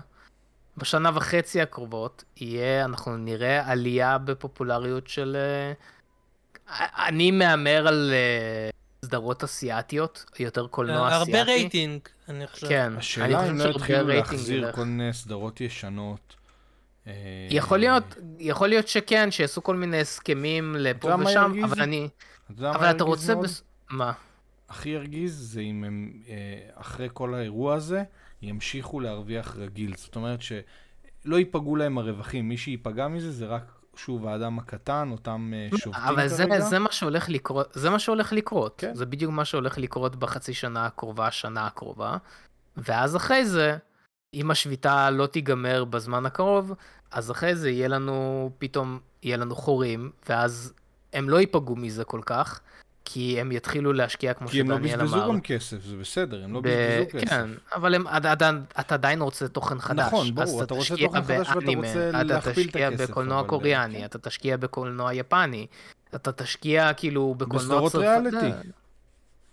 [0.77, 5.36] בשנה וחצי הקרובות, יהיה, אנחנו נראה עלייה בפופולריות של...
[5.36, 5.73] אה,
[7.07, 8.70] אני מהמר על אה,
[9.05, 11.39] סדרות אסיאתיות, יותר קולנוע אה, אסיאתי.
[11.39, 12.69] הרבה רייטינג, אני חושב.
[12.69, 14.73] כן, אני השאלה אם לא יתחילו להחזיר.
[14.73, 16.36] כל מיני סדרות ישנות.
[17.51, 21.53] יכול להיות, יכול להיות שכן, שיעשו כל מיני הסכמים לפה ושם?
[21.65, 22.09] אבל אני...
[22.61, 23.35] אבל אתה רוצה...
[23.90, 24.12] מה?
[24.69, 26.12] הכי ירגיז זה אם הם,
[26.74, 28.03] אחרי כל האירוע הזה,
[28.43, 29.97] ימשיכו להרוויח רגיל.
[29.97, 32.48] זאת אומרת שלא ייפגעו להם הרווחים.
[32.48, 36.60] מי שייפגע מזה זה רק, שוב, האדם הקטן, אותם אה, שובתים אבל זה, כרגע.
[36.60, 38.74] זה מה שהולך לקרות, זה מה שהולך לקרות.
[38.78, 38.94] כן.
[38.94, 42.16] זה בדיוק מה שהולך לקרות בחצי שנה הקרובה, שנה הקרובה.
[42.77, 43.77] ואז אחרי זה,
[44.35, 46.73] אם השביתה לא תיגמר בזמן הקרוב,
[47.10, 50.73] אז אחרי זה יהיה לנו, פתאום יהיה לנו חורים, ואז
[51.12, 52.60] הם לא ייפגעו מזה כל כך,
[53.05, 55.29] כי הם יתחילו להשקיע כמו כי הם לא שדניאל בזבזו אמר.
[55.29, 57.29] גם כסף, זה בסדר, הם לא ב- בזבזו כסף.
[57.31, 58.43] כן, אבל הם, עד, עד,
[58.81, 60.07] אתה עדיין רוצה תוכן חדש.
[60.07, 63.11] נכון, ברור, אז אתה רוצה תשקיע תוכן חדש ואתה רוצה אתה להכפיל את תשקיע הכסף,
[63.11, 64.05] בקולנוע אבל, קוריאני, כן.
[64.05, 65.66] אתה תשקיע בקולנוע יפני,
[66.15, 68.37] אתה תשקיע כאילו בקולנוע בסדרות צרפתי.
[68.37, 68.69] ריאליטי.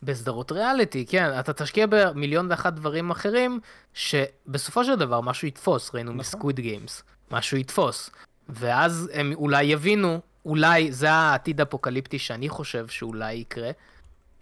[0.03, 3.59] בסדרות ריאליטי, כן, אתה תשקיע במיליון ואחת דברים אחרים,
[3.93, 6.19] שבסופו של דבר משהו יתפוס, ראינו נכון.
[6.19, 8.09] מ Squid Games, משהו יתפוס.
[8.49, 13.71] ואז הם אולי יבינו, אולי זה העתיד האפוקליפטי שאני חושב שאולי יקרה.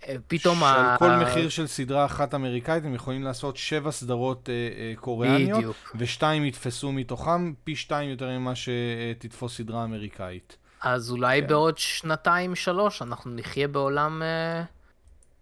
[0.07, 0.95] אה, פתאום שעל ה...
[0.99, 5.95] כל מחיר של סדרה אחת אמריקאית הם יכולים לעשות שבע סדרות אה, אה, קוריאניות, בדיוק.
[5.95, 10.57] ושתיים יתפסו מתוכם פי שתיים יותר ממה שתתפוס סדרה אמריקאית.
[10.81, 11.47] אז אולי כן.
[11.47, 14.63] בעוד שנתיים, שלוש, אנחנו נחיה בעולם אה,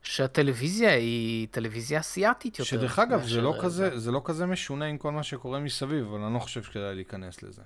[0.04, 2.70] שהטלוויזיה היא טלוויזיה אסיאתית יותר.
[2.72, 6.20] שדרך אגב, זה לא כזה, זה לא כזה משונה עם כל מה שקורה מסביב, אבל
[6.20, 7.62] אני לא חושב שכדאי להיכנס לזה.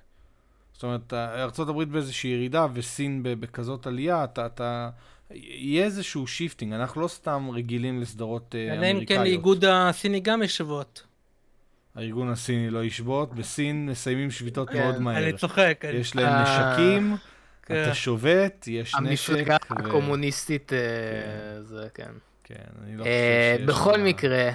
[0.80, 4.90] זאת אומרת, ארה"ב באיזושהי ירידה וסין בכזאת עלייה, אתה, אתה...
[5.32, 9.08] יהיה איזשהו shifting, אנחנו לא סתם רגילים לסדרות אה, אלא אם אמריקאיות.
[9.08, 11.04] כן לאיגוד הסיני גם יש שביתות.
[11.96, 15.24] הארגון הסיני לא ישבות, בסין מסיימים שביתות מאוד מהר.
[15.24, 15.86] אני צוחק.
[15.94, 17.16] יש להם אה, נשקים,
[17.64, 17.84] כן.
[17.84, 19.30] אתה שובת, יש נשק.
[19.30, 22.12] המפלגה הקומוניסטית, אה, זה כן.
[22.44, 23.68] כן, אני לא חושב שיש...
[23.68, 24.52] בכל מקרה,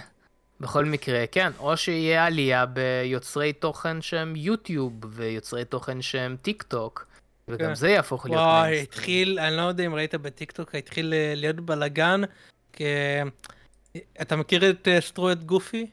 [0.64, 7.06] בכל מקרה, כן, או שיהיה עלייה ביוצרי תוכן שהם יוטיוב ויוצרי תוכן שהם טיק טוק,
[7.48, 7.74] וגם כן.
[7.74, 8.82] זה יהפוך להיות וואי, מיינסטרים.
[8.82, 12.20] התחיל, אני לא יודע אם ראית בטיקטוק, התחיל אה, להיות בלאגן.
[12.72, 12.82] כ-
[14.20, 15.86] אתה מכיר את אה, סטיוארט גופי?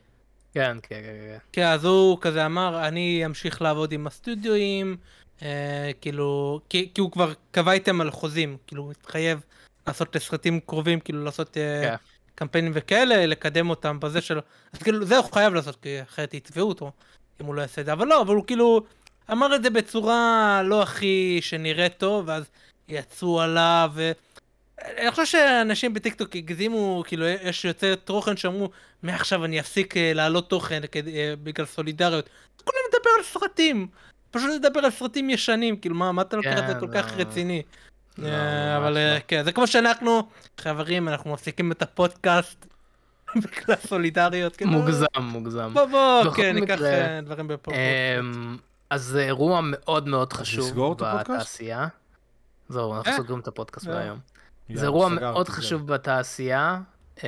[0.54, 1.38] כן, כן, כן, כן.
[1.52, 4.98] כן, אז הוא כזה אמר, אני אמשיך לעבוד עם הסטודיואים,
[5.42, 9.40] אה, כאילו, כי, כי הוא כבר קבע איתם על חוזים, כאילו, הוא התחייב
[9.88, 11.96] לעשות סרטים קרובים, כאילו, לעשות אה, כן.
[12.42, 14.42] קמפיינים וכאלה, לקדם אותם בזה שלו.
[14.74, 16.92] אז כאילו, זה הוא חייב לעשות, כי אחרת יתבעו אותו,
[17.42, 17.94] אם הוא לא יעשה את זה.
[17.94, 18.82] אבל לא, אבל הוא כאילו
[19.32, 22.44] אמר את זה בצורה לא הכי שנראית טוב, ואז
[22.90, 24.12] יצאו עליו, ו...
[24.98, 28.70] אני חושב שאנשים בטיקטוק הגזימו, כאילו, יש יוצאי תוכן שאמרו,
[29.04, 32.30] מעכשיו אני אפסיק אה, להעלות תוכן כדי- אה, בגלל סולידריות.
[32.64, 33.88] כולם מדבר על סרטים.
[34.32, 37.14] פשוט לדבר על סרטים ישנים, כאילו, מה, מה אתה לוקח את זה כן, כל כך.
[37.14, 37.62] רציני?
[38.18, 39.20] לא, אה, ממש אבל אה, לא.
[39.28, 42.66] כן, זה כמו שאנחנו, חברים, אנחנו מפסיקים את הפודקאסט
[43.44, 44.56] בגלל סולידריות.
[44.56, 45.74] כאילו, מוגזם, מוגזם.
[45.74, 47.86] בוא בוא, כן, ניקח אה, דברים בפרופורציות.
[48.20, 48.58] אמ,
[48.90, 50.96] אז זה אירוע מאוד מאוד חשוב?
[50.98, 51.88] בתעשייה.
[52.70, 53.86] זהו, אנחנו סוגרים את הפודקאסט.
[53.86, 54.14] יאללה,
[54.74, 55.50] זה אירוע מאוד.
[55.50, 56.80] חשוב בתעשייה,
[57.24, 57.28] אמ,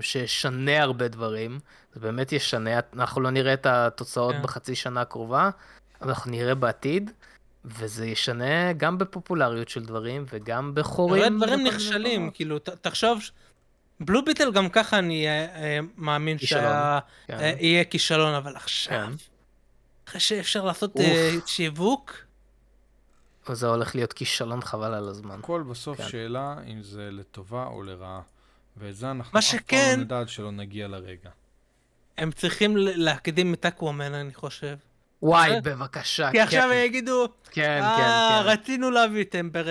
[0.00, 1.58] שישנה הרבה דברים.
[1.94, 4.42] זה באמת ישנה, אנחנו לא נראה את התוצאות כן.
[4.42, 5.50] בחצי שנה הקרובה,
[6.00, 7.10] אבל אנחנו נראה בעתיד,
[7.64, 11.22] וזה ישנה גם בפופולריות של דברים וגם בחורים.
[11.22, 12.30] הרבה דברים נכשלים.
[12.30, 13.20] כאילו, תחשוב,
[14.00, 17.38] בלו ביטל גם ככה אני אה, אה, מאמין שה- כן.
[17.40, 19.12] אה, כישלון, אבל עכשיו, כן.
[20.08, 20.96] אחרי שאפשר לעשות
[21.46, 22.16] שיווק,
[23.52, 25.38] זה הולך להיות כישלון חבל על הזמן.
[25.38, 26.08] הכל בסוף כן.
[26.08, 28.20] שאלה אם זה לטובה או לרעה.
[28.76, 31.30] ואת זה אנחנו מה אף פעם לא נדע עד שלא נגיע לרגע.
[32.18, 34.76] הם צריכים להקדים את אקוואמן, אני חושב.
[35.22, 35.60] וואי, אה?
[35.60, 38.02] בבקשה, כי עכשיו כן, הם יגידו, כן, אה, כן,
[38.44, 38.50] כן.
[38.50, 39.66] רצינו להביא טמברד,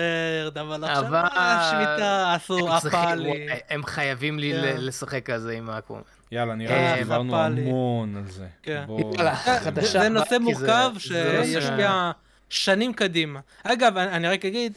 [0.60, 3.28] אבל עכשיו אבל- אה, שביתה עשו, הם צריכים- עפה לי.
[3.28, 4.58] וואי, הם חייבים לי כן.
[4.58, 6.02] ל- לשחק על זה עם האקוואמן.
[6.32, 7.60] יאללה, נראה אה, לי שדיברנו נפל לי.
[7.62, 8.46] המון על זה.
[8.62, 8.84] כן.
[9.18, 9.36] יאללה.
[9.36, 10.00] חדשה.
[10.00, 12.10] זה נושא מורכב שישפיע
[12.50, 13.40] שנים קדימה.
[13.64, 14.72] אגב, אני אני רק אגיד,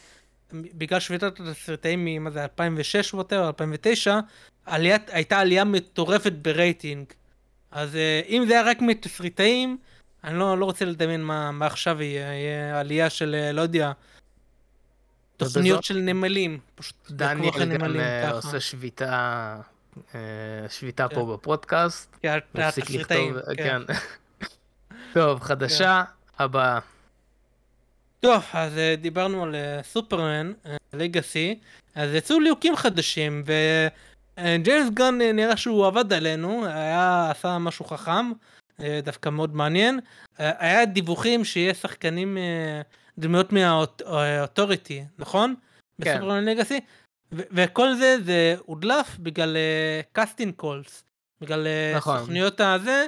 [0.54, 2.24] בגלל שביתת התסריטאים מ...
[2.24, 4.20] מה זה, 2006 ווטר, 2009,
[4.66, 7.06] עליית, הייתה עלייה מטורפת ברייטינג.
[7.72, 9.78] אז אה, אם זה היה רק מתסריטאים,
[10.26, 13.92] אני לא, לא רוצה לדמיין מה, מה עכשיו יהיה, יהיה עלייה של, אה, לא יודע,
[15.38, 16.60] תוכניות ובזאת- של נמלים.
[16.76, 18.32] פשוט דניאל גם נמלים אה, ככה.
[18.36, 19.56] עושה שביתה,
[20.16, 20.20] אה,
[20.70, 21.16] שביתה כן.
[21.16, 22.16] פה בפודקאסט.
[22.24, 23.82] והפסיק התסריטאים, לכתוב, כן.
[23.88, 23.94] כן.
[25.14, 26.04] טוב, חדשה
[26.40, 26.80] הבאה.
[28.20, 28.72] טוב, אז
[29.02, 30.52] דיברנו על סופרמן,
[30.94, 31.60] לגאסי,
[31.96, 33.44] אז יצאו ליהוקים חדשים,
[34.38, 38.32] וג'יימס גן אה, נראה שהוא עבד עלינו, היה, עשה משהו חכם,
[39.04, 40.00] דווקא מאוד מעניין.
[40.40, 42.82] אה, היה דיווחים שיהיה שחקנים, אה,
[43.18, 45.56] דמויות מהאוטוריטי, נכון?
[46.02, 46.12] כן.
[46.12, 46.80] בסופרמן לגאסי,
[47.32, 49.58] וכל זה זה הודלף בגלל
[50.12, 51.04] casting calls,
[51.42, 52.20] בגלל אה, נכון.
[52.20, 53.06] סוכניות הזה,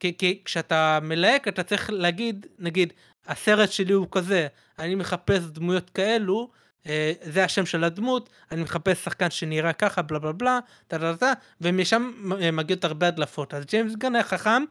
[0.00, 2.92] כי, כי כשאתה מלהק אתה צריך להגיד, נגיד,
[3.26, 4.46] הסרט שלי הוא כזה,
[4.78, 6.50] אני מחפש דמויות כאלו,
[6.86, 10.58] אה, זה השם של הדמות, אני מחפש שחקן שנראה ככה, בלה בלה בלה,
[10.88, 13.54] טה טה טה, ומשם אה, מגיעות הרבה הדלפות.
[13.54, 14.62] אז ג'יימס גן היה חכם,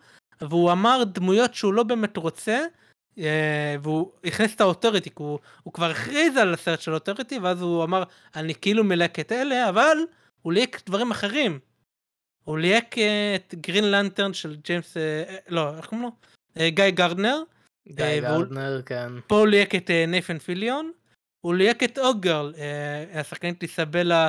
[0.42, 2.66] והוא אמר דמויות שהוא לא באמת רוצה,
[3.18, 6.96] אה, והוא הכניס את ה Authority, כי הוא, הוא כבר הכריז על הסרט של ה
[6.96, 8.04] Authority, ואז הוא אמר,
[8.36, 9.98] אני כאילו מלהק את אלה, אבל
[10.42, 11.60] הוא ליהק דברים אחרים.
[12.44, 16.12] הוא ליהק אה, את גרין לנטרן של ג'יימס, אה, לא, איך קוראים לו?
[16.68, 17.38] גיא גרדנר.
[17.88, 19.12] גיא גרדנר, כן.
[19.28, 20.92] פה הוא ליהק את נייתן פיליון,
[21.42, 22.54] הוא ליהק את הוקגירל,
[23.14, 24.28] השחקנית איסבלה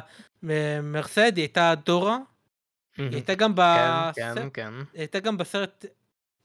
[0.82, 2.18] מרסד, היא הייתה דורה,
[2.98, 4.72] היא הייתה גם כן, בסרט, כן, כן.
[4.92, 5.84] היא הייתה גם בסרט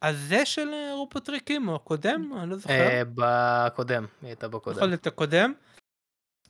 [0.02, 4.88] הזה של אה, רובוטריקים, או הקודם, אני לא זוכר, אה, בקודם, היא הייתה יכול בקודם.
[4.88, 5.54] להיות הקודם.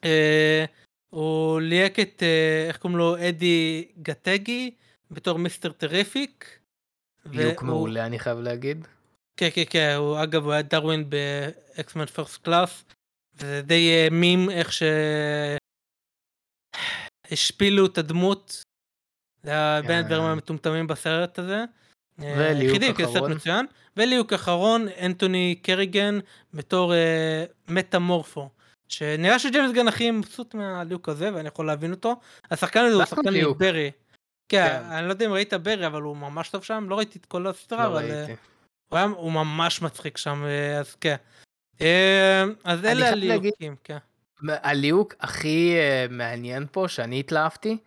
[0.03, 0.65] אה,
[1.09, 2.23] הוא ליהק את,
[2.67, 4.75] איך קוראים לו, אדי גטגי,
[5.11, 6.59] בתור מיסטר טריפיק.
[7.25, 8.87] ליהוק מעולה, אני חייב להגיד.
[9.37, 12.83] כן, כן, כן, הוא אגב, הוא היה דרווין ב X-Men First Class,
[13.35, 14.83] וזה די מים איך ש...
[17.31, 18.63] השפילו את הדמות.
[19.43, 19.97] זה היה בין כן.
[19.97, 21.63] הדברים המטומטמים בסרט הזה.
[22.23, 23.31] אה, וליהוק היחידים, כי זה סרט.
[23.31, 23.65] מצוין.
[23.97, 26.19] וליהוק אחרון, אנטוני קריגן,
[26.53, 28.49] בתור אה, מטמורפו,
[28.87, 32.15] שנראה שג'יימס גן הכי מבסוט מהליהוק הזה, ואני יכול להבין אותו.
[32.51, 33.53] השחקן הזה הוא שחקן.
[33.57, 33.91] ברי.
[34.49, 34.91] כן, כן.
[34.91, 37.47] אני לא יודע אם ראית ברי, אבל הוא ממש טוב שם, לא ראיתי את כל
[37.47, 38.11] הסדרה, לא אבל...
[38.11, 38.35] אה, ראיתי.
[38.91, 41.15] הוא, היה, הוא ממש מצחיק שם, אה, אז כן.
[41.81, 43.97] אה, אז אלה הליהוקים, כן.
[44.47, 47.77] הליהוק הכי אה, מעניין פה, שאני התלהבתי,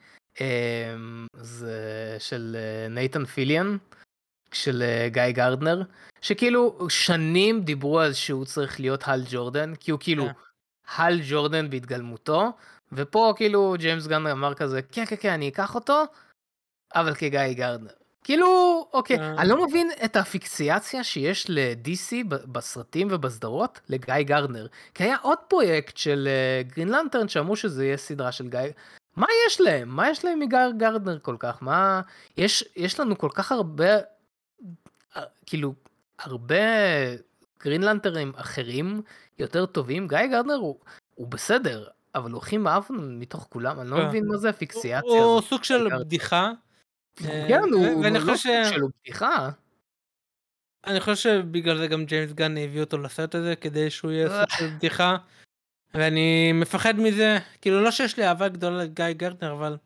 [0.41, 0.95] אה,
[1.37, 3.77] זה של אה, נייתן פיליאן,
[4.55, 5.83] של אה, גיא גרדנר,
[6.21, 10.29] שכאילו שנים דיברו על שהוא צריך להיות הל ג'ורדן, כי הוא כאילו.
[10.97, 12.53] הל ג'ורדן בהתגלמותו,
[12.93, 16.05] ופה כאילו ג'יימס גן אמר כזה, כן כן כן אני אקח אותו,
[16.95, 17.91] אבל כגיא גרדנר.
[18.25, 18.47] כאילו,
[18.93, 19.35] אוקיי, אה.
[19.39, 24.67] אני לא מבין את הפיקסיאציה שיש ל-DC בסרטים ובסדרות לגיא גרדנר.
[24.95, 26.29] כי היה עוד פרויקט של
[26.67, 28.61] גרין לנטרן שאמרו שזה יהיה סדרה של גיא...
[29.17, 29.89] מה יש להם?
[29.89, 31.63] מה יש להם מגיא גרדנר כל כך?
[31.63, 32.01] מה...
[32.37, 34.14] יש, יש לנו כל כך הרבה...
[35.47, 35.75] כאילו,
[36.19, 36.57] הרבה
[37.65, 39.03] גרין לנטרים אחרים
[39.39, 40.09] יותר טובים.
[40.09, 40.79] גיא גרדנר הוא,
[41.15, 43.81] הוא בסדר, אבל הוא הכי מאבן מתוך כולם.
[43.81, 44.09] אני לא כן.
[44.09, 45.45] מבין מה זה הפיקסיאציה הוא הוא הזאת.
[45.51, 45.89] סוג של.
[45.99, 46.51] בדיחה.
[47.25, 49.51] אה, כן, הוא לא סוג של בדיחה.
[50.87, 54.59] אני חושב שבגלל זה גם ג'יימס גן הביא אותו לסרט הזה, כדי שהוא יהיה סוג
[54.59, 55.17] של בדיחה.
[55.95, 59.77] ואני מפחד מזה, כאילו לא שיש לי אהבה גדולה לגיא גרדנר, אבל...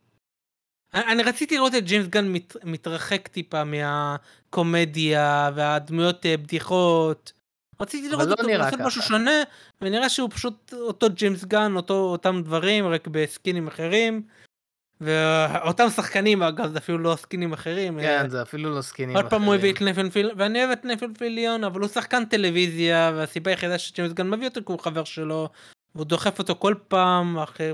[0.94, 7.32] אני רציתי לראות את ג'יימס גן מת, מתרחק טיפה מהקומדיה והדמויות אה, בדיחות.
[7.80, 9.02] רציתי לראות לא אותו לעשות משהו.
[9.02, 9.42] שונה,
[9.80, 14.22] ונראה שהוא פשוט אותו ג'יימס גן, אותו, אותם דברים, רק בסקינים אחרים.
[15.00, 17.98] ואותם שחקנים אגב, זה אפילו לא סקינים אחרים.
[17.98, 19.88] אה, כן, זה אפילו לא סקינים עוד פעם הוא הביא אחרים.
[19.88, 24.12] את נייתן פיליון, ואני אוהב את נייתן פיליון, אבל הוא שחקן טלוויזיה, והסיבה היחידה שג'יימס
[24.12, 25.48] גן מביא אותו כי הוא חבר שלו,
[25.94, 27.72] והוא דוחף אותו כל פעם אחרי...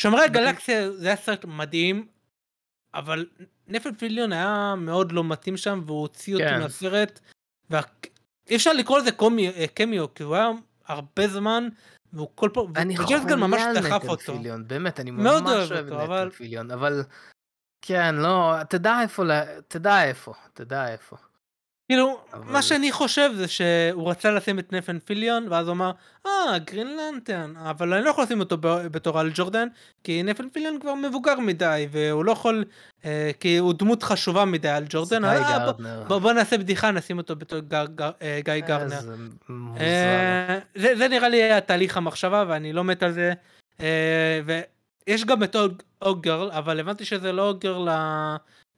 [0.00, 2.06] שומרי הגלקסיה זה היה סרט מדהים,
[2.94, 3.26] אבל
[3.68, 6.60] נפל פיליון היה מאוד לא מתאים שם, והוא הוציא אותי כן.
[6.60, 7.20] מהסרט,
[7.70, 10.48] ואי אפשר לקרוא לזה קומי, אה, קמיו, כי הוא היה
[10.86, 11.68] הרבה זמן,
[12.12, 12.94] והוא כל פעם, אני
[13.28, 14.32] גן ממש חולה על אותו.
[14.36, 17.02] פיליון, באמת, אני ממש אוהב את אבל- נתן פיליון, אבל...
[17.82, 19.24] כן, לא, תדע איפה,
[19.68, 21.16] תדע איפה, תדע איפה.
[21.90, 25.90] כאילו, אבל- מה שאני חושב זה שהוא רצה לשים את נפן פיליון, ואז הוא אמר,
[26.26, 29.68] אה, גרין לנטרן, אבל אני לא יכול לשים אותו בתור על ג'ורדן,
[30.04, 32.64] כי נפן פיליון כבר מבוגר מדי, והוא לא יכול,
[33.04, 35.72] אה, כי הוא דמות חשובה מדי על ג'ורדן, אה, בוא-.
[36.08, 38.96] בוא, בוא נעשה בדיחה, נשים אותו בתור גר, גר, אה, גיא גרנר.
[38.96, 39.14] איזה
[39.48, 39.80] מוזר.
[39.80, 43.32] אה, זה, זה נראה לי היה תהליך המחשבה, ואני לא מת על זה.
[43.80, 44.40] אה,
[45.06, 47.88] ויש גם את אוג- אוגרל, אבל הבנתי שזה לא אוגרל,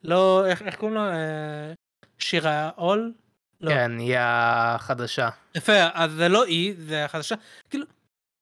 [0.03, 1.01] לא, איך, איך קוראים לו?
[1.01, 1.73] אה,
[2.19, 3.13] שירה אול?
[3.61, 3.69] לא.
[3.69, 5.29] כן, היא החדשה.
[5.55, 7.35] יפה, אז זה לא היא, זה החדשה.
[7.69, 7.85] כאילו,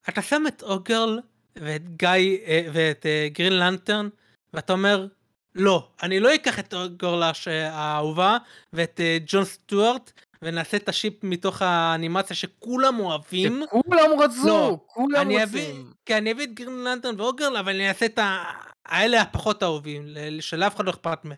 [0.09, 1.19] אתה שם את אוגרל
[1.55, 4.09] ואת גיא אה, ואת אה, גרין לנטרן,
[4.53, 5.07] ואתה אומר,
[5.55, 7.31] לא, אני לא אקח את אוגרל
[7.71, 8.37] האהובה
[8.73, 10.11] ואת אה, ג'ון סטוארט,
[10.41, 13.63] ונעשה את השיפ מתוך האנימציה שכולם אוהבים.
[13.69, 15.93] כולם רצו, לא, כולם אני אביא, רוצים.
[16.05, 18.19] כי אני אביא את גרין לנטרן ואוגרל, אבל אני אעשה את.
[18.85, 20.05] האלה הפחות אהובים,
[20.39, 21.37] שלאף אחד לא אכפת מהם.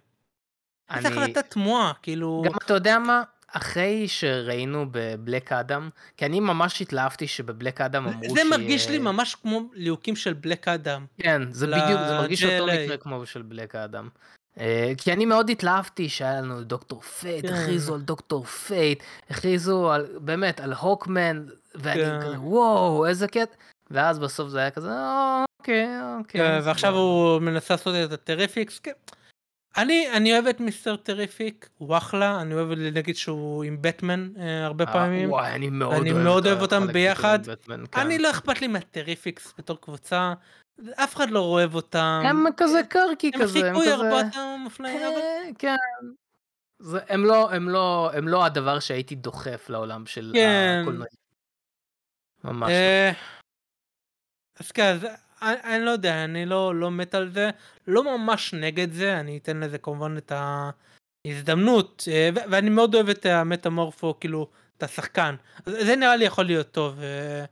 [1.02, 1.18] זה אני...
[1.18, 2.42] החלטה תמוהה, כאילו...
[2.46, 3.22] גם אתה יודע מה?
[3.56, 8.98] אחרי שראינו בבלק אדם, כי אני ממש התלהבתי שבבלק אדם אמרו זה שיהיה- מרגיש לי
[8.98, 11.06] ממש כמו ליהוקים של בלק אדם.
[11.18, 12.66] כן, זה בדיוק, זה מרגיש אותו.
[12.66, 14.10] מקרה כמו של בלק האדם.
[14.60, 17.54] אה, כי אני מאוד התלהבתי שהיה לנו דוקטור פייט, כן.
[17.54, 21.46] הכריזו על דוקטור פייט, הכריזו על, באמת, על הוקמן,
[21.76, 22.20] ואני כן.
[22.22, 23.56] כזה, וואו, איזה קטע.
[23.92, 25.88] ואז בסוף זה היה כזה, "אה, אוקיי,
[26.20, 26.42] אוקיי.
[26.42, 28.80] כן, סבבה." ועכשיו הוא מנסה לעשות את הטריפיקס.
[28.80, 28.92] כן.
[29.78, 34.66] אני, אני אוהב את מיסטר טריפיק, הוא אחלה, אני אוהב להגיד שהוא עם בטמן אה,
[34.66, 35.32] הרבה אה, פעמים.
[35.32, 37.40] וואי, אני מאוד אני אוהב מאוד אוהב אותם ביחד.
[37.48, 38.02] בטמן, כן.
[38.02, 40.34] אני לא אכפת לי מהטריפיקס בתור קבוצה,
[40.96, 42.22] אף אחד לא אוהב אותם.
[42.26, 43.94] הם כזה קרקי הם כזה, הם חיקוי.
[43.94, 45.22] ארבעתם אופניים, אבל...
[45.22, 45.76] אה, כן.
[46.80, 50.80] זה, הם, לא, הם, לא, הם לא הדבר שהייתי דוחף לעולם של כן.
[50.82, 51.06] הקולנוע.
[52.44, 52.74] ממש לא.
[52.74, 53.12] אה,
[54.60, 54.98] אז כן,
[55.44, 57.50] אני, אני לא יודע, אני לא, לא מת על זה,
[57.88, 60.32] לא ממש נגד זה, אני אתן לזה כמובן את
[61.28, 64.48] ההזדמנות, אה, ו- ואני מאוד אוהב את המטמורפו, כאילו,
[64.78, 65.36] את השחקן.
[65.66, 67.00] זה נראה לי יכול להיות טוב.
[67.00, 67.46] אה,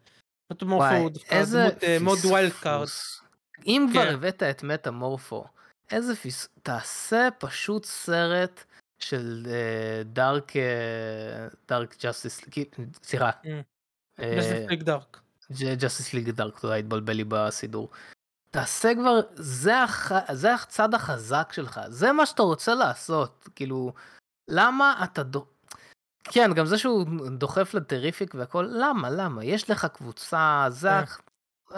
[0.51, 2.87] מטמורפו הוא דווקא דמות אה, מאוד wild card.
[3.65, 4.13] אם כבר כן.
[4.13, 5.45] הבאת את מטמורפו,
[5.91, 6.47] איזה פס...
[6.63, 8.63] תעשה פשוט סרט
[8.99, 9.47] של
[10.05, 10.51] Dark,
[11.69, 12.41] Dark Justice,
[13.03, 13.29] סליחה.
[13.43, 14.21] Mm.
[14.69, 15.20] League Dark.
[15.79, 17.89] Justice League Dark, אתה יודע, התבלבל לי בסידור.
[18.51, 20.11] תעשה כבר, זה, הח...
[20.31, 23.93] זה הצד החזק שלך, זה מה שאתה רוצה לעשות, כאילו,
[24.47, 25.45] למה אתה דו...
[26.23, 27.05] כן, גם זה שהוא
[27.37, 29.45] דוחף ל Terrific והכל, למה, למה?
[29.45, 30.89] יש לך קבוצה, זה...
[31.69, 31.75] כן.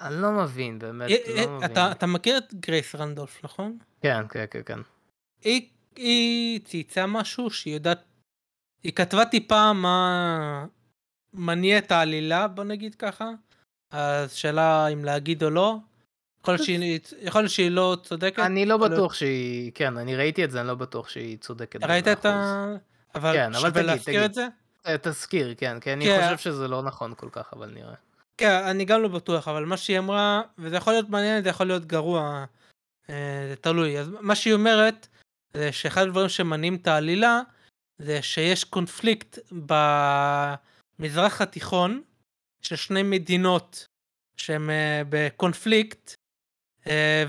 [0.00, 1.72] אני לא מבין, באמת, אה, לא אה, מבין.
[1.72, 3.78] אתה אתה מכיר את גרייס רנדולף, נכון?
[4.00, 4.78] כן, כן, כן, כן.
[5.42, 8.04] היא, היא צייצה משהו שהיא יודעת,
[8.82, 10.66] היא כתבה טיפה מה,
[11.34, 13.30] מניע את העלילה, בוא נגיד ככה.
[13.90, 15.76] אז שאלה אם להגיד או לא.
[16.40, 18.38] יכול שהיא, יכול שהיא לא צודקת.
[18.38, 19.72] אני לא בטוח שהיא...
[19.74, 21.84] כן, אני ראיתי את זה, אני לא בטוח שהיא צודקת.
[21.84, 22.66] ראית את ה...
[23.14, 24.24] אבל כן, אבל שווה תגיד, להזכיר תגיד.
[24.24, 24.46] את זה?
[24.86, 26.20] אה, תזכיר, כן, כי אני כן.
[26.22, 27.94] חושב שזה לא נכון כל כך, אבל נראה.
[28.36, 31.66] כן, אני גם לא בטוח, אבל מה שהיא אמרה, וזה יכול להיות מעניין, זה יכול
[31.66, 32.44] להיות גרוע,
[33.10, 33.98] אה, זה תלוי.
[33.98, 35.08] אז מה שהיא אומרת,
[35.54, 37.40] זה שאחד הדברים שמניעים את העלילה,
[37.98, 39.38] זה שיש קונפליקט
[40.98, 42.02] במזרח התיכון,
[42.62, 43.86] של שני מדינות
[44.36, 46.14] שהן אה, בקונפליקט,
[46.86, 47.24] אה,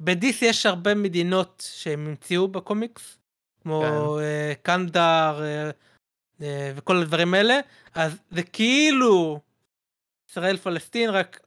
[0.00, 3.18] ובדיס יש הרבה מדינות שהם המציאו בקומיקס,
[3.62, 4.22] כמו כן.
[4.22, 5.70] אה, קנדר אה,
[6.42, 7.60] אה, וכל הדברים האלה,
[7.94, 9.40] אז זה כאילו
[10.30, 11.40] ישראל פלסטין, רק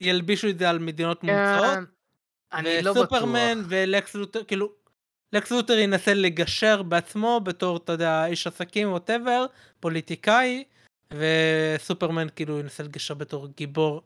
[0.00, 1.74] ילבישו את זה על מדינות מוצאות.
[1.74, 1.84] כן,
[2.52, 3.02] אני לא בטוח.
[3.02, 4.72] וסופרמן ולקס לותר, כאילו,
[5.32, 9.46] לקס לותר ינסה לגשר בעצמו בתור, אתה יודע, איש עסקים, ווטאבר,
[9.80, 10.64] פוליטיקאי,
[11.10, 14.02] וסופרמן כאילו ינסה לגשר בתור גיבור.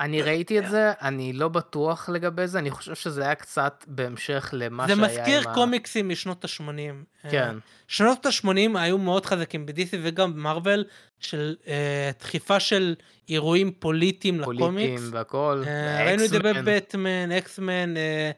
[0.00, 4.50] אני ראיתי את זה, אני לא בטוח לגבי זה, אני חושב שזה היה קצת בהמשך
[4.52, 5.54] למה זה שהיה מזכיר עם ה...
[5.54, 7.28] קומיקסים משנות ה-80.
[7.30, 7.56] כן,
[7.88, 10.84] שנות ה-80 היו מאוד חזקים בדיסי וגם במרוויל,
[11.20, 12.94] של אה, דחיפה של
[13.28, 15.08] אירועים פוליטיים פוליטיים לקומיקס.
[15.12, 15.62] והכל.
[15.66, 16.38] אה, ראינו את זה.
[16.38, 18.30] בבטמן, אקסמן, אה,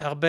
[0.00, 0.28] הרבה,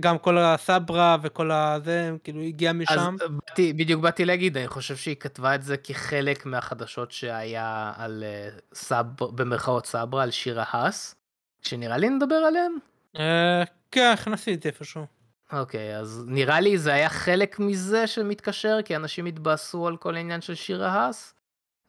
[0.00, 3.16] גם כל הסברה וכל הזה, כאילו הגיע אז משם.
[3.46, 8.48] באתי, בדיוק באתי להגיד, אני חושב שהיא כתבה את זה כחלק מהחדשות שהיה על אה,
[8.74, 11.14] סאב, במרכאות סברה, על שירה האס,
[11.62, 12.76] שנראה לי נדבר עליהם.
[13.18, 15.06] אה, כן, הכנסתי את זה איפשהו.
[15.52, 20.40] אוקיי, אז נראה לי זה היה חלק מזה שמתקשר, כי אנשים התבאסו על כל העניין
[20.40, 21.34] של שירה האס,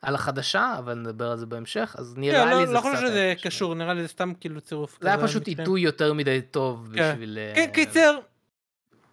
[0.01, 2.89] על החדשה, אבל נדבר על זה בהמשך, אז נראה כן, לי לא- זה לא קצת...
[2.89, 3.49] חושב שזה קשור.
[3.49, 4.97] קשור, נראה לי זה סתם כאילו צירוף.
[5.01, 5.47] זה היה פשוט.
[5.47, 7.11] עיתוי יותר מדי טוב כן.
[7.13, 7.37] בשביל...
[7.37, 8.19] אה, כן, קיצר,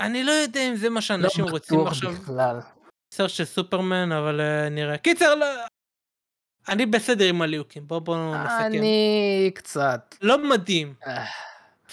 [0.00, 2.12] אני לא יודע אם זה מה שאנשים לא רוצים בטוח עכשיו.
[2.12, 2.60] בכלל.
[3.14, 4.98] סרט של סופרמן, אבל אה, נראה.
[4.98, 5.46] קיצר, לא...
[6.68, 8.64] אני בסדר עם הליהוקים, בוא בוא נסכם.
[8.66, 10.14] אני קצת...
[10.22, 11.24] לא מדהים, אה,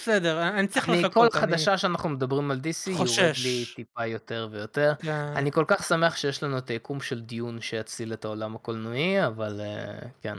[0.00, 1.32] בסדר, אני צריך אני לחכות.
[1.32, 3.08] כל אני- חדשה שאנחנו מדברים על DC יורד.
[3.42, 4.92] לי טיפה יותר ויותר.
[5.02, 5.32] כן.
[5.36, 9.60] אני כל כך שמח שיש לנו את היקום של דיון שיציל את העולם הקולנועי, אבל
[9.60, 10.34] אה, כן.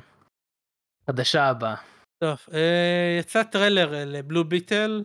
[1.07, 1.75] חדשה הבאה.
[2.23, 5.03] טוב, אה, יצא טריילר אה, ל Blue Beetle,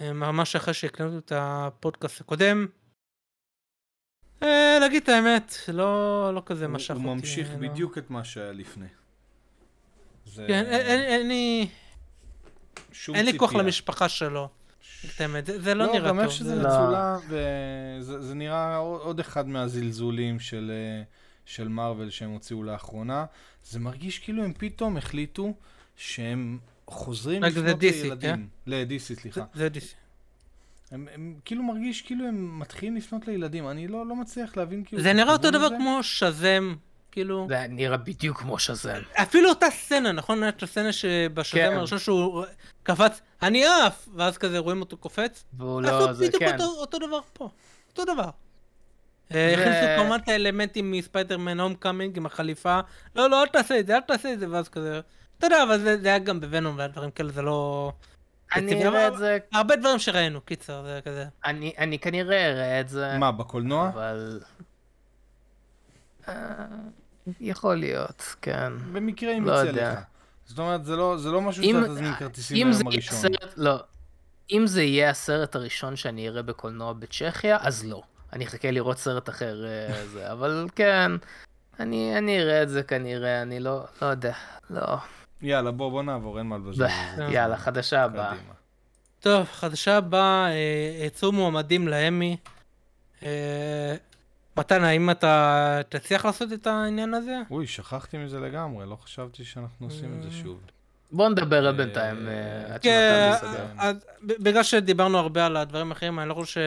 [0.00, 2.66] ממש אחרי שהקלטנו את הפודקאסט הקודם.
[4.80, 7.04] להגיד את האמת, לא, לא כזה הוא- משך אותי.
[7.06, 7.56] הוא ממשיך לא.
[7.56, 8.86] בדיוק את מה שהיה לפני.
[10.26, 11.30] זה כן, אין-
[12.76, 13.64] אין אין שום אין לי כוח ציפייה.
[13.64, 14.48] למשפחה שלו.
[15.18, 15.26] זה
[15.58, 16.18] זה לא נראה גם טוב.
[16.24, 16.68] איך שזה זה- לא.
[16.68, 21.02] מצולם, וזה זה נראה עוד אחד מהזלזולים של, אה,
[21.44, 23.24] של מארוול שהם הוציאו לאחרונה.
[23.64, 25.54] זה מרגיש כאילו הם פתאום החליטו
[25.96, 26.58] שהם
[26.88, 28.48] חוזרים לפנות DC, לילדים.
[28.66, 29.44] ל-DC, סליחה.
[29.54, 29.94] זה- דיסי.
[30.90, 33.68] הם, הם כאילו מרגיש כאילו הם מתחילים לפנות לילדים.
[33.68, 35.02] אני לא, לא מצליח להבין כאילו...
[35.02, 35.68] זה נראה אותו דבר.
[35.78, 36.74] כמו שזם,
[37.16, 37.46] כאילו.
[37.48, 39.00] זה נראה בדיוק כמו שזם.
[39.12, 40.42] אפילו אותה סצנה, נכון?
[40.42, 41.72] הייתה הסצנה שבשזם כן.
[41.76, 42.44] הראשון שהוא
[42.82, 44.08] קפץ, אני עף!
[44.14, 45.44] ואז כזה רואים אותו קופץ.
[45.52, 46.52] והוא לא, זה בדיוק כן.
[46.52, 47.48] אותו, אותו דבר פה,
[47.90, 48.30] אותו דבר.
[49.34, 52.80] אה, הכניסו כמובן את האלמנטים מספיידרמן הום קאמינג עם החליפה,
[53.16, 55.00] לא לא אל תעשה את זה, אל תעשה את זה, ואז כזה,
[55.38, 57.92] אתה יודע, אבל זה, זה היה גם בוונום והדברים כאלה, זה לא...
[58.56, 61.24] אני אראה את זה, הרבה דברים שראינו, קיצר, זה כזה.
[61.44, 63.88] אני אני כנראה אראה את זה, מה, בקולנוע?
[63.88, 64.40] אבל...
[67.28, 68.72] אה, יכול להיות, כן.
[68.92, 69.92] במקרה אם לא יצא יודע.
[69.92, 69.98] לך.
[70.46, 73.16] זאת אומרת, זה לא, זה לא משהו אם- שאתה תזמין כרטיסים ביום הראשון.
[73.18, 73.76] הסרט, לא.
[74.50, 78.02] אם זה יהיה הסרט הראשון שאני אראה בקולנוע בצ'כיה, אז לא.
[78.32, 81.12] אני אחכה לראות סרט אחר, אה, זה, אבל כן,
[81.80, 84.32] אני אני אראה את זה כנראה, אני לא לא יודע,
[84.70, 84.96] לא.
[85.42, 86.76] יאללה, בוא, בוא נעבור, אין מה לבזבז.
[87.16, 87.24] זה.
[87.34, 88.34] יאללה, חדשה הבאה.
[89.20, 90.54] טוב, חדשה הבאה, אה,
[91.06, 92.36] יצאו מועמדים לאמי.
[94.58, 97.36] אה, מתן, האם אתה תצליח לעשות את העניין הזה?
[97.50, 100.60] אוי, שכחתי מזה לגמרי, לא חשבתי שאנחנו עושים את זה שוב.
[101.12, 103.66] בוא נדבר אה, בינתיים, אה, עד כן, שמתן יסדר.
[103.78, 106.60] אז ב- בגלל שדיברנו הרבה על הדברים האחרים, אני לא חושב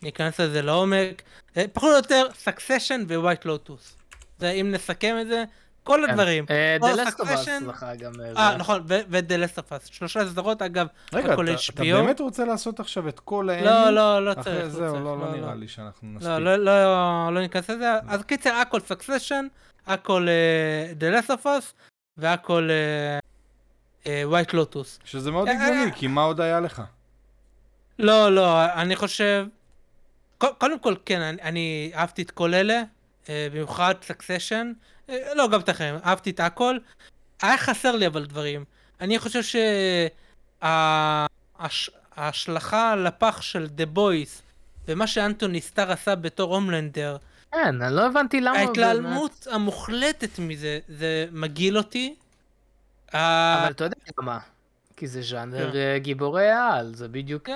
[0.00, 1.22] שניכנס לזה לעומק.
[1.56, 3.96] אה, פחות או יותר, Succession ווייט לוטוס.
[4.42, 5.44] אם נסכם את זה,
[5.84, 6.44] כל הדברים.
[6.50, 7.64] אה, The Last of Us.
[7.66, 8.56] זכה גם אה, אה.
[8.56, 9.92] נכון, ו-The Last of Us.
[9.92, 11.84] שלושה סדרות, אגב, הכל אתה, אתה HBO?
[11.84, 13.66] באמת רוצה לעשות עכשיו את כל האמי?
[13.66, 14.66] לא, לא, לא אחרי צריך.
[14.66, 16.28] זהו, צריך, לא, לא נראה לי שאנחנו נספיק.
[16.28, 17.92] לא, לא, לא, לא ניכנס לזה.
[18.08, 19.46] אז קיצר, הכל סקסשן,
[19.86, 21.72] הכל אה, The Last of Us,
[22.16, 22.68] והכל
[24.24, 24.98] White Lotus.
[25.04, 25.92] שזה מאוד הגיוני.
[25.94, 26.82] כי מה עוד היה לך?
[27.98, 29.46] לא, לא, אני חושב...
[30.38, 32.82] קודם כל, כן, אני, אהבתי את כל אלה,
[33.28, 34.72] במיוחד Succession.
[35.08, 36.78] לא, גם את האחרים, אהבתי את הכל.
[37.42, 38.64] היה חסר לי אבל דברים.
[39.00, 39.40] אני חושב
[42.16, 44.42] שההשלכה לפח של The Boys,
[44.88, 47.16] ומה שאנטוני סטאר עשה בתור הומלנדר,
[47.52, 48.58] כן, אני לא הבנתי למה...
[48.58, 52.14] ההתלהמות המוחלטת מזה, זה מגעיל אותי.
[53.14, 54.38] אה, אבל אתה יודע למה.
[54.96, 57.48] כי זה ז'אנר אה, גיבורי העל, זה בדיוק...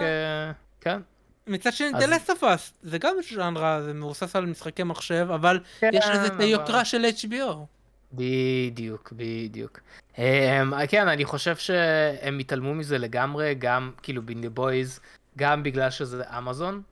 [0.81, 1.01] כן.
[1.49, 1.53] אה.
[1.53, 5.27] מצד שני, אז- The Last of Us, זה גם ז'אנרה, זה מבוסס על משחקי מחשב,
[5.35, 7.55] אבל כן, יש לזה את אבל- היוקרה של HBO.
[8.13, 9.81] בדיוק, בדיוק.
[10.15, 10.19] Um,
[10.89, 15.01] כן, אני חושב שהם התעלמו מזה לגמרי, גם כאילו בינדי בויז,
[15.39, 16.83] גם בגלל שזה אמזון,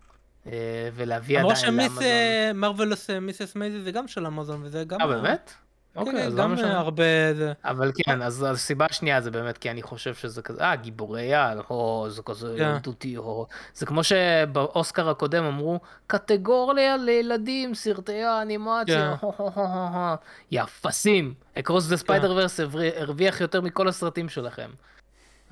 [0.44, 0.48] uh,
[0.94, 2.02] ולהביא עדיין שמיס לאמזון.
[2.02, 3.56] אה, Marvelous אה, Mrs.
[3.56, 5.00] Maisel זה גם של אמזון, וזה גם...
[5.00, 5.54] אה, באמת?
[5.96, 6.64] כן, אוקיי, כן, אז גם למה שם?
[6.64, 7.04] אה, הרבה...
[7.34, 11.34] זה- אבל כן, אז הסיבה השנייה זה באמת כי אני חושב שזה כזה, אה, גיבורי
[11.34, 12.70] על, או זה כזה כן.
[12.74, 13.46] ילדותי, או...
[13.74, 20.58] זה כמו שבאוסקר הקודם אמרו, קטגוריה לילדים, סרטי האנימציה, כן.
[20.62, 22.60] אפסים, Across the Spider-Verse
[22.96, 24.70] הרוויח יותר מכל הסרטים שלכם.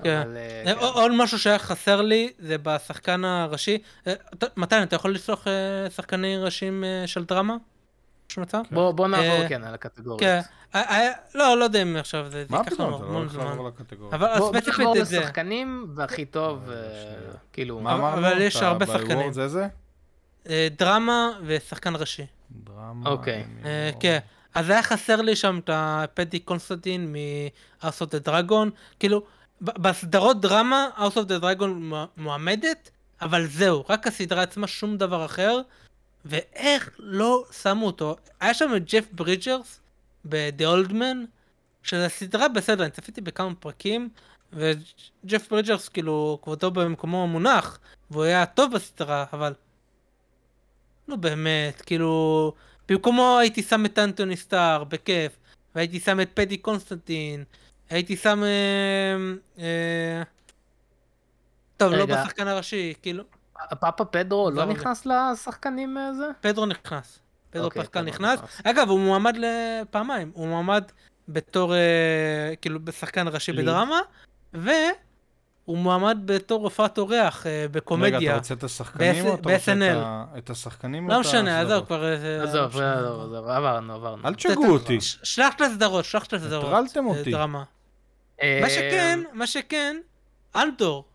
[0.03, 0.09] כן.
[0.35, 0.79] אה, אה, כן.
[0.79, 3.77] עוד- משהו שהיה חסר לי, זה בשחקן הראשי.
[4.03, 5.47] אתה- מתן, אתה יכול לסלוח
[5.95, 7.55] שחקנים ראשיים של דרמה?
[8.31, 8.61] יש מצב?
[8.71, 10.19] בוא בוא נעבור אה, כן על הקטגוריות.
[10.19, 10.39] כן.
[10.75, 13.31] אה, אה, לא, לא יודע אם עכשיו זה ייקח פתאום, לנו אתה לא המון הולך
[13.33, 13.47] זמן.
[14.11, 15.19] אבל ספציפית את זה.
[15.19, 17.33] לשחקנים, והכי טוב, אה, שנייה.
[17.53, 17.79] כאילו...
[17.79, 18.27] מה אבל- אמרנו?
[18.27, 19.33] אבל יש הרבה שחקנים.
[19.33, 19.67] זה זה?
[20.77, 22.25] דרמה ושחקן ראשי.
[22.51, 23.09] דרמה.
[23.09, 23.45] אוקיי.
[23.63, 23.69] לא-
[23.99, 24.19] כן.
[24.55, 28.69] אז היה חסר לי שם את הפדי קונסטנטין מ-House of the Dragon.
[28.99, 29.23] כאילו,
[29.61, 32.89] ב- בסדרות דרמה, House of the Dragon מ- מועמדת,
[33.21, 35.61] אבל זהו, רק הסדרה עצמה, שום דבר אחר.
[36.25, 38.15] ואיך לא שמו אותו?
[38.39, 39.79] היה שם את ג'ף ברידג'רס
[40.25, 41.17] ב-The Old Man,
[41.83, 44.09] שזו סדרה בסדר, אני צפיתי בכמה פרקים,
[44.53, 47.79] וג'ף ברידג'רס כאילו כבודו במקומו מונח,
[48.11, 49.53] והוא היה טוב בסדרה, אבל...
[51.07, 52.53] נו באמת, כאילו...
[52.89, 55.31] במקומו הייתי שם את אנטוני סטאר, בכיף,
[55.75, 57.43] והייתי שם את פדי קונסטנטין,
[57.89, 58.43] הייתי שם...
[58.43, 59.15] אה,
[59.59, 60.23] אה...
[61.77, 62.23] טוב, לא רגע.
[62.23, 63.23] בשחקן הראשי, כאילו...
[63.79, 64.65] פאפה פדרו לא.
[64.65, 66.29] נכנס לשחקנים אה, זה?
[66.41, 67.19] פדרו נכנס.
[67.49, 68.39] פדרו אוקיי, פסקל נכנס.
[68.63, 70.31] אגב, הוא מועמד לפעמיים.
[70.33, 70.83] הוא מועמד
[71.27, 73.51] בתור, אה, כאילו, בשחקן ראשי.
[73.51, 73.99] בדרמה,
[74.53, 78.31] והוא מועמד בתור הופעת אורח אה, רגע, בקומדיה.
[78.31, 79.73] אתה רוצה את השחקנים או אתה רוצה
[80.37, 81.61] את השחקנים לא את משנה?
[81.61, 82.03] עזוב, כבר...
[82.43, 82.77] עזוב.
[82.77, 84.27] עזוב, עברנו, עברנו.
[84.27, 84.97] אל תשגעו אותי.
[85.01, 86.65] שלח את הסדרות, שלח את הסדרות.
[86.65, 87.31] הטרלתם אותי.
[87.31, 87.63] דרמה.
[88.61, 89.97] מה שכן, מה שכן,
[90.55, 91.05] אלדור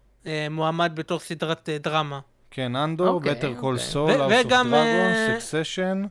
[0.50, 2.20] מועמד בתור סדרת דרמה.
[2.50, 3.78] כן, אנדור, בטר קול.
[3.78, 6.06] סול, ו- House of וגם, Dragon, אה, Succession,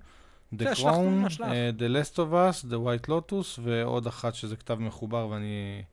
[0.55, 1.47] The שלח תמונה, Crown, שלח.
[1.47, 5.83] אה, The Last of Us, The White Lotus, ועוד אחת שזה כתב מחובר ואני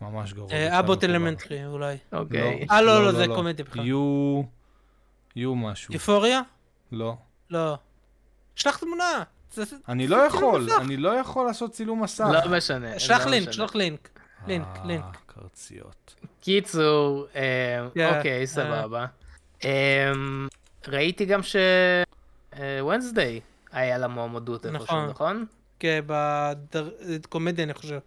[0.00, 0.50] ממש גרוע.
[0.52, 1.14] אה, אבוט מחובר.
[1.14, 1.96] אלמנטרי אולי.
[2.12, 2.66] אוקיי.
[2.70, 3.86] אה, לא, לא, זה קומדיה בכלל.
[3.86, 4.42] יו...
[5.36, 5.94] יו משהו.
[5.94, 6.40] יופוריה?
[6.92, 7.16] לא.
[7.50, 7.78] לא.
[8.54, 9.22] שלח תמונה.
[9.88, 10.68] אני לא יכול.
[10.80, 12.24] אני לא יכול לעשות צילום מסך.
[12.44, 12.98] לא משנה.
[12.98, 13.50] שלח לא לינק.
[13.52, 14.08] שלח לינק.
[14.46, 15.04] לינק, אה, לינק.
[15.26, 16.14] קרציות.
[16.40, 18.46] קיצור, אה, כן, אוקיי, אה.
[18.46, 19.06] סבבה.
[19.64, 20.12] אה,
[20.88, 21.56] ראיתי גם ש...
[22.88, 23.40] ונסדיי
[23.72, 25.08] היה לה מועמדות איפשהו, נכון.
[25.08, 25.44] נכון?
[25.78, 27.98] כן, בקומדיה אני חושב.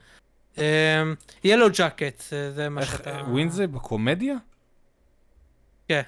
[1.43, 2.23] ילו ג'קט,
[2.55, 3.21] זה מה איך, שאתה...
[3.49, 4.35] זה בקומדיה?
[5.87, 6.01] כן.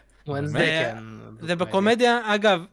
[0.44, 0.98] זה- כן.
[1.40, 2.66] זה בקומדיה, אגב,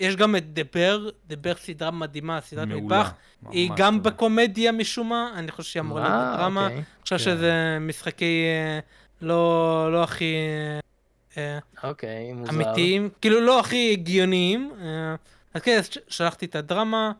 [0.00, 2.68] יש גם את דבר, דבר סדרה מדהימה, סדרת.
[2.68, 3.12] מטבח.
[3.50, 4.02] היא גם.
[4.02, 6.62] בקומדיה משום מה, אני חושב שהיא אמורה להיות אה, בדרמה.
[6.64, 6.76] אוקיי.
[6.76, 7.22] אני חושב כן.
[7.22, 8.78] שזה משחקי אה,
[9.22, 10.80] לא לא הכי אה,
[11.82, 12.52] אוקיי, מוזר.
[12.52, 14.72] אמיתיים, כאילו לא הכי הגיוניים.
[14.80, 15.14] אה,
[15.54, 17.12] אז כן, שלחתי את הדרמה.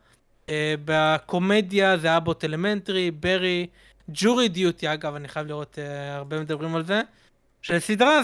[0.49, 3.67] אה, בקומדיה זה אבוט אלמנטרי, ברי,
[4.09, 7.01] ג'ורי דיוטי, אגב, אני חייב לראות, אה, הרבה מדברים על זה.
[7.63, 8.21] של סדרה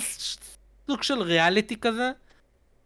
[0.86, 2.10] סוג של ריאליטי כזה.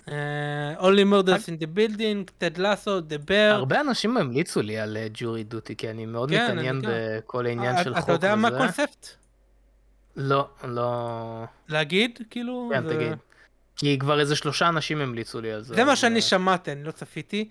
[0.08, 3.52] אה, Only Murders in the Building, טד לסו, The Bear.
[3.52, 6.82] הרבה אנשים המליצו לי על ג'ורי דוטי, כי אני מאוד כן, מתעניין.
[6.88, 8.56] בכל העניין אה, של אתה חוק יודע מה וזה.
[8.56, 9.08] הקונספט?
[10.20, 11.44] לא, לא...
[11.68, 12.18] להגיד?
[12.30, 12.70] כאילו?
[12.74, 13.12] כן, זה- תגיד.
[13.76, 15.74] כי כבר איזה שלושה אנשים המליצו לי על זה.
[15.74, 17.48] זה מה שאני אה, שמעתי, אני לא צפיתי.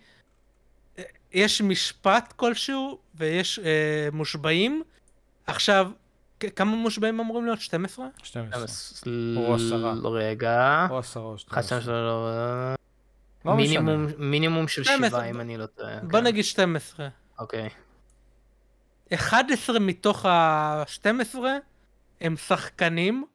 [0.98, 3.64] אה, יש משפט כלשהו ויש אה,
[4.12, 4.84] מושבעים.
[5.48, 5.92] עכשיו,
[6.56, 7.62] כמה מושבעים אמורים להיות?
[7.62, 8.06] 12?
[8.24, 8.64] 12.
[8.64, 9.04] אז
[9.38, 9.94] או עשרה.
[9.94, 10.88] ל- רגע.
[10.90, 11.64] או עשרה או אחד, 12.
[11.64, 12.76] שתיים, שלוש, ארבע,
[13.46, 14.06] לא מינימום.
[14.18, 16.00] מינימום של 12, שבעה, אם אני לא טועה.
[16.04, 16.26] בוא כן.
[16.26, 17.08] נגיד 12.
[17.40, 17.70] אוקיי.
[19.14, 21.36] 11 מתוך ה-12
[22.22, 23.26] הם שחקנים.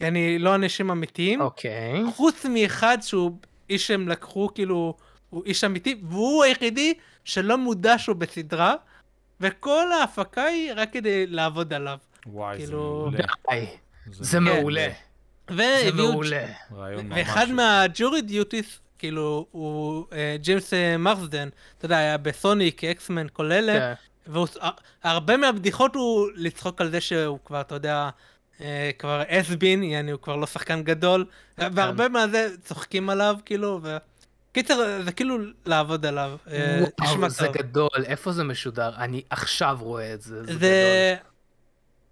[0.00, 1.40] יעני, לא אנשים אמיתיים.
[1.40, 2.02] אוקיי.
[2.16, 3.38] חוץ מאחד שהוא
[3.70, 4.94] איש שהם לקחו, כאילו,
[5.30, 6.94] הוא איש אמיתי, והוא היחידי
[7.24, 8.74] שלא מודע שהוא בסדרה,
[9.40, 11.98] וכל ההפקה היא רק כדי לעבוד עליו.
[12.26, 13.18] וואי, זה כאילו- מעולה.
[13.50, 13.66] די,
[14.10, 14.88] זה מעולה.
[15.50, 16.46] זה והביאו מעולה.
[17.10, 17.46] ואחד.
[17.50, 21.48] מהג'ורי דיוטיס, כאילו, הוא אה, ג'יימס אה, מרסדן,
[21.78, 23.94] אתה יודע, היה בסוניק, אקסמן, כל אלה, כן.
[24.28, 28.10] והרבה מהבדיחות הוא לצחוק על זה שהוא כבר, אתה יודע,
[28.60, 31.24] אה, כבר אסבין, יעני הוא כבר לא שחקן גדול,
[31.58, 33.96] והרבה מהזה צוחקים עליו, כאילו, ו...
[34.52, 36.36] קיצר, זה כאילו לעבוד עליו.
[36.50, 37.48] אה, וואו, זה.
[37.48, 38.96] גדול, איפה זה משודר?
[38.96, 40.60] אני עכשיו רואה את זה, זה גדול.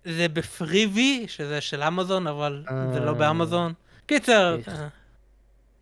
[0.05, 0.29] זה...
[0.29, 3.15] בפריבי, שזה של אמזון, אבל זה לא אה.
[3.15, 3.73] באמזון.
[4.07, 4.57] קיצר,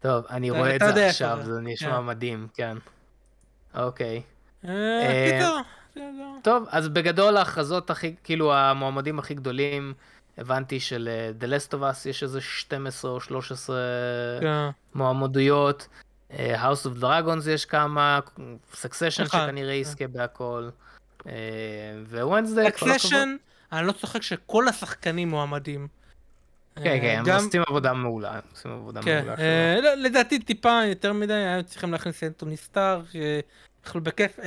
[0.01, 1.61] טוב, אני רואה את זה עכשיו, זה.
[1.61, 2.05] נשמע כן.
[2.05, 2.77] מדהים, כן.
[3.75, 4.23] אוקיי.
[4.63, 5.57] קיצר,
[6.43, 9.95] טוב, אז בגדול ההכרזות הכי, כאילו המועמדים הכי גדולים,
[10.39, 13.77] הבנתי של אה, The Last of Us יש איזה 12 או 13
[14.41, 14.69] כן.
[14.95, 15.89] מועמדויות.
[16.33, 18.21] אה, House of Dragons יש כמה,
[18.73, 19.81] Succession אחד, שכנראה כן.
[19.81, 20.69] יזכה בהכל.
[21.23, 21.29] כל
[22.61, 22.93] הכבוד.
[22.93, 23.37] סקסשן,
[23.73, 25.89] אני לא צוחק שכל השחקנים מועמדים.
[26.77, 29.43] כן, אה, כן, הם עושים עבודה מעולה, עושים עבודה כן, מעולה.
[29.43, 33.41] אה, לא, לדעתי טיפה יותר מדי, היו צריכים להכניס אנטוני סטארק, אה,
[33.87, 34.39] יכלו בכיף.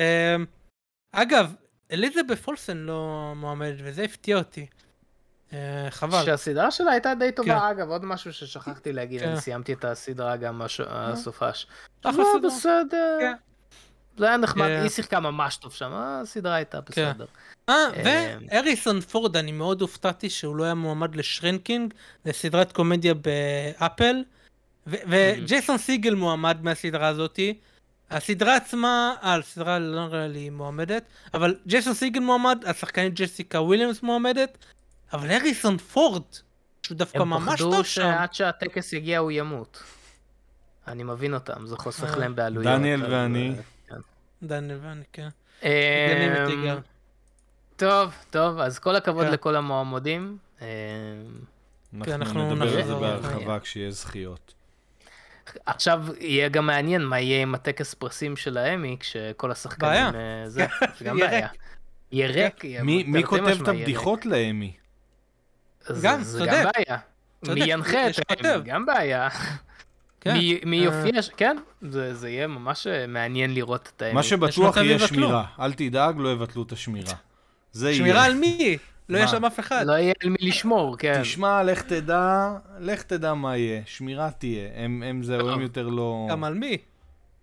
[1.18, 1.53] אה, אגב,
[1.91, 4.65] אליזבת פולסן לא מועמדת, וזה הפתיע אותי.
[5.53, 6.26] אה, חבל.
[6.26, 7.31] שהסדרה שלה הייתה די כן.
[7.35, 9.30] טובה, אגב, עוד משהו ששכחתי להגיד, כן.
[9.30, 11.68] אני סיימתי את הסדרה גם הש- הסופש.
[12.03, 12.52] אחלה לא, סדרה.
[12.52, 13.18] בסדר.
[13.22, 13.34] כן.
[14.18, 14.81] זה היה נחמד, כן.
[14.81, 17.26] היא שיחקה ממש טוב שם, הסדרה הייתה בסדר.
[17.69, 17.76] אה,
[18.06, 21.94] אה, והריסון פורד, אני מאוד הופתעתי שהוא לא היה מועמד לשרינקינג,
[22.26, 24.23] לסדרת קומדיה באפל,
[24.88, 27.60] וג'ייסון סיגל מועמד מהסדרה הזאתי.
[28.11, 31.03] הסדרה עצמה, אה, הסדרה לא נראה לי מועמדת,
[31.34, 34.57] אבל ג'ייסון סיגל מועמד, השחקנית ג'סיקה וויליאמס מועמדת,
[35.13, 36.21] אבל הריסון פורד,
[36.84, 38.01] שהוא דווקא הם ממש פחדו טוב שם.
[38.01, 39.84] שעד שהטקס יגיע הוא ימות.
[40.88, 42.17] אני מבין אותם, זה חוסך.
[42.17, 42.73] להם בעלויות.
[42.73, 43.55] דניאל ואני.
[43.91, 43.97] אה,
[44.43, 45.29] דניאל ואני, כן.
[46.49, 46.77] יגאל.
[47.75, 49.31] טוב, טוב, אז כל הכבוד כן.
[49.31, 50.38] לכל המועמדים.
[50.61, 50.67] אה,
[52.03, 52.95] כן, אנחנו נדבר על זה.
[52.95, 54.53] בהרחבה כשיהיה זכיות.
[55.65, 59.91] עכשיו יהיה גם מעניין מה יהיה עם הטקס פרסים של האמי, כשכל השחקנים...
[59.91, 60.11] בעיה.
[60.43, 60.65] אה, זה,
[60.97, 61.47] זה גם בעיה.
[62.11, 62.63] יהיה ריק.
[62.63, 63.67] יהיה מי כותב את ריק.
[63.69, 64.73] הבדיחות לאמי?
[65.87, 66.51] זה- גם, זה צודק.
[66.51, 66.97] גם בעיה.
[67.47, 68.15] מי ינחה את.
[68.45, 68.63] האמי?
[68.65, 69.29] גם בעיה.
[70.21, 70.33] כן.
[70.65, 70.83] מי- אה.
[70.83, 71.21] יופיע?
[71.37, 74.13] כן, זה זה יהיה ממש אה, מעניין לראות את האמי.
[74.13, 74.99] מה שבטוח יהיה.
[74.99, 75.45] שמירה.
[75.59, 77.13] אל תדאג, לא יבטלו את השמירה.
[77.71, 77.93] זה.
[77.95, 78.77] שמירה על מי?
[79.09, 79.27] לא יהיה?
[79.27, 79.84] שם אף אחד.
[79.88, 81.21] לא יהיה על מי לשמור, כן.
[81.21, 83.81] תשמע, לך תדע, לך תדע מה יהיה.
[83.85, 84.69] שמירה תהיה.
[84.75, 85.61] הם הם זהו, הם.
[85.61, 86.27] יותר לא...
[86.29, 86.77] גם על מי?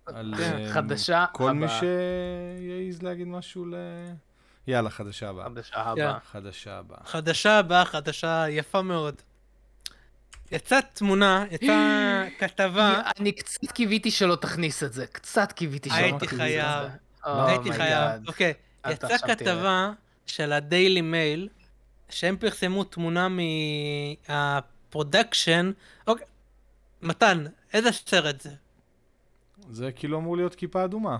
[0.05, 0.57] על, כן.
[0.59, 1.79] אה, חדשה כל מי הבאה.
[1.79, 3.75] שיעז להגיד משהו ל...
[4.67, 5.45] יאללה, חדשה הבאה.
[5.45, 6.17] חדשה הבאה.
[6.31, 6.97] חדשה הבאה.
[7.05, 9.15] חדשה הבאה, חדשה יפה מאוד.
[10.51, 15.07] יצאה תמונה, יצאה כתבה, אני קצת קיוויתי שלא תכניס את זה.
[15.07, 16.81] קצת קיוויתי שלא הייתי תכניס את חייב.
[17.25, 17.41] זה.
[17.45, 18.23] הייתי Oh חייב.
[18.23, 18.27] God.
[18.27, 18.53] אוקיי,
[18.85, 19.17] אל יצאה.
[19.17, 19.91] כתבה
[20.25, 21.49] של הדיילי מייל,
[22.09, 23.27] שהם פרסמו תמונה
[24.29, 25.71] מהפרודקשן.
[26.07, 26.25] אוקיי,
[27.01, 28.49] מתן, איזה סרט זה?
[29.71, 31.17] זה כאילו אמור להיות כיפה אדומה.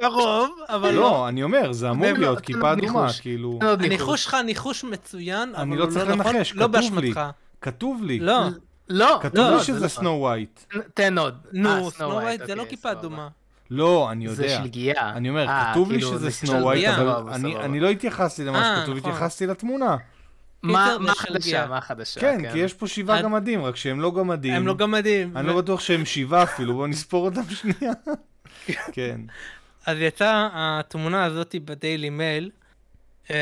[0.00, 1.00] קרוב, אבל לא.
[1.00, 3.08] לא, אני אומר, זה אמור באמת, להיות כיפה אדומה.
[3.20, 3.58] כאילו...
[3.62, 6.80] הניחוש שלך ניחוש מצוין, אבל אני הוא לא לא צריך נכון, לנחש, לא כתוב לי.
[6.80, 7.20] באשמתך.
[7.60, 8.18] כתוב לי.
[8.18, 8.40] לא,
[8.88, 9.88] לא, כתוב לא, לי זה שזה לא.
[9.88, 10.60] סנו ווייט.
[10.94, 11.34] תן עוד.
[11.46, 12.92] אה, נו, Snow Snow White White, זה לא אוקיי, כיפה.
[12.92, 13.28] אדומה.
[13.70, 14.56] לא, אני זה יודע.
[14.62, 15.10] שלגיה.
[15.12, 16.88] אני אומר, אה, כתוב לי כאילו, שזה זה סנו של ווייט.
[16.88, 17.64] אבל סבבה, אני- סבבה.
[17.64, 19.10] אני לא התייחסתי למה אה, שכתוב, נכון.
[19.10, 19.96] התייחסתי לתמונה.
[20.62, 21.66] מה זה החדשה?
[21.66, 22.20] מה החדשה?
[22.20, 24.52] כן, כי יש פה שבעה גמדים, רק שהם לא גמדים.
[24.54, 25.36] הם לא גמדים.
[25.36, 27.92] אני ו- לא בטוח שהם שבעה אפילו, בואו נספור אותם שנייה.
[28.92, 29.20] כן.
[29.86, 32.50] אז יצאה התמונה הזאת בדיילי מייל,
[33.30, 33.36] אה,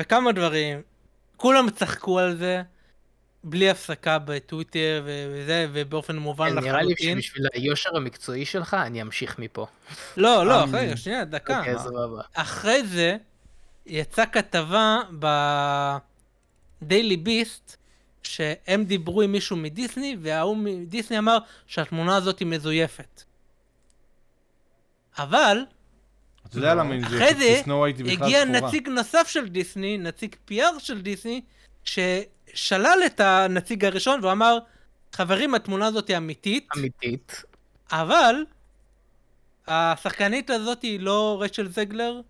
[0.00, 0.80] וכמה דברים.
[1.36, 2.62] כולם צחקו על זה,
[3.44, 7.20] בלי הפסקה בטוויטר וזה, ובאופן מובן כן, נראה לי לחלוטין.
[7.20, 9.66] שבשביל היושר המקצועי שלך, אני אמשיך מפה.
[10.16, 11.58] לא, לא, אמ, רגע, שנייה, דקה.
[11.58, 12.22] אוקיי, סבבה.
[12.34, 13.16] אחרי זה,
[13.86, 15.00] יצאה כתבה
[16.82, 17.76] בדיילי ביסט,
[18.22, 23.22] שהם דיברו עם מישהו מדיסני, וההוא מדיסני אמר שהתמונה הזאת היא מזויפת.
[25.18, 25.58] אבל,
[26.46, 27.62] אתה יודע למה אם אחרי זה
[28.12, 28.44] הגיע.
[28.44, 31.40] נציג נוסף של דיסני, נציג PR של דיסני,
[32.54, 34.58] ששלל את הנציג הראשון ואמר,
[35.12, 37.42] חברים, התמונה הזאת היא אמיתית, אמיתית.
[37.92, 38.34] אבל
[39.68, 42.20] השחקנית הזאת היא לא רייצ'ל זגלר,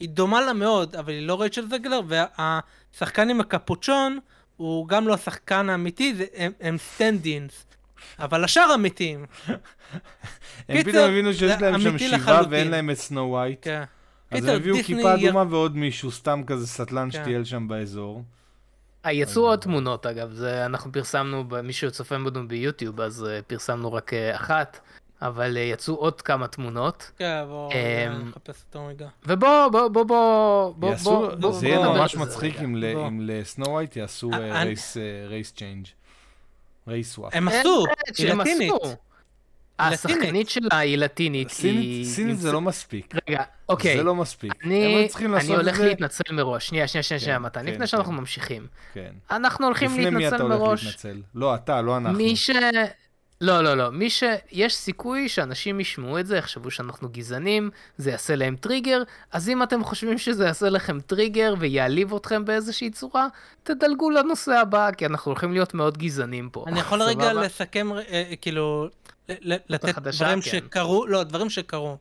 [0.00, 4.18] היא דומה לה מאוד, אבל היא לא רייצ'ל זגלר, והשחקן עם הקפוצ'ון
[4.56, 7.64] הוא גם לא השחקן האמיתי, זה- הם, הם stand-ins.
[8.18, 9.26] אבל השאר אמיתיים.
[10.68, 12.42] הם פתאום הבינו שיש להם שם שבעה.
[12.50, 13.58] ואין להם את Snow White.
[13.62, 13.82] כן.
[14.30, 17.20] אז הם הביאו כיפה אדומה ועוד מישהו, סתם כזה סטלן כן.
[17.22, 18.22] שטייל שם באזור.
[19.06, 23.92] אה, יצאו עוד תמונות אגב, זה אנחנו פרסמנו, מי שצופה בנו ביוטיוב, אז אה, פרסמנו
[23.92, 24.80] רק אה, אחת,
[25.22, 27.10] אבל אה, יצאו עוד כמה תמונות.
[27.18, 29.08] כן, בואו אמ, נחפש אותו רגע.
[29.26, 32.60] ובוא, בוא, בוא, בוא, בוא, יעשו- בוא, בוא, זה יהיה ממש מצחיק.
[32.64, 33.06] אם ל- בוא.
[33.08, 34.62] אם ל-Snow White יעשו אה,
[35.28, 35.86] race change.
[36.88, 37.32] Race swap.
[37.34, 37.84] הם עשו,
[38.18, 38.72] היא לטינית.
[39.78, 41.48] השחקנית שלה היא לטינית.
[41.50, 43.14] סינית היא- סינית זה לא מספיק.
[43.28, 43.96] רגע, אוקיי.
[43.96, 44.52] זה לא מספיק.
[44.64, 46.68] אני, לעשות אני הולך להתנצל מראש.
[46.68, 47.60] שנייה, שנייה, שנייה, שנייה, מתן.
[47.66, 48.18] כן, לפני שאנחנו כן.
[48.18, 48.66] ממשיכים.
[48.94, 49.10] כן.
[49.30, 50.84] אנחנו הולכים לפני מי להתנצל אתה הולך מראש.
[50.84, 51.22] להתנצל?
[51.34, 52.16] לא, אתה, לא אנחנו.
[52.18, 52.50] מי ש...
[53.40, 53.90] לא, לא, לא.
[53.90, 54.22] מי ש...
[54.52, 59.02] יש סיכוי שאנשים ישמעו את זה, יחשבו שאנחנו גזענים, זה יעשה להם טריגר,
[59.32, 63.26] אז אם אתם חושבים שזה יעשה לכם טריגר ויעליב אתכם באיזושהי צורה,
[63.62, 66.64] תדלגו לנושא הבא, כי אנחנו הולכים להיות מאוד גזענים פה.
[66.68, 67.32] אני יכול רגע סבבה?
[67.42, 68.88] לסכם, אה, כאילו,
[69.28, 70.50] ל- ל- לתת דברים כן.
[70.50, 71.96] שקרו, לא, דברים שקרו.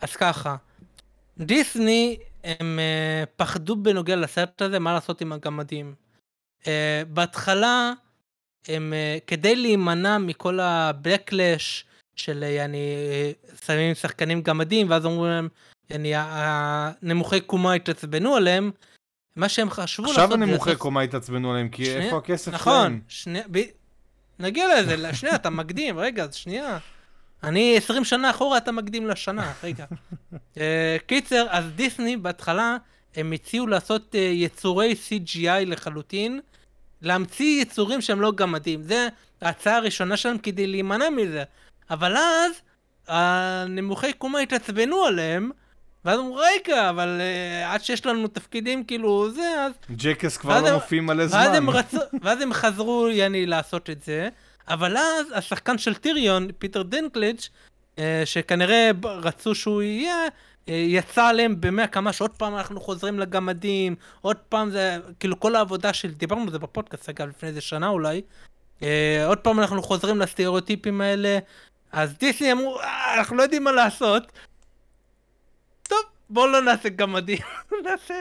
[0.00, 0.56] אז ככה,
[1.38, 5.94] דיסני, הם אה, פחדו בנוגע לסרט הזה, מה לעשות עם הגמדים.
[6.66, 7.92] אה, בהתחלה,
[8.68, 11.84] הם, אה, כדי להימנע מכל ה-Backlash
[12.16, 13.30] של אה, יעני, אה,
[13.66, 15.48] שמים שחקנים גמדים, ואז אומרים להם,
[15.90, 18.70] יעני, הנמוכי קומה התעצבנו עליהם,
[19.36, 20.18] מה שהם חשבו לעשות...
[20.18, 23.00] עכשיו הנמוכי קומה התעצבנו עליהם, כי שנייה, איפה הכסף נכון, שלהם?
[23.08, 23.58] שנייה, ב...
[24.38, 26.78] נגיע לזה, שנייה, אתה מקדים, רגע, שנייה.
[27.42, 29.84] אני 20 שנה אחורה, אתה מקדים לשנה, רגע.
[30.58, 32.76] אה, קיצר, אז דיסני בהתחלה,
[33.16, 36.40] הם הציעו לעשות אה, יצורי CGI לחלוטין,
[37.02, 38.82] להמציא יצורים שהם לא גמדים.
[38.82, 39.08] זה
[39.42, 41.42] ההצעה הראשונה שלהם כדי להימנע מזה.
[41.90, 42.52] אבל אז,
[43.08, 45.50] הנמוכי קומה התעצבנו עליהם,
[46.04, 50.68] ואז אמרו, רגע, אבל אה, עד שיש לנו תפקידים כאילו זה, אז ג'קס כבר לא
[50.68, 51.72] הם- מופיעים מלא ואז הם, זמן.
[51.72, 54.28] רצו, ואז הם חזרו, יעני, לעשות את זה,
[54.68, 57.40] אבל אז השחקן של טיריון, פיטר דינקליג',
[57.98, 60.16] אה, שכנראה רצו שהוא יהיה,
[60.66, 65.92] יצא עליהם במאה כמה שעוד פעם אנחנו חוזרים לגמדים, עוד פעם זה, כאילו כל העבודה
[65.92, 68.20] של, דיברנו על זה בפודקאסט אגב לפני איזה שנה אולי,
[68.82, 71.38] אה, עוד פעם אנחנו חוזרים לסטריאוטיפים האלה,
[71.92, 74.32] אז דיסני אמרו, "אה, אנחנו לא יודעים מה לעשות.
[75.82, 75.98] טוב,
[76.30, 77.38] בואו לא נעשה גמדים,
[77.84, 78.14] נעשה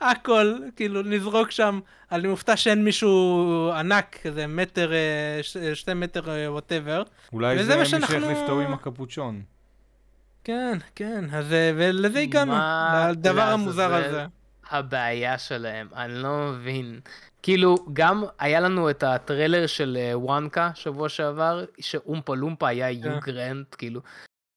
[0.00, 1.80] הכל, כאילו נזרוק שם,
[2.12, 4.98] אני מופתע שאין מישהו ענק, כזה מטר, אה,
[5.42, 7.02] ש- שתי מטר ווטאבר.
[7.32, 9.42] אולי זה מי שהחליף ההוא עם הקפוצ'ון.
[10.44, 12.52] כן, כן, אז אה, ולזה הגענו,
[13.10, 14.24] לדבר המוזר הזה.
[14.70, 17.00] הבעיה שלהם, אני לא מבין.
[17.42, 23.02] כאילו, גם היה לנו את הטריילר של אה, וואנקה שבוע שעבר, שאומפה לומפה היה יו
[23.02, 23.18] כן.
[23.32, 24.00] גרנט, כאילו.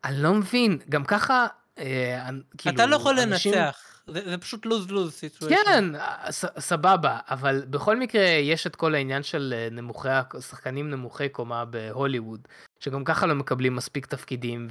[0.06, 1.48] אני לא מבין, גם ככה,
[1.80, 2.28] אה,
[2.58, 5.56] כאילו, אתה לא יכול אנשים- לנצח, זה זה פשוט lose-lose situation.
[5.66, 10.08] כן, אה, ס- סבבה, אבל בכל מקרה יש את כל העניין של אה, נמוכי,
[10.50, 12.48] שחקנים נמוכי קומה בהוליווד,
[12.80, 14.68] שגם ככה לא מקבלים מספיק תפקידים,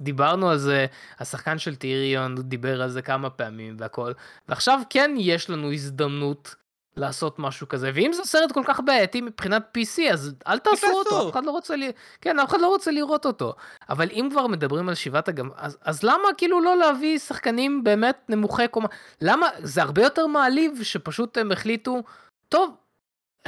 [0.00, 0.86] ודיברנו על זה,
[1.18, 4.12] השחקן של טיריון דיבר על זה כמה פעמים והכל,
[4.48, 6.54] ועכשיו כן יש לנו הזדמנות
[6.96, 10.86] לעשות משהו כזה, ואם זה סרט כל כך בעייתי מבחינת PC, אז אל תעשו.
[10.92, 11.92] אותו, אף אחד לא רוצה, לי...
[12.20, 13.54] כן, אף אחד לא רוצה לראות אותו.
[13.90, 15.48] אבל אם כבר מדברים על שבעת הגמ...
[15.56, 18.88] אז, אז למה כאילו לא להביא שחקנים באמת נמוכי קומה?
[19.20, 19.46] למה?
[19.58, 22.02] זה הרבה יותר מעליב שפשוט הם החליטו,
[22.48, 22.74] טוב,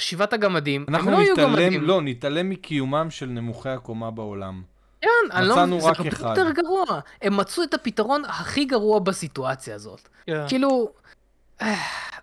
[0.00, 1.82] שבעת הגמדים, הם אנחנו לא יהיו גמדים.
[1.82, 4.62] לא, נתעלם מקיומם של נמוכי הקומה בעולם.
[5.00, 6.36] כן, אני לא מצאנו זה אחד.
[6.36, 6.84] יותר גרוע.
[7.22, 10.08] הם מצאו את הפתרון הכי גרוע בסיטואציה הזאת.
[10.26, 10.44] כן.
[10.48, 10.90] כאילו,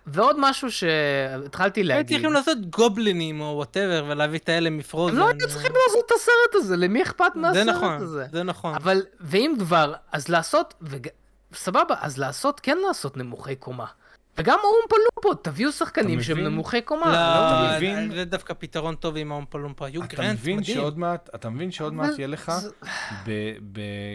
[0.06, 2.16] ועוד משהו שהתחלתי הם להגיד.
[2.16, 5.14] צריכים לעשות גובלינים או whatever ולהביא את האלה מפרוזן.
[5.14, 8.26] הם לא היו צריכים לעשות את הסרט הזה, למי אכפת זה מהסרט נכון, הזה?
[8.32, 8.74] זה נכון.
[8.74, 11.06] אבל, ואם כבר, אז לעשות, וג...
[11.54, 13.86] סבבה, אז לעשות, כן לעשות נמוכי קומה.
[14.38, 16.48] וגם אומפה לומפות, תביאו שחקנים שהם מבין?
[16.52, 17.06] נמוכי קומה.
[17.12, 18.10] לא, אתה מבין?
[18.10, 19.88] זה דווקא פתרון טוב עם האומפלומפה.
[19.88, 20.76] יו אתה גרנט, מבין מדהים.
[20.76, 22.70] שעוד מעט, אתה מבין שעוד מעט יהיה לך, זה-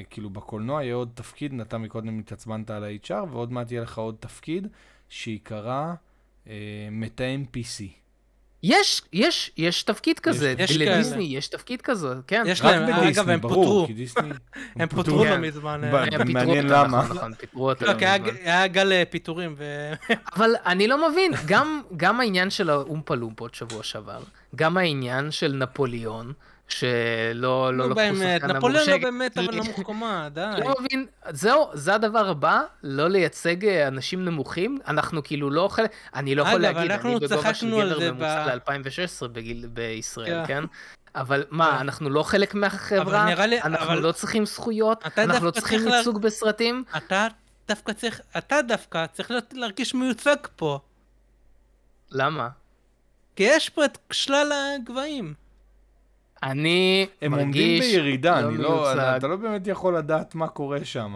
[0.10, 4.16] כאילו בקולנוע יהיה עוד תפקיד, אתה מקודם התעצבנת על ה-HR, ועוד מעט יהיה לך עוד
[4.20, 4.68] תפקיד,
[5.10, 5.94] שייקרא
[6.48, 6.54] אה,
[6.92, 7.84] מתאם PC.
[8.64, 11.38] יש, יש, יש תפקיד כזה, יש לדיסני כאלה.
[11.38, 12.44] יש תפקיד כזה, כן.
[12.48, 13.88] יש להם, אגב, בדיסני, הם ברור, פוטרו.
[13.88, 14.30] כי דיסני...
[14.80, 15.30] הם פוטרו כן.
[15.42, 15.82] לא מזמן.
[15.92, 17.04] ב- אה, מעניין למה.
[17.10, 17.86] נכון, פיטרו אותם.
[17.86, 19.92] לא, כי היה- גל אה, פיטורים, ו...
[20.36, 24.20] אבל אני לא מבין, גם, גם העניין של האומפה לומפות שבוע שעבר,
[24.56, 26.34] גם העניין של נפוליאון,
[26.68, 28.98] שלא לא לקחו באמת, שחקן נפוליאון לא.
[28.98, 30.52] באמת, אבל נמוך קומה, די.
[30.66, 35.92] לא מבין, זהו, זה הדבר הבא, לא לייצג אה, אנשים נמוכים, אנחנו כאילו לא חלק,
[36.16, 40.62] אני לא יכול להגיד, אני בגובה של גבר ממוצע ב- ל-2016 בגיל, בישראל, כן.
[40.62, 40.64] כן?
[41.16, 41.78] אבל מה, כן.
[41.78, 43.34] אנחנו לא חלק מהחברה,
[43.64, 47.28] אנחנו לא צריכים זכויות, אנחנו לא צריכים ייצוג בסרטים, אתה
[47.68, 50.80] דווקא צריך, אתה דווקא צריך להרגיש מיוצג פה.
[52.12, 52.50] למה?
[53.36, 55.34] כי יש פה את שלל הגבהים.
[56.44, 59.14] אני הם עומדים מרגיש בירידה, לא אני לא, מיוצג.
[59.18, 61.16] אתה לא באמת יכול לדעת מה קורה שם.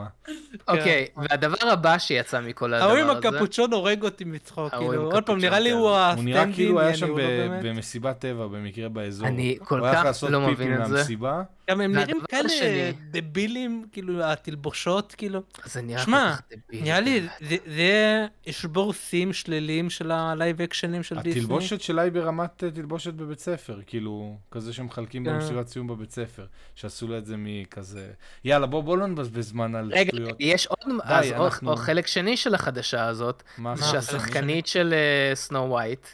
[0.67, 4.91] אוקיי, והדבר הבא שיצא מכל ההוא עם הדבר הזה, הקפוצ'ון הורג אותי מצחוק, ההוא עם
[4.91, 5.75] כאילו, עוד פעם, נראה לי כן.
[5.75, 7.69] הוא הוא ה stand-in, נראה כאילו היה שם הוא ב- לא.
[7.69, 9.27] במסיבת טבע במקרה באזור.
[9.27, 10.93] אני כל הוא היה כך לעשות לא מבין את זה.
[10.93, 11.41] מהמסיבה.
[11.69, 15.41] גם הם נראים כאלה השני- דבילים, כאילו, התלבושות, כאילו.
[15.65, 16.83] זה נראה שמע, כל כך דבילי.
[16.83, 21.31] נראה לי, זה- זה ישבור שיאים שליליים של הלייב אקשנים של דיסני.
[21.41, 25.33] התלבושת שלה היא ברמת אה, תלבושת בבית ספר, כאילו, כזה שמחלקים כן.
[25.33, 28.11] במסיבת סיום בבית ספר, שעשו לה את זה מכזה,
[28.45, 30.35] יאללה, בוא, בוא לא נבזבז זמן על רגע, שטויות.
[30.39, 33.77] יש עוד, אז עוד- אנחנו- עוד חלק שני של החדשה הזאת, מה?
[33.77, 34.93] שהשחקנית של
[35.33, 36.05] Snow White,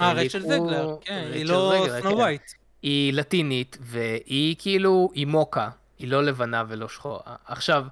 [0.00, 2.42] אה, רייצ'ל זגלר, כן, היא לא Snow White.
[2.86, 5.68] היא לטינית, והיא כאילו, היא מוקה,
[5.98, 7.20] היא לא לבנה ולא שחורה.
[7.46, 7.84] עכשיו,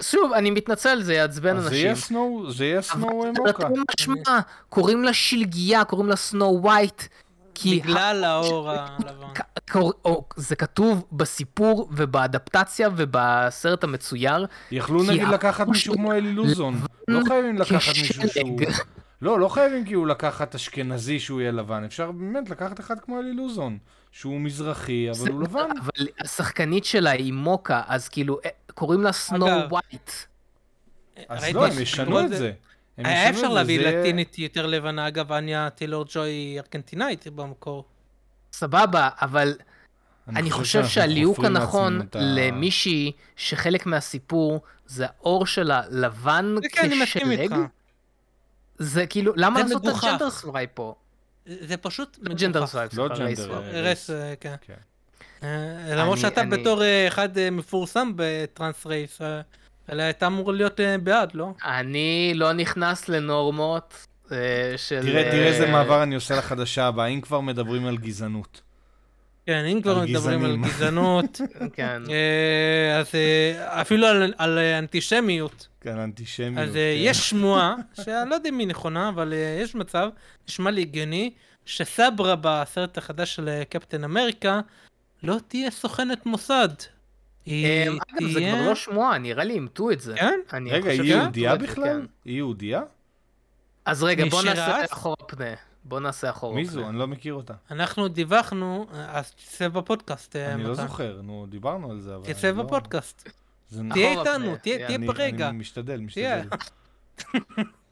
[0.00, 1.84] שוב, אני מתנצל, זה יעצבן אז זה אנשים.
[1.84, 3.52] יהיה סנואו, זה יהיה סנואו אבל מוקה.
[3.52, 7.02] תרתי משמע, קוראים לה שלגיה, קוראים לה Snow White.
[7.54, 9.26] כי בגלל האור הלבן.
[10.36, 14.46] זה כתוב בסיפור ובאדפטציה ובסרט המצויר.
[14.70, 16.80] יכלו נגיד לקחת מישהו כמו אלי לוזון.
[17.08, 18.60] לא חייבים לקחת מישהו שהוא...
[19.22, 21.84] לא, לא חייבים כאילו לקחת אשכנזי שהוא יהיה לבן.
[21.84, 23.78] אפשר באמת לקחת אחד כמו אלי לוזון.
[24.10, 25.68] שהוא מזרחי, אבל הוא לבן.
[25.80, 30.10] אבל השחקנית שלה היא מוקה, אז כאילו, אה, קוראים לה סנו אגב, ווייט.
[31.28, 32.52] אז לא, הם ישנו את זה.
[32.96, 37.84] היה ישנו אפשר להביא לטינית יותר לבנה, אגב, אניה טיילור ג'וי היא ארגנטינאית במקור.
[38.52, 39.54] סבבה, אבל
[40.28, 47.54] אני חושב שהליהוק הנכון למישהי שחלק מהסיפור זה העור שלה לבן כן, מסכים כשלג.
[48.78, 50.04] זה כאילו, למה זה לעשות את.
[50.04, 50.94] הג'נדר סוואי פה?
[51.46, 52.66] זה פשוט ג'נדר.
[52.66, 53.62] סוואי, לא רייס ג'נדר,
[54.10, 54.74] אה, כן.
[55.96, 59.40] למרות שאתה בתור אחד מפורסם בטרנס רייס, אה,
[59.92, 61.52] אלא הייתה אמור להיות אה, בעד, לא?
[61.64, 64.36] אני לא נכנס לנורמות אה,
[64.76, 65.00] של...
[65.02, 68.60] תראה, תראה איזה מעבר אני עושה לחדשה הבאה, אם כבר מדברים על גזענות.
[69.46, 70.56] כן, אם כבר מדברים על.
[70.56, 71.40] גזענות,
[71.76, 72.02] כן.
[73.00, 73.06] אז
[73.66, 76.68] אפילו על- על אנטישמיות, כן, אנטישמיות.
[76.68, 77.02] אז אה, כן.
[77.02, 80.08] יש שמועה, שאני לא יודע אם היא נכונה, אבל אה, יש מצב,
[80.48, 81.30] נשמע לי הגיוני,
[81.64, 84.60] שסברה בסרט החדש של אה, קפטן אמריקה
[85.22, 86.68] לא תהיה סוכנת מוסד.
[87.46, 90.14] היא אגב, זה כבר לא שמועה, נראה לי אימתו את זה.
[90.16, 90.40] כן?
[90.52, 91.84] אני רגע, היא יהודייה בכלל?
[91.84, 92.06] כן.
[92.24, 92.82] היא יהודייה?
[93.84, 94.84] אז רגע, בוא נעשה?
[94.92, 95.54] אחורה פנה.
[95.84, 96.62] בוא נעשה אחורה פנה.
[96.62, 96.88] מי זו?
[96.88, 97.54] אני לא מכיר אותה.
[97.70, 100.36] אנחנו דיווחנו, אז תצא בפודקאסט.
[100.36, 100.74] אני לא.
[100.74, 102.32] זוכר, נו, דיברנו על זה, אבל...
[102.32, 103.28] תצא לא- בפודקאסט.
[103.92, 105.48] תהיה איתנו, תהיה אני- ברגע.
[105.48, 106.00] אני משתדל.
[106.00, 106.40] משתדל.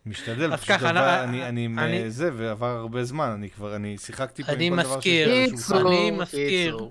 [0.07, 0.91] משתדל, אז פשוט ככה,
[1.25, 4.67] אני- אני, אני, עם אה, זה, ועבר הרבה זמן, אני כבר, אני שיחקתי פה אני
[4.67, 5.29] עם כל דבר מזכיר.
[5.29, 5.93] שיש על קיצור, השולחן.
[5.97, 6.89] אני מזכיר.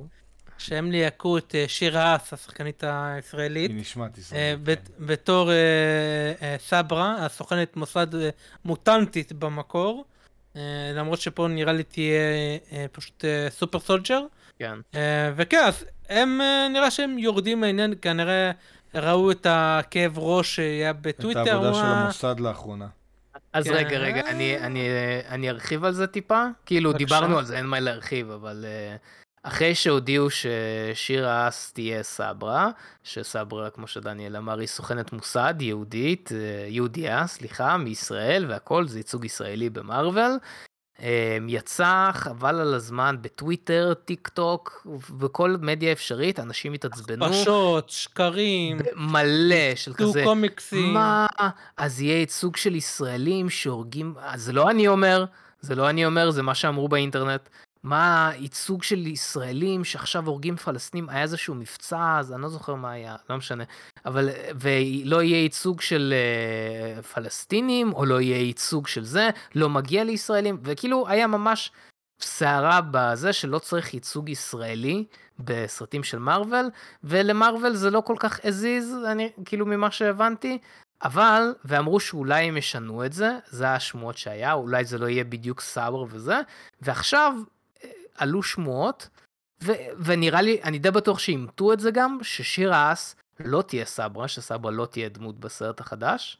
[0.58, 4.60] שהם ליהקו את אה, שירה האס, השחקנית הישראלית, היא נשמעת אה, ישראלית.
[4.66, 5.06] כן.
[5.06, 5.56] בתור אה,
[6.42, 8.30] אה, סברה, הסוכנת מוסד אה,
[8.66, 10.06] מוטנטית במקור.
[10.56, 10.62] אה,
[10.96, 12.20] למרות שפה נראה לי תהיה
[12.72, 14.22] אה, פשוט אה, סופר סולג'ר.
[14.60, 14.74] כן.
[14.96, 18.52] אה, וכן, אז הם אה, נראה שהם יורדים מהעניין, כנראה
[18.96, 21.40] ראו את הכאב ראש שהיה את בטוויטר.
[21.40, 22.88] העבודה של הוא ה- המוסד לאחרונה.
[23.54, 23.74] אז כן.
[23.74, 24.88] רגע, רגע, אני, אני,
[25.30, 26.44] אני ארחיב על זה טיפה.
[26.66, 27.06] כאילו, בבקשה.
[27.06, 32.70] דיברנו על זה, אין מה להרחיב, אבל uh, אחרי שהודיעו ששירה אס תהיה סברה,
[33.04, 36.34] שסברה, כמו שדניאל אמר, היא סוכנת מוסד יהודית, uh,
[36.70, 40.38] יהודייה, סליחה, מישראל והכל, זה ייצוג ישראלי במארוול.
[40.98, 41.02] Um,
[41.48, 47.26] יצא חבל על הזמן בטוויטר, טיק טוק, בכל מדיה אפשרית, אנשים התעצבנו.
[47.26, 50.24] הכפשות, שקרים, מלא של כזה.
[50.24, 50.94] קומיקסים.
[50.94, 51.28] מה?
[51.78, 54.14] אז יהיה ייצוג של ישראלים שהורגים...
[54.20, 55.26] אז זה לא אני אומר,
[55.62, 57.50] זה לא אני אומר, זה מה שאמרו באינטרנט.
[57.88, 62.92] מה ייצוג של ישראלים שעכשיו הורגים פלסטינים, היה איזשהו מבצע, אז אני לא זוכר מה
[62.92, 63.64] היה, לא משנה.
[64.06, 70.04] אבל, ולא יהיה ייצוג של uh, פלסטינים, או לא יהיה ייצוג של זה, לא מגיע
[70.04, 71.72] לישראלים, וכאילו היה ממש
[72.22, 75.06] סערה בזה שלא צריך ייצוג ישראלי
[75.40, 76.70] בסרטים של מארוול,
[77.04, 80.58] ולמארוול זה לא כל כך הזיז, אני, כאילו ממה שהבנתי,
[81.04, 85.62] אבל, ואמרו שאולי הם ישנו את זה, זה השמועות שהיה, אולי זה לא יהיה בדיוק
[85.62, 86.42] סאבר וזה,
[86.82, 87.34] ועכשיו
[88.18, 89.10] עלו שמועות,
[89.64, 94.28] ו, ונראה לי, אני די בטוח שאימתו את זה גם, ששירה אס לא תהיה סברה,
[94.28, 96.38] שסברה לא תהיה דמות בסרט החדש,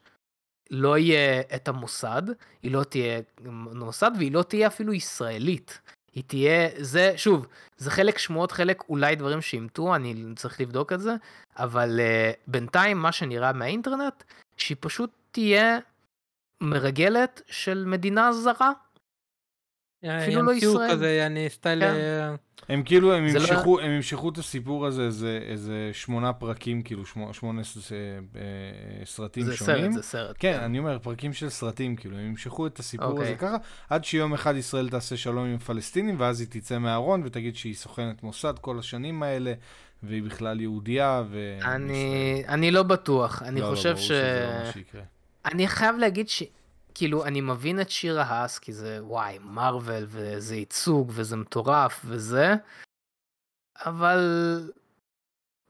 [0.70, 2.22] לא יהיה את המוסד,
[2.62, 3.20] היא לא תהיה
[3.74, 5.80] מוסד והיא לא תהיה אפילו ישראלית.
[6.14, 7.46] היא תהיה, זה, שוב,
[7.76, 11.14] זה חלק שמועות, חלק אולי דברים שאימתו, אני צריך לבדוק את זה,
[11.56, 14.24] אבל uh, בינתיים מה שנראה מהאינטרנט,
[14.56, 15.78] שהיא פשוט תהיה
[16.60, 18.72] מרגלת של מדינה זרה.
[20.04, 20.90] אפילו לא ישראל.
[20.92, 21.80] כזה, יעני סטייל...
[21.80, 21.86] כן.
[21.94, 22.34] אה,
[22.68, 27.06] הם כאילו, הם זה לא- הם ימשכו את הסיפור הזה איזה, איזה שמונה פרקים, כאילו
[27.06, 27.98] שמו- שמונה ס- אה,
[29.04, 29.82] סרטים זה שונים.
[29.84, 30.36] סרט, זה סרט.
[30.38, 33.24] כן, אני אומר, פרקים של סרטים, כאילו, הם ימשכו את הסיפור אוקיי.
[33.26, 33.56] הזה ככה,
[33.90, 38.22] עד שיום אחד ישראל תעשה שלום עם הפלסטינים, ואז היא תצא מהארון ותגיד שהיא סוכנת
[38.22, 39.52] מוסד כל השנים האלה,
[40.02, 41.58] והיא בכלל יהודייה, ו...
[41.62, 44.06] אני, אני לא בטוח, אני לא, לא, חושב ברור ש...
[44.08, 45.02] שזה לא מה שיקרה.
[45.44, 46.42] אני חייב להגיד ש...
[46.98, 52.54] כאילו, אני מבין את שיר ההאס, כי זה, וואי, מארוול, וזה ייצוג, וזה מטורף, וזה,
[53.86, 54.20] אבל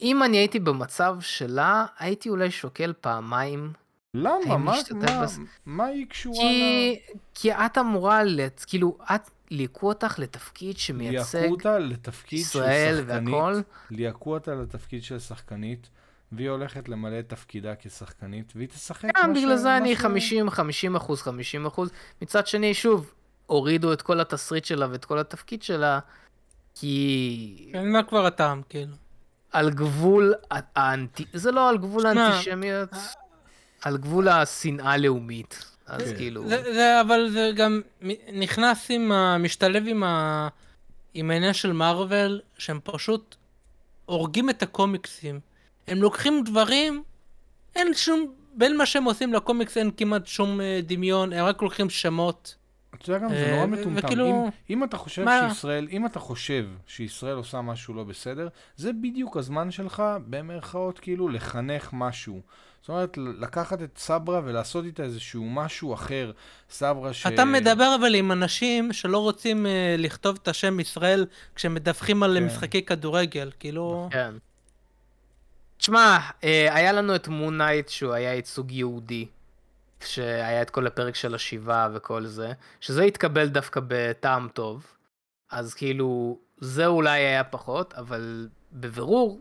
[0.01, 3.73] אם אני הייתי במצב שלה, הייתי אולי שוקל פעמיים,
[4.15, 4.57] למה?
[4.59, 6.97] מה, מה, בס- מה היא קשורה כי,
[7.35, 8.65] כי את אמורה, לת...
[8.67, 11.49] כאילו, את, ליהקו אותך לתפקיד שמייצג
[12.41, 13.61] ישראל והכל.
[13.91, 15.89] ליהקו אותה לתפקיד של שחקנית,
[16.33, 20.97] והיא הולכת למלא את תפקידה כשחקנית, והיא תשחק מה בגלל זה אני ש- 50, 50
[20.97, 21.91] אחוז, 50 אחוז.
[22.23, 23.15] מצד שני, שוב,
[23.47, 25.99] הורידו את כל התסריט שלה ואת כל התפקיד שלה.
[26.75, 28.93] כי כן, מה כבר הטעם, כאילו?
[29.53, 31.25] על גבול האנטי...
[31.33, 32.91] זה לא על גבול האנטישמיות,
[33.83, 35.65] על גבול השנאה הלאומית.
[35.87, 36.17] אז כן.
[36.17, 36.49] כאילו...
[36.49, 37.81] זה, זה, אבל זה גם
[38.33, 39.39] נכנס עם ה...
[39.39, 40.49] משתלב עם ה...
[41.15, 43.37] עם העניין של מארוול, שהם פשוט
[44.05, 45.41] הורגים את הקומיקסים.
[45.89, 47.03] הם לוקחים דברים,
[47.77, 48.33] אין שום...
[48.55, 52.55] בין מה שהם עושים לקומיקס אין כמעט שום אה, דמיון, הם רק לוקחים שמות.
[52.95, 54.07] אתה יודע גם, זה אה, נורא מטומטם.
[54.07, 55.49] וכאילו- אם- אם אתה חושב מה?
[55.49, 61.29] שישראל, אם אתה חושב שישראל עושה משהו לא בסדר, זה בדיוק הזמן שלך, במרכאות, כאילו,
[61.29, 62.41] לחנך משהו.
[62.81, 66.33] זאת אומרת, לקחת את סברה ולעשות איתה איזשהו משהו אחר.
[66.71, 67.27] סברה ש...
[67.27, 72.37] אתה מדבר אבל עם אנשים שלא רוצים אה, לכתוב את השם ישראל כשהם מדווחים על
[72.41, 72.47] כן.
[72.47, 74.09] משחקי כדורגל, כאילו...
[74.11, 74.35] כן.
[75.79, 79.27] תשמע, אה, היה לנו את מונייט שהוא היה ייצוג יהודי,
[80.05, 84.87] שהיה את כל הפרק של השבעה וכל זה, שזה התקבל דווקא בטעם טוב,
[85.51, 89.41] אז כאילו, זה אולי היה פחות, אבל בבירור,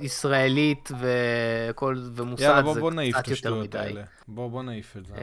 [0.00, 3.78] ישראלית וכל, ומוסד יאללה, בוא, זה בוא נעיף את קצת יותר מדי.
[3.78, 4.02] האלה.
[4.28, 5.14] בוא, בוא נעיף את זה.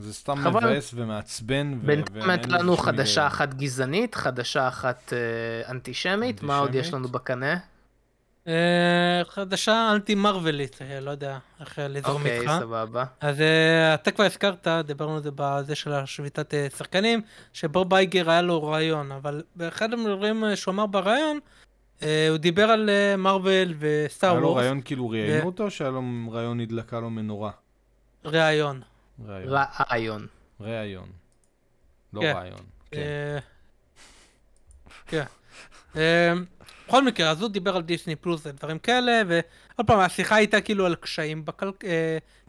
[0.00, 0.14] אה, זה...
[0.14, 0.60] סתם חבל.
[0.70, 1.78] מבאס ומעצבן.
[1.82, 3.26] ו- בינתיים הייתה לנו חדשה היגיון.
[3.26, 6.94] אחת גזענית, חדשה אחת אה, אנטישמית, מה עוד יש אנטישמית?
[6.94, 7.56] לנו בקנה?
[8.48, 12.52] אה, חדשה אנטי מרווילית, אה, לא יודע איך אה, לזרום אוקיי, איתך.
[12.60, 13.04] סבבה.
[13.20, 17.20] אז אה, אתה כבר הזכרת, דיברנו על זה בזה של השביתת אה, שחקנים,
[17.52, 21.38] שבוב בייגר היה לו רעיון, אבל באחד הדברים אה, שהוא אמר ברעיון,
[22.02, 24.62] אה, הוא דיבר על אה, מארוול וסטאר היה לו וורס.
[24.62, 27.50] רעיון כאילו ראיינו אותו, או שהיה לו רעיון נדלקה לו מנורה?
[28.24, 28.80] רעיון.
[29.26, 30.26] רעיון.
[30.60, 31.06] רעיון.
[32.12, 32.32] לא כן.
[32.36, 32.60] רעיון.
[32.90, 32.98] כן.
[32.98, 33.38] אה,
[35.06, 35.24] כן.
[35.96, 36.32] אה,
[36.88, 40.86] בכל מקרה, אז הוא דיבר על דיסני פלוס ודברים כאלה, ועוד פעם, השיחה הייתה כאילו
[40.86, 41.44] על קשיים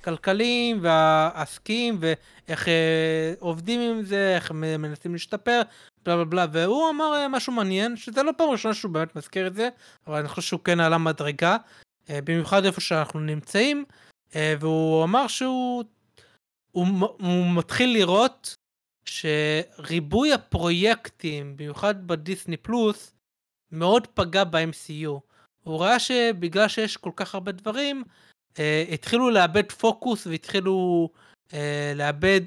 [0.03, 5.61] כלכליים והעסקים, ואיך אה, עובדים עם זה, איך מנסים להשתפר,
[6.05, 9.47] בלה בלה בלה, והוא אמר אה, משהו מעניין, שזה לא פעם ראשונה שהוא באמת מזכיר
[9.47, 9.69] את זה,
[10.07, 11.57] אבל אני חושב שהוא כן עלה מדרגה,
[12.09, 13.85] אה, במיוחד איפה שאנחנו נמצאים,
[14.35, 15.83] אה, והוא אמר שהוא
[16.71, 16.87] הוא,
[17.19, 18.55] הוא מתחיל לראות
[19.05, 23.13] שריבוי הפרויקטים, במיוחד בדיסני פלוס,
[23.71, 25.19] מאוד פגע ב-MCU.
[25.63, 28.03] הוא ראה שבגלל שיש כל כך הרבה דברים,
[28.59, 31.09] אה, התחילו לאבד פוקוס והתחילו
[31.53, 32.41] אה, לאבד,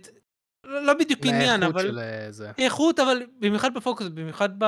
[0.65, 1.82] לא לא בדיוק עניין, אבל...
[1.82, 2.53] של אה, זה.
[2.59, 4.66] איכות, אבל במיוחד בפוקוס, במיוחד ב...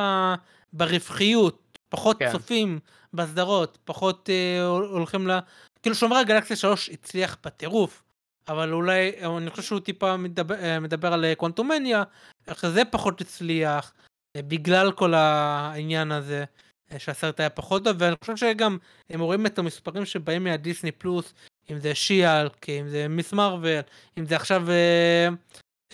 [0.73, 2.33] ברווחיות, פחות כן.
[2.33, 2.79] צופים
[3.15, 5.39] בסדרות, פחות אה, הול- הולכים ל...
[5.83, 8.03] כאילו שומרי הגלקסיה 3 הצליח בטירוף,
[8.49, 12.03] אבל אולי, אני חושב שהוא טיפה מדבר, אה, מדבר על אה, Quantumania,
[12.49, 13.93] איך זה פחות הצליח,
[14.37, 16.45] אה, בגלל כל העניין הזה,
[16.93, 18.79] אה, שהסרט היה פחות טוב, ואני חושב שגם
[19.11, 21.35] הם רואים את המספרים שבאים מהדיסני פלוס,
[21.71, 23.33] אם זה She-Hulk, אם זה Ms.
[23.33, 23.81] Marvel,
[24.19, 24.71] אם זה עכשיו...
[24.71, 25.29] אה,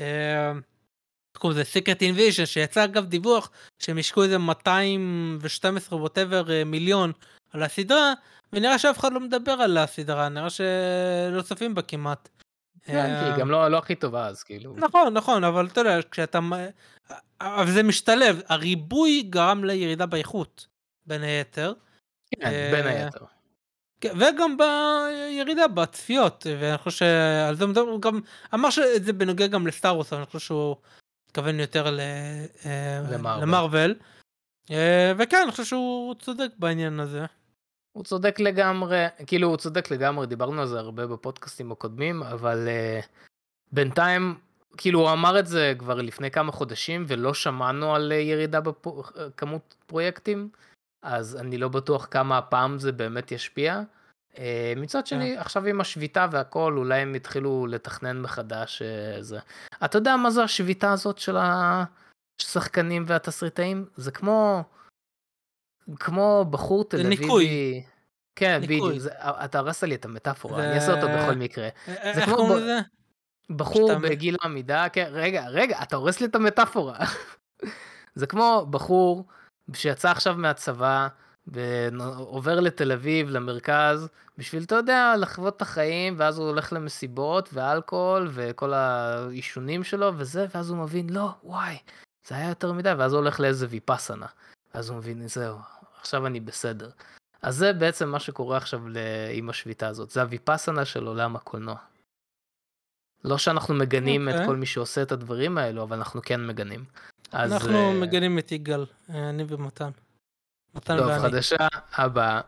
[0.01, 0.53] אה,
[1.39, 1.71] קוראים לזה?
[1.71, 7.13] Secret Invasion, שיצא אגב דיווח שהם השקעו איזה 212 ווטאבר אה, מיליון
[7.53, 8.13] על הסדרה,
[8.53, 12.29] ונראה שאף אחד לא מדבר על הסדרה, נראה שלא צופים בה כמעט.
[12.83, 14.75] כן, אה, כי היא גם לא לא הכי טובה אז, כאילו.
[14.77, 16.39] נכון, נכון, אבל אתה יודע, כשאתה...
[17.41, 20.67] אבל זה משתלב, הריבוי גרם לירידה באיכות,
[21.07, 21.73] בין היתר.
[22.35, 23.25] כן, בין אה, היתר.
[24.01, 28.21] כן, וגם בירידה בצפיות, ואני חושב שעל זה מדבר, הוא גם
[28.55, 30.77] אמר שזה בנוגע גם לסטאר וורס, אני חושב שהוא
[31.27, 32.01] התכוון יותר ל-
[32.67, 33.01] אה,
[33.41, 33.95] למרוויל.
[34.71, 37.25] אה, וכן, אני חושב שהוא צודק בעניין הזה.
[37.93, 43.07] הוא צודק לגמרי, כאילו הוא צודק לגמרי, דיברנו על זה הרבה בפודקאסטים הקודמים, אבל uh,
[43.73, 44.39] בינתיים,
[44.77, 49.75] כאילו הוא אמר את זה כבר לפני כמה חודשים ולא שמענו על uh, ירידה בכמות
[49.87, 50.49] פרויקטים,
[51.03, 53.83] אז אני לא בטוח כמה הפעם זה באמת ישפיע.
[54.35, 54.39] Uh,
[54.77, 59.39] מצד שני, עכשיו עם השביתה והכל, אולי הם יתחילו לתכנן מחדש uh, זה.
[59.85, 61.37] אתה יודע מה זו השביתה הזאת של
[62.41, 63.87] השחקנים והתסריטאים?
[63.97, 64.65] זה כמו...
[66.01, 67.17] כמו בחור תל אביבי.
[67.23, 67.83] ניקוי.
[68.37, 68.61] כן.
[68.63, 71.65] בדיוק, זה- אתה הרסת לי את המטאפורה, זה- אני אעשה אותו בכל מקרה.
[71.65, 72.79] אה, זה איך כמו קוראים ב- לזה?
[73.51, 76.99] בחור שאתה- בגיל העמידה, כן, רגע, רגע, אתה הורס לי את המטאפורה.
[78.15, 79.25] זה כמו בחור
[79.75, 81.09] שיצא עכשיו מהצבא
[81.47, 84.09] ועובר לתל אביב, למרכז,
[84.39, 90.47] בשביל, אתה יודע, לחוות את החיים, ואז הוא הולך למסיבות ואלכוהול וכל העישונים שלו וזה,
[90.55, 91.77] ואז הוא מבין, לא, וואי,
[92.29, 94.27] זה היה יותר מדי, ואז הוא הולך לאיזה ויפאסנה.
[94.75, 95.57] אז הוא מבין, זהו,
[96.01, 96.91] עכשיו אני בסדר.
[97.43, 98.81] אז זה בעצם מה שקורה עכשיו
[99.33, 101.77] עם השביתה הזאת, זה הוויפאסנה של עולם הקולנוע.
[103.25, 104.47] לא שאנחנו מגנים את אוקיי.
[104.47, 106.85] כל מי שעושה את הדברים האלו, אבל אנחנו כן מגנים.
[107.33, 109.91] אז אנחנו אה, מגנים את יגאל, אה, אני ומתן.
[110.75, 111.21] מתן טוב, ואני.
[111.21, 112.41] חדשה הבאה.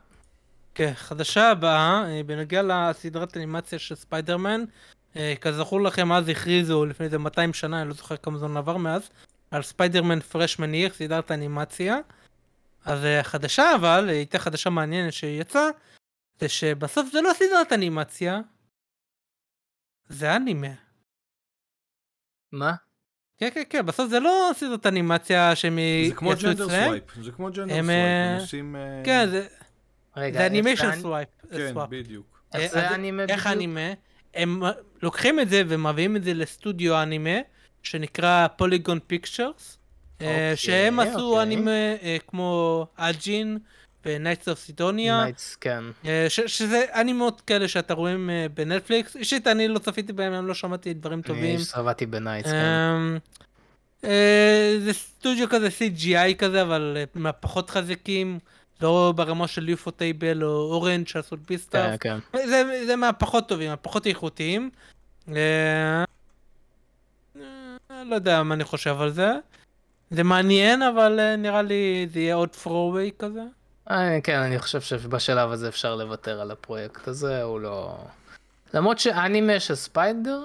[0.74, 4.65] כן, חדשה הבאה, אה, בנוגע לסדרת אנימציה של ספיידרמן,
[5.41, 9.11] כזכור לכם אז הכריזו לפני איזה 200 שנה, אני לא זוכר כמה זמן עבר מאז,
[9.51, 11.99] על ספיידרמן Freshman Year, סדרת אנימציה.
[12.85, 15.69] אז אה, החדשה אבל, אה, הייתה חדשה מעניינת שיצאה,
[16.41, 18.41] זה שבסוף זה לא סדרת אנימציה,
[20.09, 20.69] זה אנימה.
[22.53, 22.75] מה?
[23.39, 25.79] כן, כן, כן, בסוף זה לא סדרת אנימציה שהם
[26.09, 26.85] זה כמו יצאו gender אצלם.
[26.85, 28.77] swipe, זה כמו gender swipe, הם אה, עושים...
[28.77, 29.47] אה, כן, זה-
[30.17, 31.29] רגע, זה איך animation swipe.
[31.51, 31.89] כן, swap.
[31.91, 32.43] בדיוק.
[32.55, 33.47] איך אה, זה אנימה איך בדיוק?
[33.57, 33.93] אנימה?
[34.35, 34.61] הם
[35.03, 37.39] לוקחים את זה ומביאים את זה לסטודיו אנימה,
[37.83, 39.79] שנקרא Polygon Pictures,
[40.27, 41.43] אוקיי, שהם עשו אוקיי.
[41.43, 41.70] אנימה
[42.03, 43.59] אה, כמו Ajin
[44.07, 45.85] ו Knights of Sidonia, Knights, כן.
[46.07, 50.55] אה, שזה אנימות כאלה שאתה רואים אה, בנטפליקס, אישית אני לא צפיתי בהם, אני לא
[50.55, 51.57] שמעתי דברים טובים.
[51.57, 52.57] אני צפיתי ב Knights, כן.
[52.57, 53.19] אמ,
[54.05, 58.39] אה, זה סטודיו כזה CGI כזה, אבל אה, מהפחות חזקים,
[58.81, 61.99] לא ברמה של ufotable או Orange שעשו את Beastars.
[62.01, 62.47] כן, כן.
[62.49, 64.70] זה, זה מהפחות טובים, הפחות איכותיים.
[65.28, 66.05] אה,
[67.36, 69.31] אה, לא יודע מה אני חושב על זה.
[70.13, 73.43] זה מעניין, אבל אה, נראה לי זה יהיה עוד throwaway כזה.
[73.91, 77.97] אה, כן, אני חושב שבשלב הזה אפשר לוותר על הפרויקט הזה, הוא לא...
[78.75, 80.41] למרות שאנימה של ספיידר,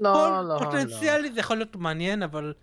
[0.00, 0.58] לא, לא, לא.
[0.58, 2.54] פוטנציאלי זה יכול להיות מעניין, אבל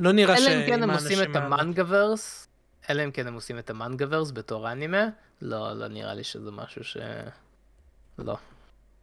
[0.00, 2.48] לא נראה אלא שעם אם כן הם עושים את המנגוורס,
[2.90, 5.08] אלא אם כן הם עושים את המנגוורס בתור אנימה,
[5.42, 6.96] לא, לא נראה לי שזה משהו ש...
[8.18, 8.36] לא.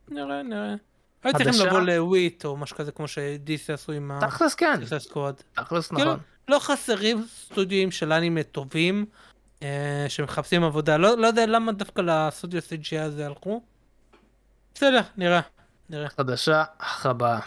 [0.07, 0.75] נראה, נראה.
[1.23, 1.67] היו צריכים?
[1.67, 4.85] לבוא לוויט או משהו כזה כמו שדיסי עשו עם תכלס כן.
[5.53, 6.19] תכלס כאילו, נכון.
[6.47, 9.05] לא חסרים סטודיו של אנימה טובים
[9.63, 10.97] אה, שמחפשים עבודה.
[10.97, 13.61] לא, לא יודע למה דווקא לסטודיו CGI הזה הלכו.
[14.75, 15.41] בסדר, נראה.
[15.89, 16.09] נראה.
[16.09, 17.39] חדשה הבאה.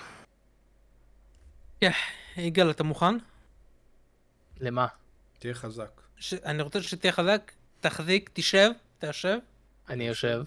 [2.37, 3.15] יגאל, אתה מוכן?
[4.61, 4.87] למה?
[5.39, 6.01] תהיה חזק.
[6.17, 6.35] ש...
[6.35, 9.39] אני רוצה שתהיה חזק, תחזיק, תשב, תשב.
[9.89, 10.43] אני יושב.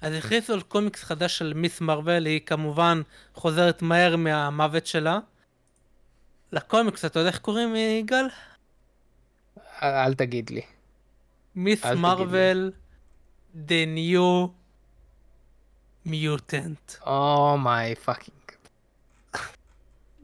[0.00, 3.02] אז הכריזו על קומיקס חדש של מיס מרוויל, היא כמובן
[3.34, 5.18] חוזרת מהר מהמוות שלה.
[6.52, 8.26] לקומיקס, אתה יודע איך קוראים, יגאל?
[9.82, 10.62] אל אל תגיד לי.
[11.54, 11.84] מיס.
[11.84, 12.72] מרוויל,
[13.54, 14.48] The New
[16.06, 17.06] Mutant.
[17.06, 18.38] Oh my fucking.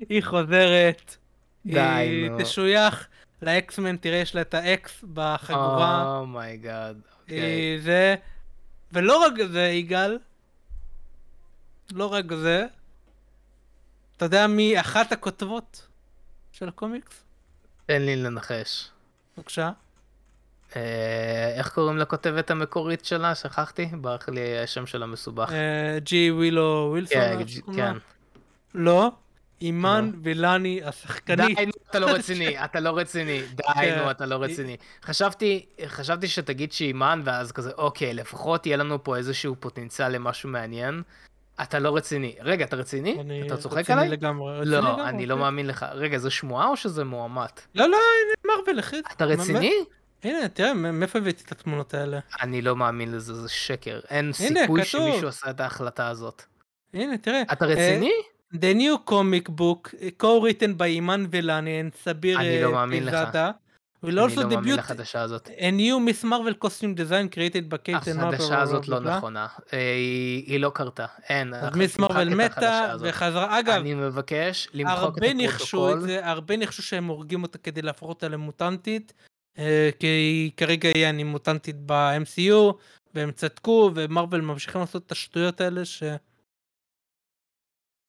[0.08, 1.16] היא חוזרת.
[1.66, 2.38] די, היא נו.
[2.42, 3.08] תשוייך
[3.42, 6.18] לאקסמן, תראה, יש לה את ה X בחגורה.
[6.18, 7.00] Oh my god.
[7.20, 7.40] אוקיי.
[7.40, 8.14] היא זה.
[8.94, 10.18] ולא רק זה, יגאל.
[11.92, 12.66] לא רק זה.
[14.16, 15.86] אתה יודע מי אחת הכותבות
[16.52, 17.22] של הקומיקס?
[17.86, 18.88] תן לי לנחש.
[19.36, 19.70] בבקשה.
[20.76, 23.34] אה, איך קוראים לכותבת המקורית שלה?
[23.34, 23.86] שכחתי?
[23.86, 25.52] ברח לי השם שלה מסובך.
[25.52, 27.44] אה, ג'י ווילו ווילסון.
[27.66, 27.72] כן?
[27.76, 27.96] כן.
[28.74, 29.10] לא.
[29.64, 31.56] אימן וילני השחקנית.
[31.56, 33.42] די, נו, אתה לא רציני, אתה לא רציני.
[33.56, 33.98] די, כן.
[34.02, 34.76] נו, אתה לא רציני.
[35.02, 41.02] חשבתי, חשבתי שתגיד שאימן, ואז כזה, אוקיי, לפחות יהיה לנו פה איזשהו פוטנציאל למשהו מעניין.
[41.62, 42.34] אתה לא רציני.
[42.40, 43.20] רגע, אתה רציני?
[43.20, 44.08] אני אתה צוחק עליי?
[44.08, 44.58] לגמרי.
[44.60, 45.40] רציני לגמרי, לא, אני לא כן.
[45.40, 45.86] מאמין לך.
[45.92, 47.48] רגע, זו שמועה או שזה מועמד?
[47.74, 49.06] לא, לא, הנה מרוויל החליט.
[49.12, 49.72] אתה רציני?
[50.24, 52.18] הנה, תראה, מאיפה הבאתי את התמונות האלה?
[52.42, 54.00] אני לא מאמין לזה, זה שקר.
[54.10, 54.84] אין סיכוי.
[54.84, 56.42] שמישהו עשה את ההחלטה הזאת.
[56.94, 57.42] הנה, תראה.
[57.52, 58.12] אתה אה, רציני?
[58.54, 63.14] The new comic book, co-written by אימן ולני and סביר אני לא אה, מאמין לך.
[64.04, 65.48] אני also לא מאמין לחדשה הזאת.
[65.48, 68.34] a new Miss Marvel costume design created by קייטן מרוויל.
[68.34, 69.46] החדשה הזאת לא נכונה.
[69.72, 69.78] אה,
[70.46, 71.06] היא לא קרתה.
[71.28, 71.54] אין.
[71.74, 72.94] מיס מרוויל את מתה.
[73.00, 73.58] וחזרה.
[73.58, 76.10] אגב, אני מבקש למחוק את הפרוטוקול.
[76.22, 79.12] הרבה ניחשו שהם הורגים אותה כדי להפוך אותה למוטנטית,
[79.58, 82.72] אה, כי כרגע היא אני מוטנטית ב-MCU,
[83.14, 86.02] והם צדקו, ומרוויל ממשיכים לעשות את השטויות האלה, ש...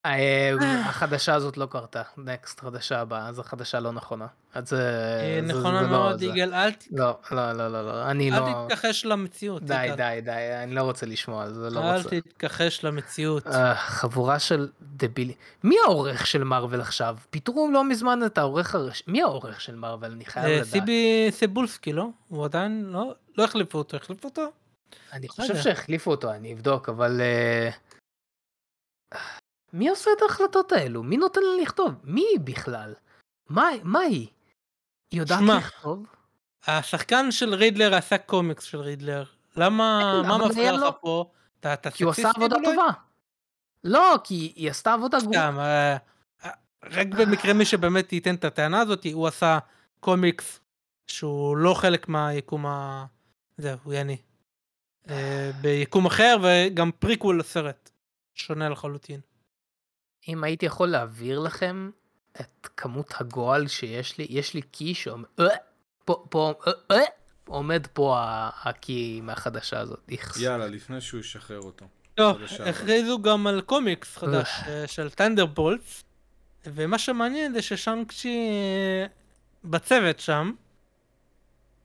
[0.06, 0.52] אה,
[0.90, 2.02] החדשה הזאת לא קרתה.
[2.18, 3.34] נקסט, חדשה הבאה.
[3.34, 4.28] זו חדשה לא נכונה.
[4.54, 4.90] אז זה...
[5.22, 6.22] אה, נכונה לא מאוד.
[6.22, 8.12] יגאל, אל ת- לא, לא, לא, לא, לא.
[8.12, 8.66] אני אל לא...
[8.70, 9.64] תתכחש למציאות.
[9.64, 9.88] די.
[9.98, 10.32] די, די.
[10.64, 11.70] אני לא רוצה לשמוע על זה.
[11.70, 12.10] לא אל רוצה.
[12.22, 13.48] תתכחש למציאות.
[13.48, 15.36] אה, חבורה של דבילים.
[15.64, 17.18] מי העורך של מארוול עכשיו?
[17.30, 19.04] פיטרו לא מזמן את העורך הראש...
[19.08, 20.12] מי העורך של מארוול?
[20.12, 20.68] אני חייב אה, לדעת.
[20.68, 22.08] סיבי סבולסקי, לא?
[22.28, 23.16] הוא עדיין לא?
[23.38, 24.52] לא החליפו אותו, החליפו אותו?
[25.14, 25.62] אני לא חושב.
[25.62, 27.22] שהחליפו אותו, אני אבדוק, אבל...
[29.76, 31.04] מי עושה את ההחלטות האלו?
[31.04, 31.94] מי נותן לה לכתוב?
[32.04, 32.94] מי היא בכלל?
[33.50, 34.28] מה, מה היא?
[35.12, 36.06] היא יודעת שמע, לכתוב?
[36.68, 39.24] השחקן של רידלר עשה קומיקס של רידלר.
[39.58, 41.32] למה, כן, מה מפריע לך פה?
[41.60, 42.68] אתה אתה כי הוא עשה סקסיסטי עבודה אולי?
[42.68, 42.88] טובה.
[43.84, 45.52] לא, כי היא עשתה עבודה גרועה.
[45.52, 45.98] סתם, אה,
[46.46, 46.52] אה,
[46.84, 49.60] רק במקרה מי שבאמת ייתן את הטענה הזאת, הוא עשה
[50.00, 50.60] קומיקס
[51.08, 53.06] שהוא לא חלק מהיקום ה...
[53.58, 54.18] זהו, יעני.
[55.10, 57.92] אה, ביקום אחר וגם פריקוול לסרט.
[58.34, 59.20] שונה לחלוטין.
[60.28, 61.90] אם הייתי יכול להעביר לכם
[62.42, 65.26] את כמות הגועל שיש לי, יש לי קיא שעומד...
[65.40, 65.46] אה,
[66.06, 67.02] פה, פה, אה, אה,
[67.48, 70.10] עומד פה ה- הקיא מהחדשה הזאת.
[70.40, 71.86] יאללה, לפני שהוא ישחרר אותו.
[72.16, 72.70] טוב, אבל.
[72.70, 74.50] הכריזו גם על קומיקס חדש
[74.88, 76.04] של טנדר בולטס.
[76.66, 78.50] ומה שמעניין זה ששאנג צ'י
[79.64, 80.52] בצוות שם,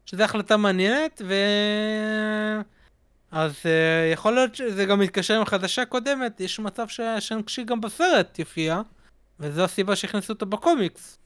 [0.07, 1.35] שזו החלטה מעניינת, ו...
[3.31, 3.67] אז uh,
[4.13, 8.81] יכול להיות שזה גם מתקשר עם החדשה הקודמת, יש מצב ששאנג צ'י גם בסרט יופיע,
[9.41, 11.19] וזו הסיבה שהכניסו אותו בקומיקס.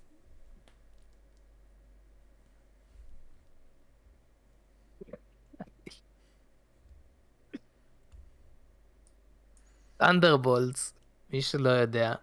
[10.00, 10.94] ת'אנדרבולטס,
[11.32, 12.14] מי שלא יודע,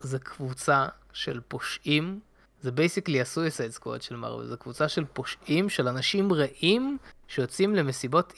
[0.00, 2.20] זה קבוצה של פושעים,
[2.62, 6.98] זה basically ה Suicide Squad של מרוויל, זה קבוצה של פושעים, של אנשים רעים
[7.28, 8.32] שיוצאים למשימות...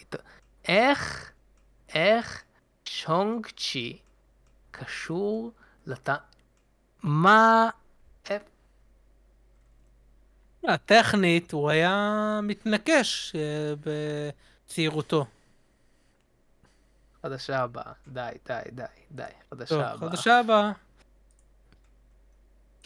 [0.69, 1.33] איך,
[1.95, 2.43] איך
[2.85, 3.99] שאנג צ'י
[4.71, 5.53] קשור
[5.87, 6.09] לת...
[7.03, 7.71] מה...
[10.69, 13.75] אה, טכנית הוא היה מתנקש אה,
[14.67, 15.27] בצעירותו.
[17.23, 20.11] חדשה הבאה, די, די, די, די, טוב, חדשה הבאה.
[20.11, 20.73] חדשה הבאה.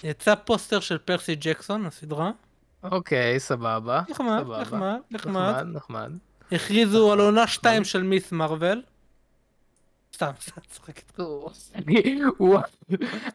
[0.03, 2.31] יצא פוסטר של פרסי ג'קסון, הסדרה.
[2.83, 4.03] אוקיי, סבבה.
[4.09, 4.63] נחמד, סבבה.
[4.63, 5.63] נחמד, נחמד.
[5.63, 6.13] נחמד, נחמד.
[6.53, 8.83] הכריזו על עונה 2 של מיס מרוויל.
[10.15, 11.21] סתם, סתם, צוחק איתך.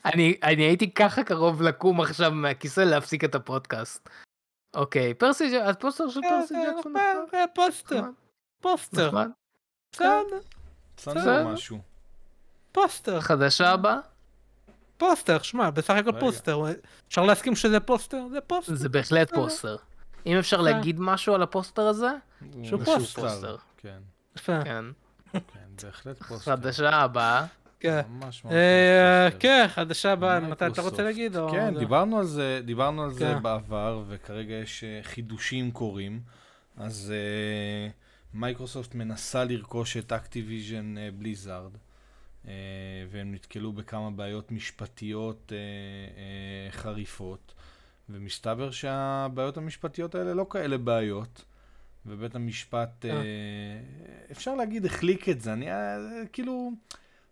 [0.05, 4.09] אני, הייתי ככה קרוב לקום עכשיו מהכיסא להפסיק את הפודקאסט.
[4.75, 7.01] אוקיי, פרסי, ג'- הפוסטר של פרסי ג'קסון אה,
[7.33, 8.11] אה, פוסטר, נחמד,
[8.61, 9.11] פוסטר.
[9.95, 10.37] בסדר,
[10.97, 11.47] צנזור בסדר.
[11.47, 11.79] משהו.
[12.71, 13.97] פוסטר, חדשה הבאה,
[14.97, 16.19] פוסטר, שמע, בסך הכל.
[16.19, 16.61] פוסטר.
[17.07, 18.27] אפשר להסכים שזה פוסטר?
[18.31, 18.75] זה פוסטר.
[18.75, 19.33] זה בהחלט.
[19.33, 19.75] פוסטר.
[20.25, 22.11] אם אפשר להגיד משהו על הפוסטר הזה,
[22.63, 23.57] שהוא הוא פוסטר.
[23.77, 23.99] כן.
[24.45, 24.85] כן.
[25.33, 25.39] כן,
[25.83, 26.55] בהחלט פוסטר.
[26.55, 27.45] חדשה הבאה,
[27.81, 28.01] כן.
[28.51, 29.29] אה.
[29.39, 30.81] כן, חדשה הבאה, מתי אתה.
[30.81, 31.35] רוצה להגיד?
[31.51, 31.79] כן?
[31.79, 33.43] דיברנו על זה, דיברנו על זה כן.
[33.43, 36.19] בעבר, וכרגע יש אה, חידושים קורים.
[36.77, 37.89] אז אה,
[38.33, 41.71] מייקרוסופט מנסה לרכוש את אקטיביז'ן בליזארד,
[43.11, 45.51] והם נתקלו בכמה בעיות משפטיות
[46.71, 47.53] חריפות,
[48.11, 51.45] ומסתבר שהבעיות המשפטיות האלה לא כאלה בעיות.
[52.05, 53.17] ובית המשפט, אה, אה.
[54.31, 55.53] אפשר להגיד, החליק את זה.
[55.53, 55.97] אני, אה,
[56.33, 56.71] כאילו,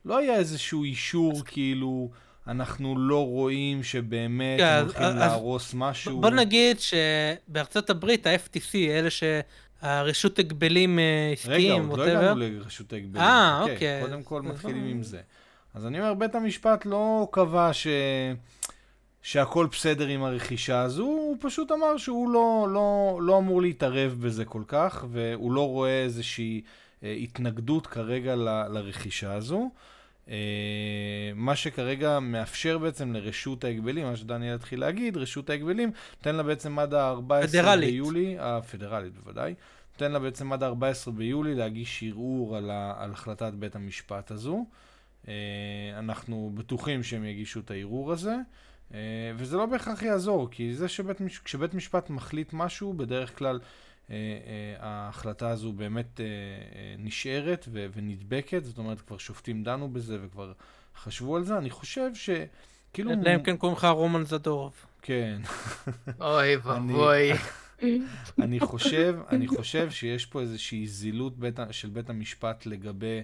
[0.05, 2.09] לא היה איזשהו אישור, כאילו,
[2.47, 6.21] אנחנו לא רואים שבאמת כן, אז- הולכים אז- להרוס משהו.
[6.21, 12.93] בוא נגיד שבארצות הברית ה-FTC, אלה שהרשות הגבלים אה, רגע, עסקיים, עוד לא הגענו לרשות
[12.93, 13.23] ההגבלים.
[13.25, 14.01] אה, חכה, אוקיי.
[14.01, 15.21] קודם כל אז מתחילים עם זה.
[15.73, 17.87] אז אני אומר, בית המשפט לא קבע ש...
[19.21, 24.45] שהכל בסדר עם הרכישה הזו, הוא פשוט אמר שהוא לא, לא, לא אמור להתערב בזה
[24.45, 26.61] כל כך, והוא לא רואה איזושהי
[27.03, 29.69] אה, התנגדות כרגע ל, לרכישה הזו.
[30.29, 36.43] אה, מה שכרגע מאפשר בעצם לרשות ההגבלים, מה שדניאל התחיל להגיד, רשות ההגבלים, נותן לה
[36.43, 37.89] בעצם עד ה-14 פדרלית.
[37.89, 39.53] ביולי, הפדרלית בוודאי,
[39.93, 44.65] נותן לה בעצם עד ה-14 ביולי להגיש ערעור על, על החלטת בית המשפט הזו.
[45.27, 45.33] אה,
[45.99, 48.41] אנחנו בטוחים שהם יגישו את הערעור הזה, אה,
[49.35, 53.59] וזה לא בהכרח יעזור, כי זה שבית, מש- כשבית משפט מחליט משהו, בדרך כלל
[54.09, 60.17] אה, אה, ההחלטה הזו באמת אה, אה, נשארת ונדבקת, זאת אומרת, כבר שופטים דנו בזה
[60.21, 60.53] וכבר
[60.97, 61.57] חשבו על זה.
[61.57, 62.29] אני חושב ש...
[62.93, 63.11] כאילו...
[63.11, 64.73] אלא אם כן קוראים לך רומן זדורוב.
[65.01, 65.41] כן.
[66.21, 67.31] אוי ואבוי.
[68.43, 73.21] אני חושב, אני חושב שיש פה איזושהי זילות בית, של בית המשפט לגבי,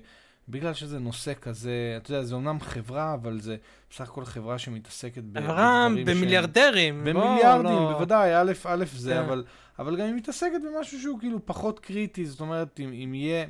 [0.49, 3.55] בגלל שזה נושא כזה, אתה יודע, זה אומנם חברה, אבל זה
[3.89, 7.03] בסך הכל חברה שמתעסקת אברהם, בדברים שהם- במיליארדרים.
[7.03, 9.17] בוא, במיליארדים, לא- בוודאי, א', א', זה, כן.
[9.17, 9.43] אבל,
[9.80, 13.45] אבל גם היא מתעסקת במשהו שהוא כאילו פחות קריטי, זאת אומרת, אם, אם יהיה,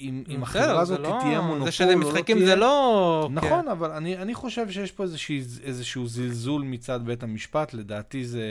[0.00, 2.48] אם, אם בסדר, החברה זה הזאת לא- תהיה מונופול, זה שזה לא משחקים תהיה...
[2.48, 3.28] זה לא...
[3.32, 8.42] נכון, אבל אני, אני חושב שיש פה איזושהי, איזשהו זלזול מצד בית המשפט, לדעתי זה,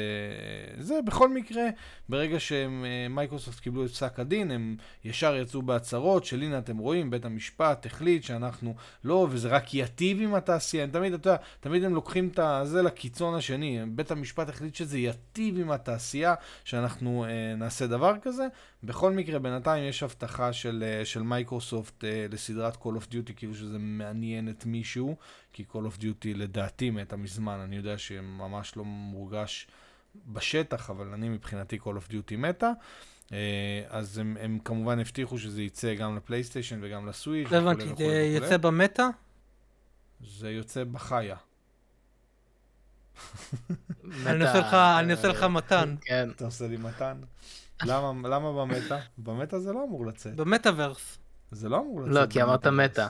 [0.79, 1.63] זה בכל מקרה,
[2.09, 7.25] ברגע שמייקרוסופט קיבלו את פסק הדין, הם ישר יצאו בהצהרות של הנה אתם רואים, בית
[7.25, 11.93] המשפט החליט שאנחנו לא, וזה רק ייטיב עם התעשייה, הם תמיד, אתה יודע, תמיד הם
[11.95, 17.87] לוקחים את זה לקיצון השני, בית המשפט החליט שזה ייטיב עם התעשייה, שאנחנו אה, נעשה
[17.87, 18.47] דבר כזה,
[18.83, 23.55] בכל מקרה, בינתיים יש הבטחה של, אה, של מייקרוסופט אה, לסדרת Call of Duty, כאילו
[23.55, 25.15] שזה מעניין את מישהו,
[25.53, 29.67] כי Call of Duty לדעתי מתה מזמן, אני יודע שממש לא מורגש
[30.27, 32.71] בשטח, אבל אני מבחינתי Call of Duty מתה.
[33.33, 37.51] אה, אז הם, הם כמובן הבטיחו שזה יצא גם לפלייסטיישן וגם לסוויץ'.
[37.51, 38.37] לא וכולי הבנתי, וכולי זה.
[38.43, 39.09] יוצא במטה?
[40.27, 41.35] זה יוצא בחיה.
[44.99, 45.95] אני עושה לך מתן.
[46.01, 46.29] כן.
[46.35, 47.17] אתה עושה לי מתן?
[47.85, 48.97] למה, למה במטה?
[49.17, 50.35] במטה זה לא אמור לצאת.
[50.35, 51.17] במטאוורס.
[51.51, 52.13] זה לא אמור לצאת.
[52.13, 52.67] לא, כי אמרת.
[52.67, 53.07] מטה.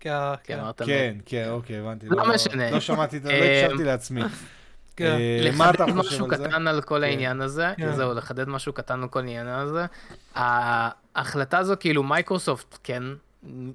[0.00, 0.08] כי
[0.44, 0.60] כן.
[0.86, 1.16] כן.
[1.26, 2.06] כן, אוקיי, הבנתי.
[2.08, 2.70] לא משנה.
[2.70, 4.22] לא שמעתי, את זה, לא אה, הקשבתי לעצמי.
[4.96, 5.16] כן.
[5.44, 6.48] אה, מה אתה לחדד חושב משהו על זה?
[6.48, 7.92] קטן על כל העניין הזה, כן.
[7.92, 9.86] זהו, לחדד משהו קטן על כל העניין הזה.
[10.34, 13.02] ההחלטה הזו, כאילו מייקרוסופט, כן,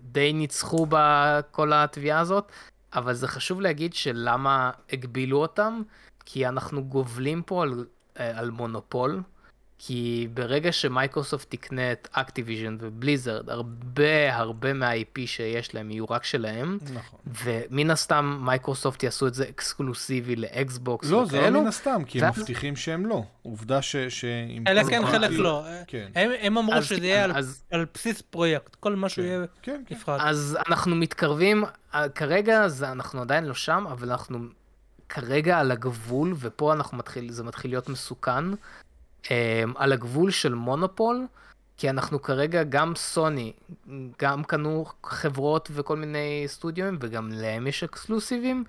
[0.01, 2.51] די ניצחו בכל התביעה הזאת,
[2.93, 5.81] אבל זה חשוב להגיד שלמה הגבילו אותם,
[6.25, 7.85] כי אנחנו גובלים פה על,
[8.19, 9.21] אה, על מונופול,
[9.79, 16.77] כי ברגע שמייקרוסופט תקנה את אקטיביז'ן ובליזרד, הרבה הרבה מה-IP שיש להם יהיו רק שלהם,
[16.93, 17.19] נכון.
[17.43, 21.61] ומן הסתם מייקרוסופט יעשו את זה אקסקלוסיבי לאקסבוקס לא, זה לא.
[21.61, 23.23] מן הסתם, כי הם ואז- מבטיחים שהם לא.
[23.41, 23.95] עובדה ש...
[24.67, 25.63] חלק כל כן, חלק לא.
[25.87, 29.23] כן, הם הם אמרו אז שזה כן, יהיה על- אז- על בסיס פרויקט, כל משהו
[29.23, 29.27] כן.
[29.29, 29.95] יהיה כן, כן.
[29.95, 30.19] נפרד.
[30.23, 31.63] אז אנחנו מתקרבים,
[31.93, 34.39] אה, כרגע זה, אנחנו עדיין לא שם, אבל אנחנו
[35.09, 38.43] כרגע על הגבול, ופה אנחנו מתחיל, זה מתחיל להיות מסוכן,
[39.75, 41.27] על הגבול של מונופול,
[41.77, 43.53] כי אנחנו כרגע, גם סוני,
[44.19, 48.63] גם קנו חברות וכל מיני סטודיואים, וגם להם יש אקסקלוסיבים,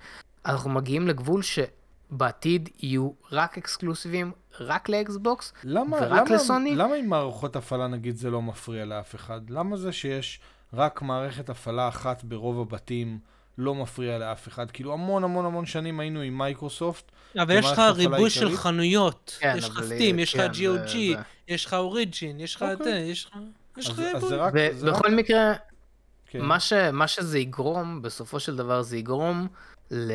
[0.45, 6.75] אנחנו מגיעים לגבול שבעתיד יהיו רק אקסקלוסיבים, רק לאקסבוקס, למה, ורק למה, לסוני?
[6.75, 9.49] למה עם מערכות הפעלה נגיד זה לא מפריע לאף אחד?
[9.49, 10.39] למה זה שיש
[10.73, 13.19] רק מערכת הפעלה אחת ברוב הבתים
[13.59, 14.71] לא מפריע לאף אחד?
[14.71, 17.11] כאילו המון המון המון שנים היינו עם מייקרוסופט.
[17.37, 18.57] אבל יש לך ריבוי של?
[18.57, 22.63] חנויות, כן, יש לך סטים, יש לך כן, GOG, זה- יש לך אוריג'ין, יש לך
[22.63, 22.91] את אוקיי.
[22.93, 23.37] זה, יש לך...
[23.77, 24.29] יש לך ריבוי.
[24.73, 25.11] זה ובכל.
[25.15, 25.53] מקרה,
[26.27, 26.41] כן.
[26.41, 29.47] מה, ש, מה שזה יגרום, בסופו של דבר זה יגרום
[29.91, 30.11] ל...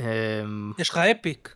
[0.00, 1.54] אמ, יש לך אפיק.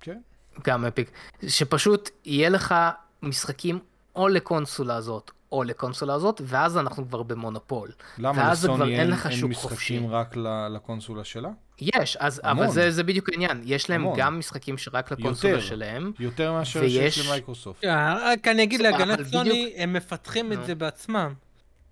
[0.00, 0.20] כן.
[0.64, 1.10] גם אפיק,
[1.48, 2.74] שפשוט יהיה לך
[3.22, 3.78] משחקים
[4.16, 7.88] או לקונסולה הזאת או לקונסולה הזאת, ואז אנחנו כבר במונופול.
[8.18, 10.00] למה לסוני אין אין, אין משחקים חופשי.
[10.10, 11.48] רק ל- לקונסולה שלה?
[11.80, 12.64] יש, אז, המון.
[12.64, 14.14] אבל זה, זה בדיוק העניין, יש להם המון.
[14.18, 15.64] גם משחקים שרק לקונסולה יותר.
[15.66, 17.84] שלהם, יותר מאשר ויש- שיש למייקרוסופט.
[17.84, 20.58] אה, רק אני אגיד להגנת בדיוק- סוני, הם מפתחים את.
[20.66, 21.32] זה בעצמם.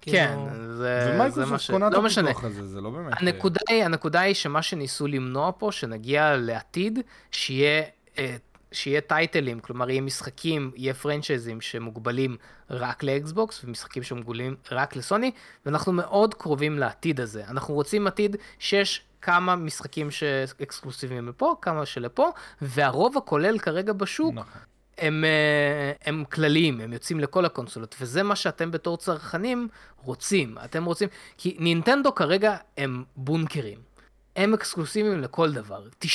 [0.01, 1.71] כן, כאילו, זה, זה מה ומייקרוסופט ש...
[1.71, 2.31] קונה את לא משנה.
[2.31, 3.13] הפיתוח הזה, זה לא באמת...
[3.13, 6.99] אה, הנקודה היא, הנקודה היא שמה שניסו למנוע פה, שנגיע לעתיד,
[7.31, 7.83] שיהיה,
[8.19, 8.37] אה,
[8.75, 12.37] שיהיה טייטלים, כלומר יהיה משחקים, יהיה פרנצ'ייזים שמוגבלים
[12.71, 15.31] רק לאקסבוקס, ומשחקים שמוגבלים רק לסוני,
[15.67, 17.45] ואנחנו מאוד קרובים לעתיד הזה.
[17.49, 22.29] אנחנו רוצים עתיד שיש כמה משחקים שאקסקלוסיביים לפה, כמה שלפה,
[22.63, 24.61] והרוב הכולל כרגע בשוק נכון.
[24.99, 29.69] הם, אה, הם כלליים, הם יוצאים לכל הקונסולות, וזה מה שאתם בתור צרכנים
[30.03, 30.57] רוצים.
[30.65, 33.94] אתם רוצים, כי נינטנדו כרגע הם בונקרים.
[34.37, 35.83] הם אקסקלוסיביים לכל דבר.
[36.05, 36.07] 90%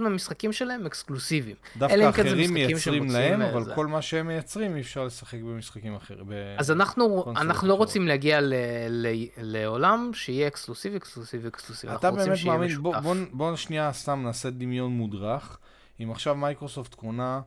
[0.00, 1.56] מהמשחקים שלהם אקסקלוסיביים.
[1.76, 3.74] דווקא כן אחרים מייצרים להם, אבל זה.
[3.74, 6.26] כל מה שהם מייצרים אי אפשר לשחק במשחקים אחרים.
[6.58, 7.74] אז אנחנו, אנחנו לא.
[7.74, 8.54] רוצים להגיע ל,
[8.88, 9.06] ל,
[9.36, 11.94] לעולם שיהיה אקסקלוסיבי, אקסקלוסיבי, אקסקלוסיבי.
[11.94, 12.98] אתה באמת מאמין, בוא.
[12.98, 15.58] בוא, בוא שנייה סתם נעשה דמיון מודרך.
[16.02, 17.40] אם עכשיו מייקרוסופט קונה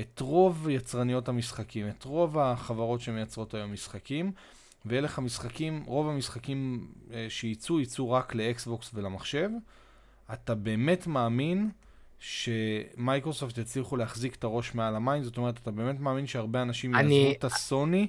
[0.00, 4.32] את רוב יצרניות המשחקים, את רוב החברות שמייצרות היום משחקים,
[4.86, 9.48] ויהיה לך משחקים, רוב המשחקים אה, שייצאו, ייצאו רק לאקסבוקס ולמחשב,
[10.32, 11.70] אתה באמת מאמין
[12.18, 15.22] שמייקרוסופט יצליחו להחזיק את הראש מעל המים?
[15.22, 18.06] זאת אומרת, אתה באמת מאמין שהרבה אנשים אני- יעזבו את הסוני,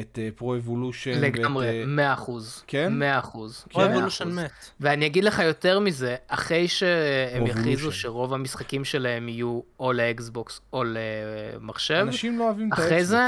[0.00, 2.64] את Pro Evolution, לגמרי, 100 אחוז.
[2.66, 2.92] כן?
[2.98, 3.64] 100 אחוז.
[3.74, 4.50] או Evolution מת.
[4.80, 7.46] ואני אגיד לך יותר מזה, אחרי שהם.
[7.46, 12.92] יכריזו שרוב המשחקים שלהם יהיו או לאקסבוקס או למחשב, אנשים לא אוהבים את האקסבוקס.
[12.92, 13.18] אחרי זה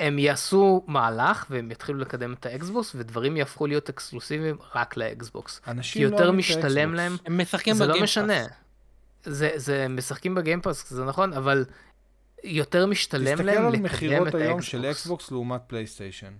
[0.00, 5.58] הם יעשו מהלך והם יתחילו לקדם את האקסבוקס, ודברים יהפכו להיות אקסקלוסיביים רק לאקסבוקס.
[5.58, 6.94] כי אנשים לא יותר את משתלם.
[6.94, 8.02] להם, הם משחקים זה לא.
[8.02, 8.46] משנה.
[9.24, 11.64] זה, זה משחקים ב Game Pass, זה נכון, אבל
[12.44, 14.66] יותר משתלם תסתכל להם על לקדם מכירות את היום האקסבוקס.
[14.66, 16.32] של אקסבוקס לעומת פלייסטיישן.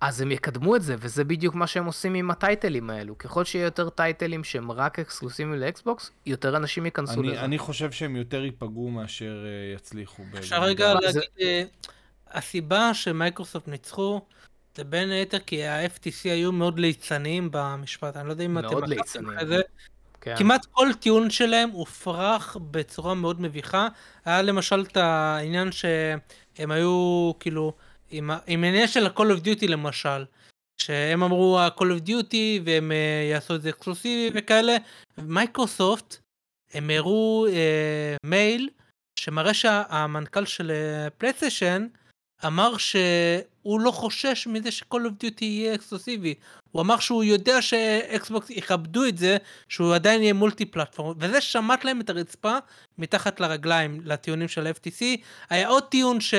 [0.00, 3.18] אז הם יקדמו את זה, וזה בדיוק מה שהם עושים עם הטייטלים האלו.
[3.18, 7.40] ככל שיהיה יותר טייטלים שהם רק אקסקלוסיביים לאקסבוקס, יותר אנשים ייכנסו אני, לזה.
[7.44, 10.22] אני חושב שהם יותר ייפגעו מאשר אה, יצליחו.
[10.38, 10.62] אפשר.
[10.62, 11.62] רגע זה- להגיד, אה,
[12.32, 14.20] הסיבה שמייקרוסופט ניצחו,
[14.76, 18.88] זה בין היתר כי ה-FTC היו מאוד ליצניים במשפט, אני לא יודע אם אתם מאוד
[18.88, 19.30] ליצניים.
[19.30, 19.60] אחרי זה,
[20.20, 20.36] כן.
[20.36, 23.88] כמעט כל טיעון שלהם הופרך בצורה מאוד מביכה.
[24.24, 27.72] היה למשל את העניין שהם היו כאילו,
[28.10, 30.24] עם עם העניין של ה-call of duty למשל,
[30.78, 34.76] שהם אמרו ה-call of duty והם אה, יעשו את זה אקסקלוסיבי וכאלה,
[35.18, 36.16] מייקרוסופט,
[36.74, 38.68] הם הראו אה, מייל
[39.18, 41.86] שמראה שהמנכ"ל של אה, פלייסטיישן
[42.46, 46.34] אמר שהוא לא חושש מזה ש-call of duty יהיה אקסקלוסיבי.
[46.72, 49.36] הוא אמר שהוא יודע שאקסבוקס יכבדו את זה,
[49.68, 52.56] שהוא עדיין יהיה multi platform, וזה שמט להם את הרצפה
[52.98, 55.04] מתחת לרגליים לטיעונים של ה-FTC.
[55.50, 56.34] היה עוד טיעון ש...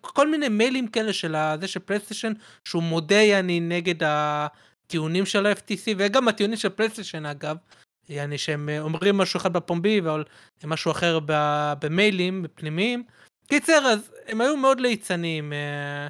[0.00, 2.32] כל מיני מיילים כאלה של זה של פלייסטיישן,
[2.64, 7.56] שהוא מודה יעני נגד הטיעונים של ה-FTC, וגם הטיעונים של פלייסטיישן אגב,
[8.08, 10.24] יעני שהם אומרים משהו אחד בפומבי, אבל
[10.64, 11.18] משהו אחר
[11.80, 13.04] במיילים פנימיים.
[13.48, 16.06] קיצר, אז הם היו מאוד ליצניים אה,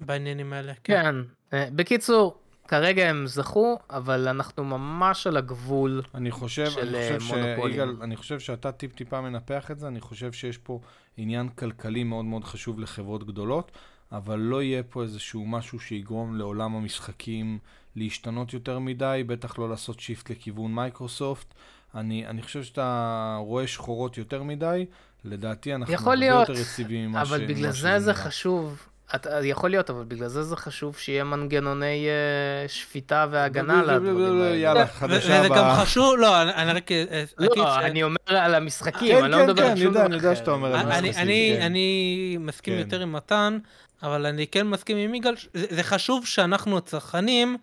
[0.00, 0.72] בעניינים האלה.
[0.84, 1.14] כן.
[1.52, 2.38] אה, בקיצור,
[2.68, 6.02] כרגע הם זכו, אבל אנחנו ממש על הגבול.
[6.14, 7.72] אני חושב, של, אני אה, חושב מונופולים.
[7.72, 10.80] שיגאל, אני חושב שאתה טיפ-טיפה מנפח את זה, אני חושב שיש פה
[11.16, 13.72] עניין כלכלי מאוד מאוד חשוב לחברות גדולות.
[14.12, 17.58] אבל לא יהיה פה איזשהו משהו שיגרום לעולם המשחקים
[17.96, 21.54] להשתנות יותר מדי, בטח לא לעשות shift לכיוון מייקרוסופט.
[21.94, 24.86] אני, אני חושב שאתה רואה שחורות יותר מדי,
[25.24, 27.28] לדעתי אנחנו הרבה להיות, יותר יציבים ממה ש...
[27.28, 28.14] אבל בגלל זה זה.
[28.14, 28.86] חשוב.
[29.14, 34.56] אתה, יכול להיות, אבל בגלל זה זה חשוב שיהיה מנגנוני אה, שפיטה והגנה לדברים האלה.
[34.56, 35.80] יאללה, ו- חדשה וזה גם הבאה.
[35.84, 39.36] חשוב, לא, אני אני רק אה, לא, ש- אני אומר על המשחקים, כן, אני לא
[39.36, 40.38] כן, מדבר כן, על שום דבר אני יודע אחר.
[40.40, 41.62] שאתה אומר על אני, משחקים, אני, כן.
[41.62, 42.80] אני מסכים כן.
[42.80, 43.58] יותר עם מתן,
[44.02, 47.56] אבל אני כן מסכים עם יגאל, זה, זה חשוב שאנחנו הצרכנים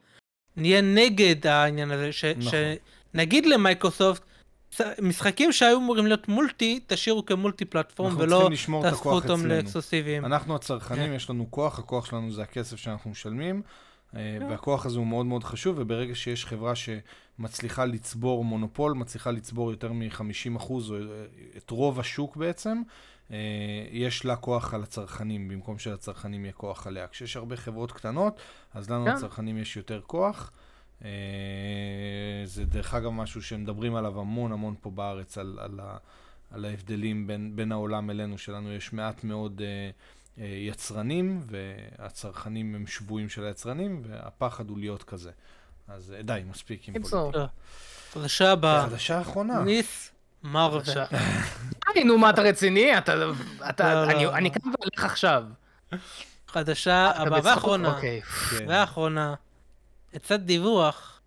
[0.57, 2.51] נהיה נגד העניין הזה, ש, נכון.
[3.13, 4.21] שנגיד למייקרוסופט,
[5.01, 8.49] משחקים שהיו אמורים להיות מולטי, תשאירו כמולטי פלטפורם ולא
[8.83, 9.47] הכוח אותם אצלנו.
[9.47, 10.25] לאקסקוסיביים.
[10.25, 11.13] אנחנו הצרכנים, כן.
[11.13, 13.61] יש לנו כוח, הכוח שלנו זה הכסף שאנחנו משלמים,
[14.15, 14.45] אה, כן.
[14.49, 19.91] והכוח הזה הוא מאוד מאוד חשוב, וברגע שיש חברה שמצליחה לצבור מונופול, מצליחה לצבור יותר
[19.93, 20.99] מ-50% או אה,
[21.57, 22.81] את רוב השוק בעצם,
[23.31, 23.37] אה,
[23.91, 27.07] יש לה כוח על הצרכנים, במקום שלצרכנים יהיה כוח עליה.
[27.07, 28.39] כשיש הרבה חברות קטנות,
[28.73, 29.11] אז לנו כן.
[29.11, 30.51] הצרכנים יש יותר כוח.
[31.05, 31.09] אה,
[32.45, 35.97] זה דרך אגב משהו שמדברים עליו המון המון פה בארץ, על, על, ה,
[36.51, 39.89] על ההבדלים בין, בין העולם אלינו, שלנו יש מעט מאוד אה,
[40.43, 45.31] אה, יצרנים, והצרכנים הם שבויים של היצרנים, והפחד הוא להיות כזה.
[45.87, 47.45] אז אה, די, מספיק עם פוליטיקה.
[48.13, 49.59] חדשה הבאה, חדשה האחרונה.
[49.59, 50.11] Ms.
[50.43, 50.81] Marvel.
[50.81, 51.05] בבקשה.
[51.87, 52.97] היי, נו, מה אתה רציני?
[52.97, 53.13] אתה,
[53.69, 54.27] אתה, לא, לא, אני.
[54.27, 55.43] אני כאן והולך עכשיו.
[56.47, 57.45] חדשה הבאה בצחוק?
[57.45, 57.95] והאחרונה.
[57.95, 58.21] אוקיי.
[58.21, 58.65] כן.
[58.67, 59.35] והאחרונה,
[60.13, 61.21] יצא דיווח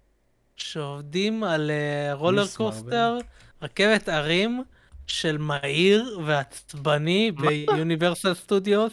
[0.57, 3.19] שעובדים על אה, roller coaster,
[3.63, 4.63] רכבת הרים
[5.07, 7.33] של מהיר ועצבני?
[7.33, 8.93] ב Universal Studios.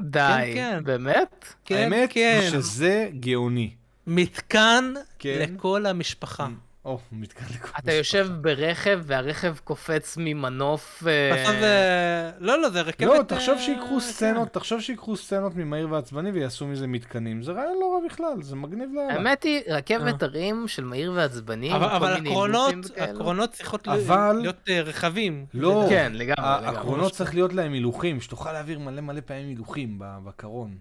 [0.00, 0.84] די, כן.
[0.84, 1.54] באמת?
[1.64, 2.48] כן, האמת כן.
[2.50, 3.74] שזה גאוני.
[4.06, 5.38] מתקן כן.
[5.54, 6.48] לכל המשפחה.
[6.84, 11.02] או, מתקן לכל אתה יושב ברכב והרכב קופץ ממנוף...
[11.06, 12.30] אה, בסוף זה...
[12.38, 13.00] לא, לא, זה רכבת...
[13.08, 14.00] לא, תחשוב אה, שיקחו כן.
[14.00, 17.42] סצנות, תחשוב שיקחו סצנות ממהיר ועצבני ויעשו מזה מתקנים.
[17.42, 19.12] זה רעיון לא רע בכלל, זה מגניב לאללה.
[19.14, 22.74] האמת היא, רכבת הרים של מהיר ועצבני, אבל הקרונות.
[22.96, 25.46] הקרונות צריכות אבל- להיות אה, רחבים.
[25.54, 25.86] לא.
[25.88, 26.32] כן, לגמרי,
[26.62, 26.78] לגמרי.
[26.78, 30.76] הקרונות צריך להיות להם הילוכים, שתוכל להעביר מלא מלא פעמים הילוכים בקרון.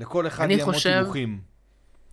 [0.00, 1.49] לכל אחד אני יהיה מוט חושב- הילוכים.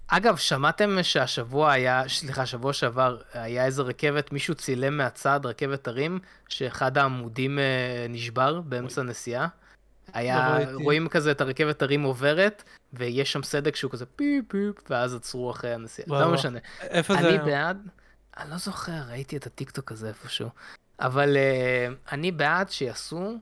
[0.08, 6.20] אגב, שמעתם שהשבוע היה, סליחה, שבוע שעבר היה איזה רכבת, מישהו צילם מהצד רכבת הרים,
[6.50, 9.48] שאחד העמודים אה, נשבר באמצע נסיעה.
[10.14, 10.80] היה, לא.
[10.84, 12.64] רואים כזה את הרכבת הרים עוברת,
[12.94, 16.08] ויש שם סדק שהוא כזה פיפ פיפ, ואז עצרו אחרי הנסיעה.
[16.08, 16.60] לא משנה.
[16.82, 17.20] איפה זה?
[17.20, 17.44] אני היה?
[17.44, 17.88] בעד,
[18.38, 20.50] אני לא זוכר, ראיתי את הטיקטוק הזה איפשהו,
[21.00, 23.40] אבל uh, אני בעד שיעשו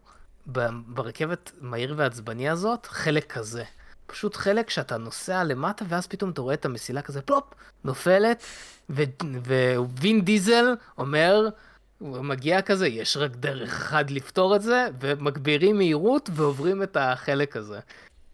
[0.85, 3.63] ברכבת מהיר ועצבני הזאת חלק כזה.
[4.07, 7.43] פשוט חלק שאתה נוסע למטה ואז פתאום אתה רואה את המסילה כזה פלופ,
[7.83, 8.43] נופלת,
[8.89, 10.65] ווין דיזל
[10.97, 11.49] אומר,
[11.99, 17.57] הוא מגיע כזה, יש רק דרך אחת לפתור את זה, ומגבירים מהירות ועוברים את החלק
[17.57, 17.79] הזה.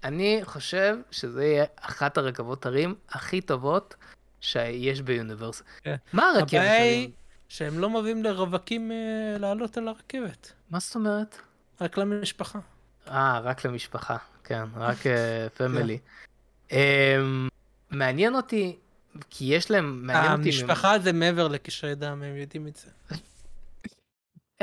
[0.03, 3.95] אני חושב שזה יהיה אחת הרכבות הרים הכי טובות
[4.41, 5.63] שיש ביוניברס.
[5.83, 5.95] כן.
[6.13, 7.11] מה הרכבת הבעיה היא הרים?
[7.49, 10.51] שהם לא מביאים לרווקים אה, לעלות על הרכבת.
[10.69, 11.37] מה זאת אומרת?
[11.81, 12.59] רק למשפחה.
[13.07, 14.97] אה, רק למשפחה, כן, רק
[15.57, 15.97] פמילי.
[16.69, 16.77] כן.
[17.91, 18.77] מעניין אותי,
[19.29, 22.87] כי יש להם, מעניין אותי, המשפחה זה מעבר לקשרי דם, הם יודעים את זה.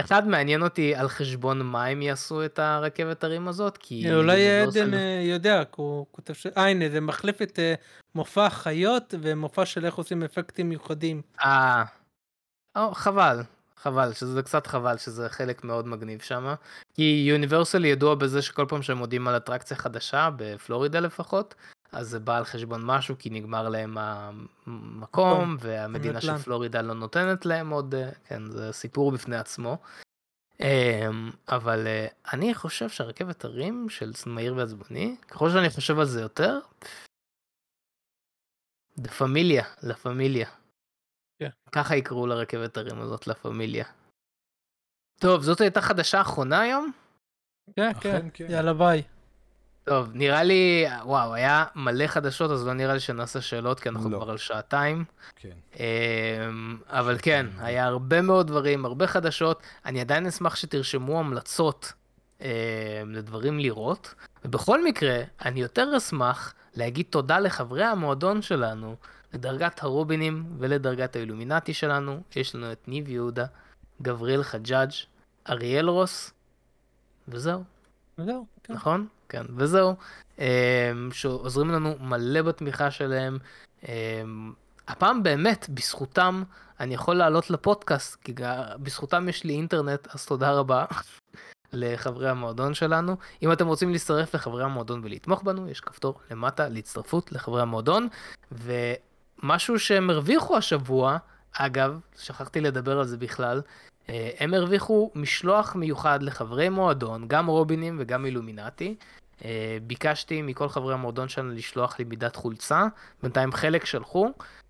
[0.00, 4.14] אחד מעניין אותי על חשבון מה הם יעשו את הרכבת הרים הזאת, כי...
[4.14, 6.46] אולי יוניברסל- עדן אה, יודע, הוא כותב ש...
[6.46, 7.74] אה, הנה, זה מחליף את אה,
[8.14, 11.22] מופע החיות ומופע של איך עושים אפקטים מיוחדים.
[11.44, 11.84] אה,
[12.92, 13.40] חבל,
[13.82, 16.54] חבל, שזה קצת חבל שזה חלק מאוד מגניב שם.
[16.94, 21.54] כי יוניברסל ידוע בזה שכל פעם שהם מודיעים על אטרקציה חדשה, בפלורידה לפחות,
[21.92, 26.42] אז זה בא על חשבון משהו, כי נגמר להם המקום, והמדינה של נדל"ן.
[26.42, 29.78] פלורידה לא נותנת להם עוד, אה, כן, זה סיפור בפני עצמו.
[30.60, 36.20] אמ, אבל אה, אני חושב שהרכבת הרים של מהיר ועצבני, ככל שאני חושב על זה
[36.20, 36.58] יותר,
[38.98, 40.48] דה פמיליה, לה פמיליה.
[41.38, 41.48] כן.
[41.72, 43.84] ככה יקראו לרכבת הרים הזאת, לה פמיליה.
[45.20, 46.92] טוב, זאת הייתה חדשה אחרונה היום?
[47.76, 48.46] כן, כן, כן.
[48.48, 49.02] יאללה ביי.
[49.84, 54.10] טוב, נראה לי, וואו, היה מלא חדשות, אז לא נראה לי שנעשה שאלות, כי אנחנו
[54.10, 54.16] לא.
[54.16, 55.04] כבר על שעתיים.
[55.36, 55.56] כן.
[55.76, 59.62] אמ, אבל כן, היה הרבה מאוד דברים, הרבה חדשות.
[59.84, 61.92] אני עדיין אשמח שתרשמו המלצות
[62.40, 62.46] אמ,
[63.06, 64.14] לדברים לראות.
[64.44, 68.96] ובכל מקרה, אני יותר אשמח להגיד תודה לחברי המועדון שלנו,
[69.34, 72.20] לדרגת הרובינים ולדרגת האילומינטי שלנו.
[72.36, 73.46] יש לנו את ניב יהודה,
[74.02, 74.90] גבריאל חג'אג',
[75.50, 76.32] אריאל רוס,
[77.28, 77.64] וזהו.
[78.18, 78.72] זהו, כן.
[78.72, 79.06] נכון?
[79.28, 79.94] כן, וזהו.
[80.38, 80.44] אמ,
[81.12, 83.38] שעוזרים לנו מלא בתמיכה שלהם.
[83.88, 84.52] אמ,
[84.88, 86.42] הפעם באמת, בזכותם,
[86.80, 88.34] אני יכול לעלות לפודקאסט, כי
[88.82, 90.84] בזכותם יש לי אינטרנט, אז תודה רבה.
[91.72, 93.16] לחברי המועדון שלנו.
[93.42, 98.08] אם אתם רוצים להצטרף לחברי המועדון ולתמוך בנו, יש כפתור למטה להצטרפות לחברי המועדון.
[99.42, 101.16] ומשהו שהם הרוויחו השבוע,
[101.52, 103.62] אגב, שכחתי לדבר על זה בכלל,
[104.08, 108.94] אה, הם הרוויחו משלוח מיוחד לחברי מועדון, גם רובינים וגם אילומינטי.
[109.44, 112.86] אה, ביקשתי מכל חברי המועדון שלנו לשלוח לי מידת חולצה,
[113.22, 114.28] בינתיים חלק שלחו,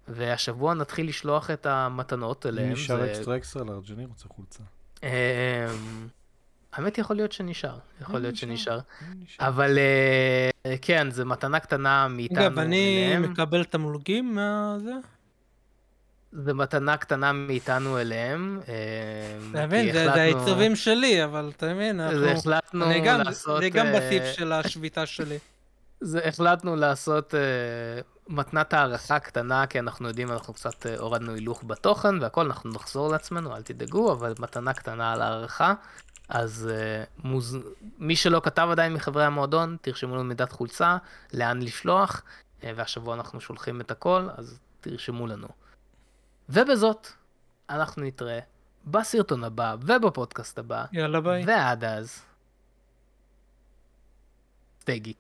[0.09, 2.73] והשבוע נתחיל לשלוח את המתנות אליהם.
[2.73, 4.63] נשאר זה- אקסטרה אקסטרה לארג' אני רוצה חולצה.
[6.77, 8.49] אמ, האמת יכול להיות שנשאר, יכול להיות נשאר.
[8.49, 8.79] שנשאר.
[9.23, 9.47] נשאר.
[9.49, 9.79] אבל
[10.67, 13.17] אה, כן, זו מתנה קטנה מאיתנו אגב, אני.
[13.19, 14.93] מקבל תמלוגים מהזה?
[16.33, 18.61] זו מתנה קטנה מאיתנו אליהם.
[19.51, 19.93] אתה מבין?
[19.93, 22.19] זה- העיצובים שלי, אבל אתה מבין, אנחנו...
[22.89, 23.61] זה גם, לעשות...
[23.61, 25.39] אני גם אה, בסעיף של השביתה שלי.
[26.01, 27.41] זה החלטנו לעשות אה,
[28.29, 33.09] מתנת הערכה קטנה, כי אנחנו יודעים, אנחנו קצת אה, הורדנו הילוך בתוכן והכל, אנחנו נחזור
[33.09, 35.75] לעצמנו, אל תדאגו, אבל מתנה קטנה על הערכה.
[36.29, 37.59] אז אה, מוז...
[37.99, 40.97] מי שלא כתב עדיין מחברי המועדון, תרשמו לנו מידת חולצה,
[41.35, 42.23] לאן לשלוח,
[42.65, 45.49] אה, והשבוע אנחנו שולחים את הכל, אז תרשמו לנו.
[46.49, 47.09] ובזאת,
[47.71, 48.39] אנחנו נתראה
[48.87, 51.45] בסרטון הבא ובפודקאסט הבא, יאללה ביי.
[51.47, 52.23] ועד אז,
[54.81, 55.19] סטי גיק.